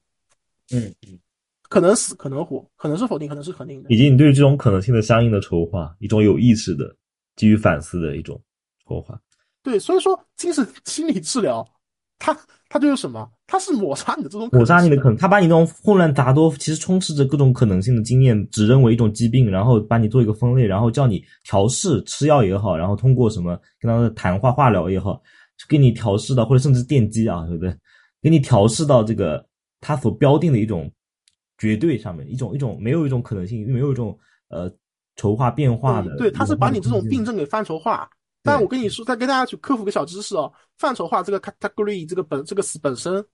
[0.71, 1.19] 嗯嗯，
[1.69, 6.95] 可能死可能活，可能是否定，可能是肯定的，以及你对于这种可能性的相应的筹划，一种有意识的
[7.35, 8.41] 基于反思的一种
[8.87, 9.21] 筹划。
[9.65, 11.69] 对，所以说精神心理治疗，
[12.25, 12.39] 它
[12.69, 13.29] 它就是什么？
[13.49, 25.21] 它是抹杀你的这种抹杀你的可能，他把你那种混乱杂多，其实充斥着各种可能性的经验，只认为一种疾病，然后把你做一个分类，然后叫你调试吃药也好，然后通过什么跟他的谈话化疗也好，
[25.69, 27.77] 给你调试到或者甚至电击啊，对不对？
[28.23, 29.45] 给你调试到这个
[29.81, 30.89] 他所标定的一种
[31.59, 34.17] 绝对上面，一种一种没有一种可能性，没有一种
[34.49, 34.73] 呃
[35.17, 36.17] 筹划变化的。
[36.17, 38.09] 对，他是把你这种病症给范畴化。
[38.43, 43.25] 但我跟你说，再跟大家去科普个小知识哦，范畴化这个 category 这个本这个词本身。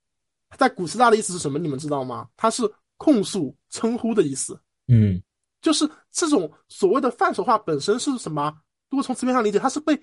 [0.56, 1.58] 在古希腊的意思是什么？
[1.58, 2.26] 你们知道吗？
[2.34, 2.62] 它是
[2.96, 4.58] 控诉、称呼的意思。
[4.86, 5.22] 嗯，
[5.60, 8.50] 就是这种所谓的范畴化本身是什么？
[8.88, 9.94] 如果从词面上理解，它是被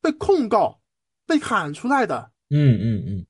[0.00, 0.80] 被控告、
[1.26, 2.30] 被喊出来的。
[2.50, 3.26] 嗯嗯嗯。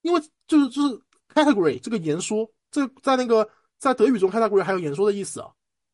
[0.00, 0.98] 因为就是就是
[1.34, 3.46] category 这个言说，这在那个
[3.78, 5.50] 在德语中 category 还有言说的意思啊。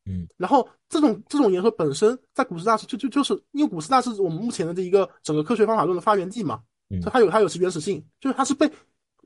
[0.07, 0.27] 嗯。
[0.37, 8.71] 然后这种这种言说本身在古希腊是就就就是因为古希腊是我们目前的这一个整个科学方法论的发源地嘛，所以它有它有其原始性，就是它是被。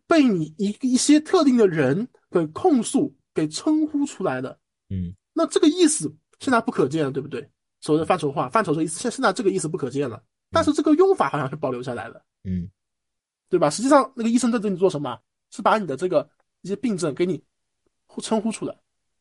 [0.06, 7.46] 被你一一些特定的人给控诉、给称呼出来的，嗯，那这个意思现在不可见了，对不对？
[7.82, 12.70] 所谓的范畴化、范畴的意思，现现在这个意思不可见了，但是这个用法好像是保留下来的，嗯，
[13.50, 13.68] 对吧？
[13.68, 15.20] 实际上，那个医生在这里做什么？
[15.50, 16.26] 是把你的这个
[16.62, 17.44] 一些病症给你
[18.22, 18.74] 称呼出来，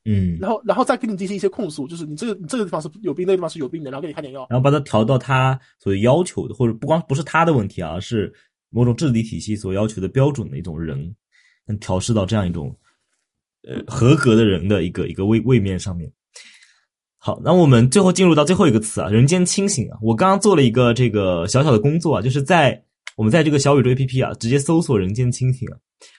[0.07, 8.33] 嗯，然后，然后再给你进行一些控诉，就是你这个你这个地方是有病，那个地方是有病的，然后给你开点药，然后把它调到他所要求的，或者不光不是他的问题，啊是。
[8.69, 11.15] 某种治理体系所要求的标准的一种人，
[11.65, 12.75] 能调试到这样一种，
[13.65, 16.11] 呃，合格的人的一个一个位位面上面。
[17.17, 19.97] 好，那我们最后进入到最后一个词啊，人间清醒啊。
[20.01, 22.83] 我刚刚做了一个这个小小的工作啊，就是在
[23.17, 25.67] 我们在这个小宇宙 APP 啊，直接搜索“人间清醒”，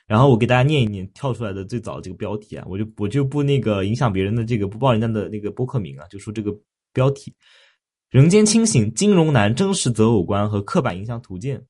[0.05, 6.53] 然后我给大家念一念跳出来的最早这个标题啊，我就我就不那个影响别人的这个不报人家的那个播客名啊，就说这个
[6.93, 7.33] 标题
[8.11, 11.65] ：“人间清醒，金融男真实择偶观和刻板印象图鉴。”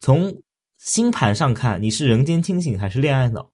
[0.00, 0.42] 从
[0.78, 3.52] 星盘上看，你是人间清醒还是恋爱脑？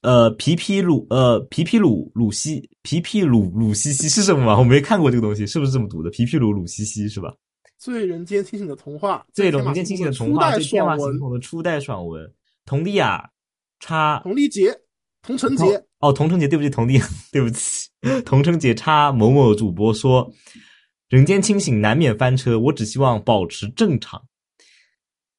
[0.00, 4.58] 呃，皮皮鲁，呃，皮皮鲁鲁西，皮皮鲁鲁西西是什么吗？
[4.58, 6.08] 我没看过这个东西，是不是这么读的？
[6.08, 7.34] 皮皮鲁鲁西西是吧？
[7.80, 12.30] 最人间清醒的童话，最人间清醒的童话，最天马行空的初代爽文。
[12.66, 13.30] 佟丽娅
[13.80, 14.70] 插佟丽杰、
[15.22, 17.00] 佟晨杰哦，佟晨杰，对不起，佟丽，
[17.32, 17.88] 对不起，
[18.26, 20.30] 佟晨杰插某某主播说
[21.08, 24.22] ：“人间清醒难免翻车，我只希望保持正常。”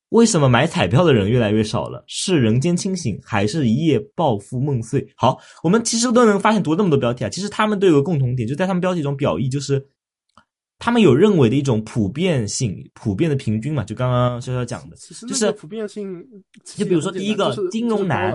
[0.10, 2.04] 为什么买彩票的人越来越少了？
[2.08, 5.08] 是人间清醒，还是一夜暴富梦碎？
[5.16, 9.88] 好，我们其实都能发现，读那么多标题啊，其实他们都有个共同点，就在他们标题中表意，就是
[10.84, 13.84] 他们有认为的一种普遍性、普遍的平均嘛。
[13.84, 14.96] 就刚刚潇潇讲的，
[15.28, 16.26] 就是普遍性。
[16.64, 18.34] 就比如说第一个金融男，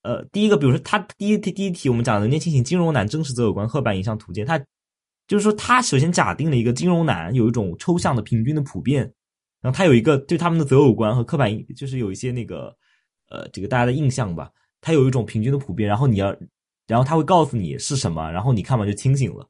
[0.00, 4.58] 呃，第一个，比如说他第一题第一题我们讲人间清醒，金融男真实则有关，赫板影像图鉴，他
[5.28, 9.12] 就是说他首先假定了一个金融男有一种抽象的平均的普遍。
[9.60, 12.74] 然后他有一个对他们的择偶观和刻板印，就是有一些那个，
[13.28, 14.50] 呃，这个大家的印象吧。
[14.80, 16.34] 他有一种平均的普遍，然后你要，
[16.86, 19.46] 然后他会告诉你是什么，然后你看完就清醒了。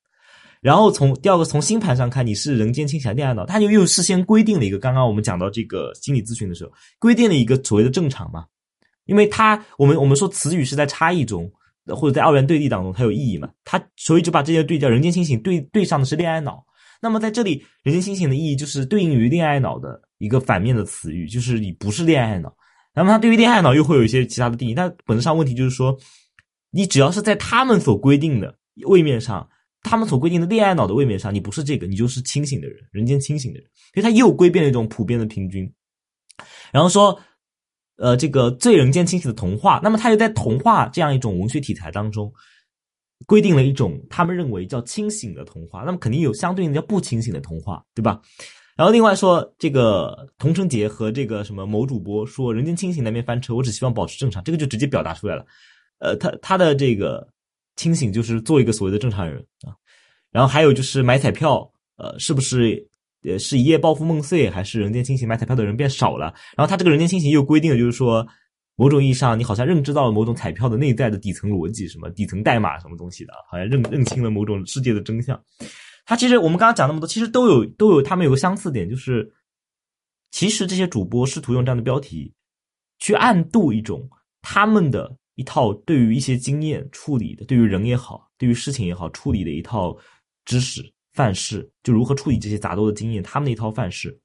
[0.64, 8.46] 然后从第二个从星盘上看，你是人间清醒恋爱脑，他就又事先规定了一个，刚刚我们讲到这个心理咨询的时候，规定了一个所谓的正常嘛。
[9.04, 11.52] 因为他我们我们说词语是在差异中，
[11.88, 13.46] 或者在二元对立当中，它有意义嘛。
[13.62, 16.64] 他所以就把这些对叫人间清醒对对上的是恋爱脑。
[17.02, 22.50] 那么在这里，人间清醒的意义就是对应于恋爱脑的一个反面的词语，就是你不是恋爱脑。
[22.94, 24.72] 那么它对于恋爱脑又会有一些其他的定义。
[24.72, 25.94] 但本质上问题就是说，
[26.70, 29.46] 你只要是在他们所规定的位面上，
[29.84, 33.70] 他们所规定的恋爱脑的位面上，你不是这个，你就是清醒的人，人间清醒的人。
[33.92, 35.72] 所以他又归变了一种普遍的平均。
[36.72, 37.16] 然后说，
[37.98, 42.32] 呃，这个最人间清醒的童话，那么他又在童话这样一种文学题材当中。
[43.26, 48.20] 规定了一种他们认为叫清醒的童话，那么肯定有相对应的叫不清醒的童话，对吧？
[48.76, 55.46] 然后另外说这个童承杰和这个什么某主播说人间清醒难免翻车，我只希望保持正常，这个就直接表达出来了。
[56.00, 57.26] 呃，他他的这个
[57.76, 59.74] 清醒就是做一个所谓的正常人啊。
[60.30, 62.88] 然后还有就是买彩票，呃，是不是
[63.22, 66.34] 呃是一夜暴富梦碎，还是人间清醒买彩票的人变少了？
[66.56, 68.26] 然后他这个人间清醒又规定了，就是说。
[68.76, 75.40] 某种意义上，你好像认知到了某种彩票的内在的底层逻辑，什么底层代码什么东西的，好像认认清了某种世界的真相。
[76.04, 79.32] 它其实我们刚刚讲那么多，其实都有都有他们有个相似点，就是
[80.32, 82.34] 其实这些主播试图用这样的标题
[82.98, 84.10] 去暗度一种
[84.42, 89.96] 他们的一套对于一些经验处理的，对于人也好，对于事情也好处理的一套
[90.44, 90.82] 知识
[91.12, 94.18] 范式，就如何处理这些杂多的经验，他们的一套范式，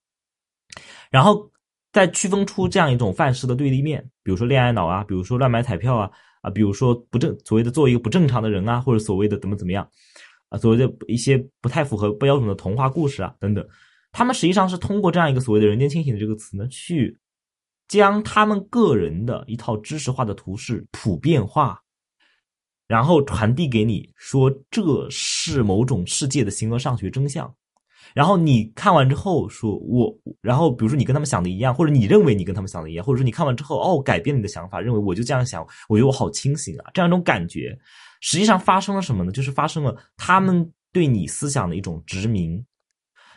[1.09, 1.51] 然后。
[1.91, 6.07] 再区分出这样一种范式的对立面，比如说恋爱脑啊，比如说乱买彩票啊，
[6.41, 9.89] 啊，比如说不正所谓的做一个不正常的人啊，或者所谓的怎么怎么样，
[10.49, 13.67] 啊，所谓的一些不太符合标准的童话故事啊等等，
[14.11, 17.17] 他们实际上是通过这样一个所谓的人间清醒的这个词呢，去
[17.89, 21.77] 将他们个人的一套知识化的图式普遍化，
[22.87, 27.53] 然后传递给你，说这是某种世界的形而上学真相。
[28.15, 30.11] 然后你看完之后说，我，
[30.41, 37.77] 然后比如说你跟他们想的一样，或者你认为你跟他们想的一样，或者说你看完之后哦改变你的想法，认为我就这样想，我觉得我好清醒啊，这样一种感觉，
[38.21, 39.31] 实际上发生了什么呢？
[39.31, 42.57] 就是发生了他们对你思想的一种殖民，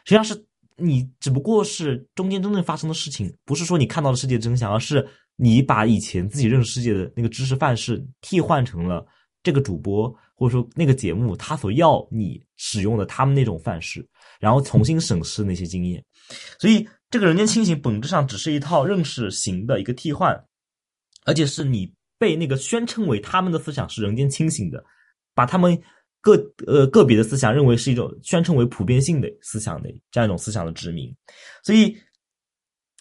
[0.04, 0.46] 实际上是
[0.76, 9.06] 你只不过是中间真正发生的事情，不是说你看到了世界真相，而是你把以前自己认识世界的那个知识范式替换成了
[9.42, 14.06] 这个主播或者说那个节目他所要你使用的他们那种范式。
[14.40, 16.04] 然后重新审视那些经验，
[16.58, 20.34] 所以这个人间清醒本质上只是一套认识型的一个替换，
[21.24, 24.84] 而且是你被那个宣称为他们的思想是人间清醒的，
[25.32, 25.80] 把他们
[26.22, 26.32] 个
[26.66, 31.14] 呃个别的思想认为是一种宣称为普遍性的思想的这样一种思想的殖民。
[31.62, 31.94] 所以，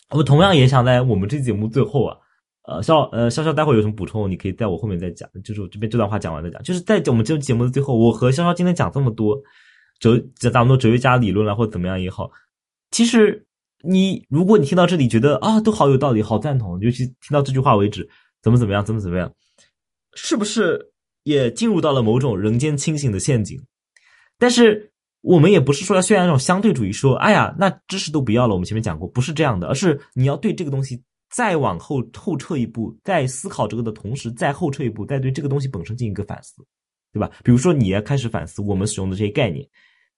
[0.09, 2.17] 我同样也想在我们这节目最后啊，
[2.63, 9.41] 呃，肖呃潇潇待会有什么补充，你可以在我后面再讲，就是我这边这段话讲完再讲，就是在我们这个节目的最后，我和潇潇今天讲这么多。
[9.99, 12.27] 哲讲咱们多哲学家理论了，或者怎么样也好，
[12.89, 13.45] 其实
[13.83, 18.09] 你如果你听到这里觉得啊都好有道理，好赞同，尤其听到这句话为止，
[18.41, 19.31] 怎么怎么样，怎么怎么样，
[20.15, 20.90] 是不是
[21.23, 23.61] 也进入到了某种人间清醒的陷阱？
[24.37, 24.91] 但是
[25.21, 36.55] 我们也不是说要宣扬这种相对主义，说哎呀那知识都不要了，我们前面讲过，不是这样的，而是你要对这个东西再往后后撤一步，在思考这个的同时，再后撤一步，再对这个东西本身进行一个反思，
[37.13, 37.29] 对吧？
[37.43, 39.67] 比如说你要开始反思我们使用的这些概念。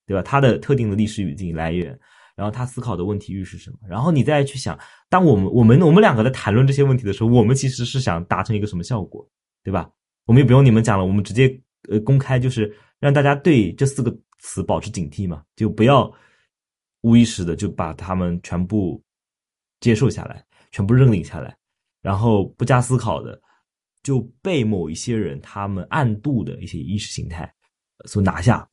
[0.06, 0.22] 对吧？
[0.22, 1.98] 它的特定的历史语境来源，
[2.36, 3.78] 然后他思考的问题域是什么？
[3.88, 4.78] 然后你再去想，
[5.10, 9.26] 当我们我们我们两个在谈论这些问题的时候，我们其实是想达成一个什么效果？
[9.64, 9.90] 对吧？
[10.26, 16.12] 我们也不用你们讲了，我们直接呃公开，就是让大家对这四个词保持警惕嘛，就不要
[17.02, 19.04] 无意识的就把他们全部
[19.80, 21.58] 接受下来，全部认领下来，
[22.02, 23.42] 然后不加思考的
[24.02, 27.54] 就被某一些人他们暗度的一些意识形态
[28.06, 28.68] 所拿下。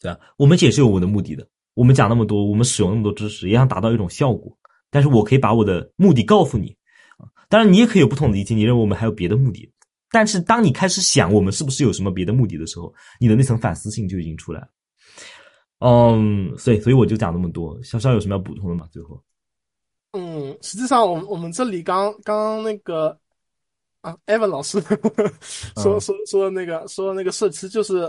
[0.00, 1.48] 对吧，我们也是有我们的目的的。
[1.72, 4.56] 我们讲那么多，我们使用那么多知识，也想达到一种效果。
[4.90, 6.76] 但是我可以把我的目的告诉你，
[7.48, 9.72] 当然，你也可以有不同的理解，你认为我们还有别的目的。
[10.14, 14.68] 但是，当你开始想我们是不是有什么别的目的的时候，你的那层反思性就已经出来了。
[15.80, 17.76] 嗯，所以，所以我就讲那么多。
[17.80, 18.86] 潇潇有什么要补充的吗？
[18.92, 19.20] 最后，
[20.12, 23.18] 嗯，实际上，我们我们这里刚刚那个
[24.02, 24.80] 啊，Evan 老师
[25.82, 28.08] 说说说那个说那个社区就是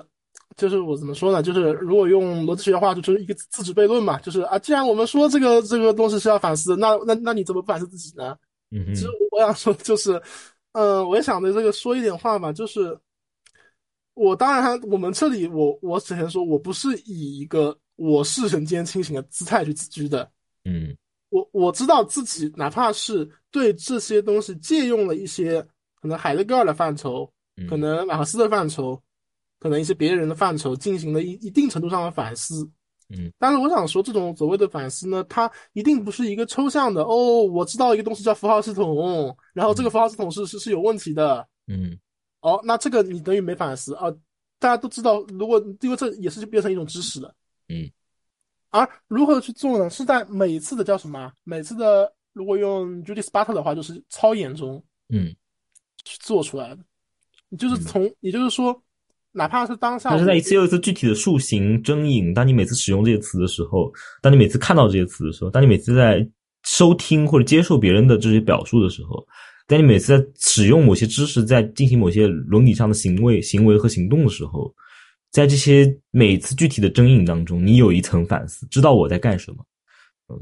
[0.56, 1.42] 就是我怎么说呢？
[1.42, 4.20] 就是如果用逻辑学的话，就是一个自主悖论嘛。
[4.20, 8.38] 就是啊，既然我们说这个这个东西是要反思，那那那你怎么不反思自己呢？
[8.70, 10.22] 嗯，其实我想说就是。
[10.76, 13.00] 嗯，我也想对这个说一点话吧，就是
[14.14, 20.30] 我当然，我们这里我我之前说我不是以一个我是人间清醒的姿态去自居的，
[20.66, 20.94] 嗯，
[21.30, 25.66] 我我知道自己哪怕是对这些东西借用了一些
[26.02, 27.32] 可能海德格尔的范畴，
[27.70, 29.02] 可能马克思的范畴，
[29.60, 32.70] 可能一些别人的范畴，进行了一一定程度上的反思。
[33.10, 37.44] 嗯，但是我想说，这种所谓的反思呢，它一定不是一个抽象的哦。
[37.44, 41.48] 我知道一个东西叫符号系统，然后这个符号系统是是是有问题的。
[41.68, 41.96] 嗯，
[42.42, 44.12] 哦，那这个你等于没反思啊。
[44.58, 47.32] 大家都知道，如果因为这也是就变成一种知识了。
[47.70, 47.88] 嗯，
[48.72, 49.88] 而如何去做呢？
[49.88, 51.32] 是在每一次的叫什么？
[51.44, 55.36] 每次的如果用 Judith Butler 的话，就是操演中，嗯，
[56.04, 56.84] 去做出来的。
[57.60, 58.82] 就是从，也就是说。
[59.38, 62.34] 哪怕是当下，但是在一次又一次具体的塑形、征引。
[62.34, 63.92] 当你每次使用这些词的时候，
[64.22, 66.26] 当你每次看到这些词的时候，当你每次在
[66.64, 69.28] 收听或者接受别人的这些表述的时候，
[69.68, 74.74] 当你每次在使用某些知识，在进行某些伦理上的行为、行为和行动的时候，
[75.32, 79.58] 在这些每次具体的征引当中，你有一层反思，知道我在干什么。
[80.30, 80.42] 嗯，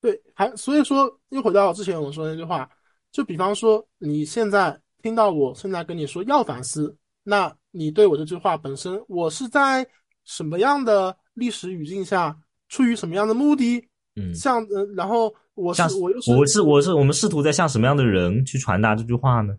[0.00, 2.70] 对，还所以说又回到之前我们说那句话，
[3.10, 7.52] 就比方说你现在听到我现在跟你说要反思，那。
[7.72, 9.86] 你对我这句话本身，我是在
[10.24, 12.36] 什么样的历史语境下，
[12.68, 13.84] 出于什么样的目的？
[14.16, 19.54] 嗯，像呃，然后我是我又是我是我是我们试图在向什么样的人去传达这句话呢？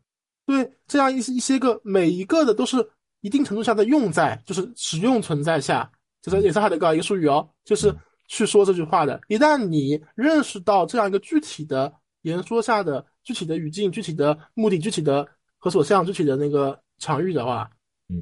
[0.45, 2.85] 对，这样一一些个每一个的都是
[3.21, 5.89] 一定程度下的用在，就是使用存在下，
[6.21, 7.95] 就是也是海德格尔一个术语哦，就是
[8.27, 9.21] 去说这句话的。
[9.29, 11.93] 一旦你认识到这样一个具体的
[12.23, 15.25] 言说下的具体的语境、具体的目的、具体的
[15.57, 17.69] 和所向、具体的那个场域的话。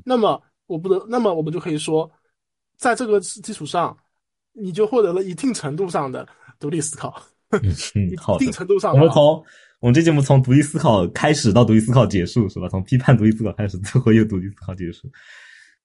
[0.06, 2.10] 那么我不得，那么我们就可以说，
[2.78, 3.95] 在这个基础上，
[4.53, 6.28] 你就获得了一定程度上的
[6.60, 7.22] 独立思考。
[7.52, 7.61] 嗯，
[8.18, 9.44] 好一定程度上，我们从
[9.80, 12.68] 我们这节目从独立思考开始到独立思考结束，是吧？
[12.70, 15.10] 从批判独立思考开始，最后又独立思考结束。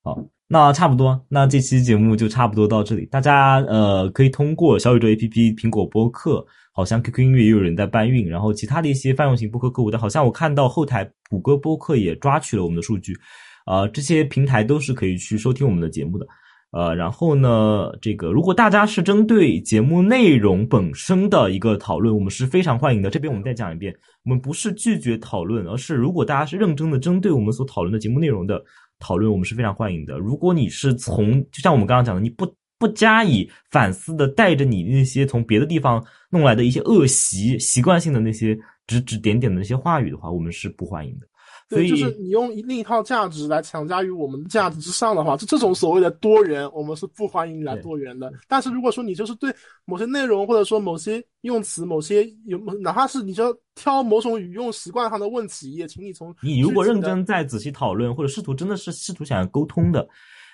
[0.02, 3.06] 好，那差不多，那这期节目就差不多到这里。
[3.06, 13.16] 大家呃，可以通过小宇宙 APP、苹果播客，好像 QQ 音乐也有人在搬运，然后其他的一些泛用型播客客户，端好像我看到后台谷歌播客也抓取了我们的数据。
[13.64, 16.26] 啊，这些平台都是可以去收听我们的节目的，
[16.70, 23.08] 呃，然后呢，这个如果大家是针对节目内容本身的一个讨论，我们是非常欢迎的。
[23.08, 28.62] 这边我们再讲一遍，我们不是拒绝讨论，而是如果大家是认真的针对我们所讨论的节目内容的
[28.98, 30.18] 讨论，我们是非常欢迎的。
[30.18, 32.46] 如果你是从就像我们刚刚讲的，你不
[32.78, 41.26] 不加以反思的，带着你那些从别的地方弄来的一些恶习、习惯性的那些指指点点的那些话语的话，我们是不欢迎的。
[41.68, 48.30] 对，就是你用另一套价值来强加于我们的价值之上的话，就这种所谓的多元，我们是不欢迎你来多元的。
[48.46, 49.52] 但是如果说你就是对
[49.86, 60.06] 某些内容或者说某些用词、某些有，哪怕是你就挑某种语用习惯上的问题，也请你从你如果认真再仔细讨论，或者试图真的是试图想要沟通的，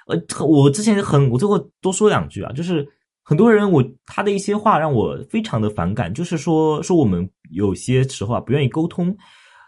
[0.07, 0.17] 呃，
[0.47, 2.87] 我之前很，我最后多说两句啊，就是
[3.23, 9.15] 很多人我他的一些话让我非常的反感，就是说说我们有些时候啊不愿意沟通。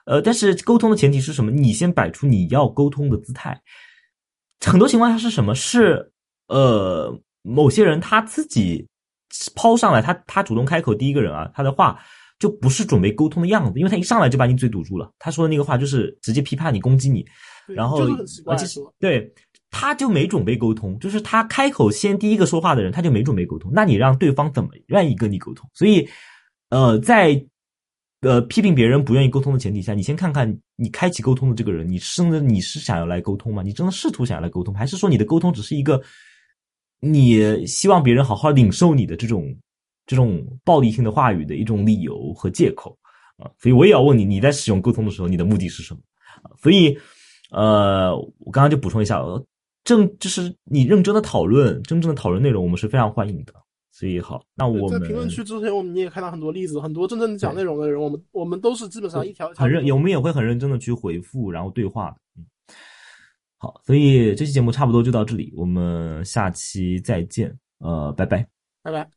[0.05, 1.51] 呃，但是沟通的前提是什么？
[1.51, 3.61] 你先摆出你要沟通的姿态。
[4.65, 5.55] 很多情况下是什么？
[5.55, 6.13] 是
[6.49, 8.87] 呃，某些人他自己
[9.55, 11.99] 抛上来，他他主动开口，第一个人啊，他的话
[12.39, 15.11] 就不是准备沟通的样子，因为他一上来就把你嘴堵住了。
[15.19, 17.25] 他说的那个话就是直接批判你、攻击你，
[17.69, 18.07] 然后
[18.47, 18.67] 而且
[18.99, 19.33] 对，
[19.71, 23.71] 他就没准备沟通，就是他开口先第一个说话的人，他就没准备沟通。
[23.75, 25.69] 那你让对方怎么愿意跟你沟通？
[25.75, 26.09] 所以，
[26.71, 27.47] 呃，在。
[28.23, 33.63] 呃，批评别人不愿意沟通的前提下，你先看看你开启沟通的这个人，你真的你是想要来沟通吗？
[33.63, 36.01] 你真的试图想要来沟通，还是说你的沟通只是一个
[37.01, 39.53] 你希望别人好好领受你的这种
[40.07, 42.97] 这种暴力性的话语的一种理由和借口
[43.39, 43.51] 啊？
[43.59, 46.01] 所以我也要问你，你在使用沟通的时候，你的目的是什么？
[46.61, 46.97] 所以，
[47.51, 49.21] 呃，我刚刚就补充一下，
[49.83, 53.53] 正就是你认真的讨论，真正的讨论内容，我们是非常欢迎的。
[54.03, 54.43] 十一好。
[54.55, 60.23] 那我们评论区之前我们你也看到很多例子很多真正讲内容的人我们我们都是基本上一条很认我们也。
[60.23, 62.15] 会很认真的去回复然后对话
[63.59, 68.47] 好所以这期节目差不多就到这里我们下期再见呃拜拜。
[68.83, 69.09] 拜拜。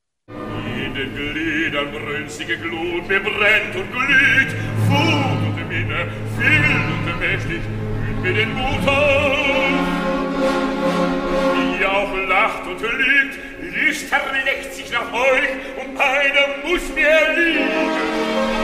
[13.85, 18.54] nüchtern legt sich nach euch und einer muß mir liegen.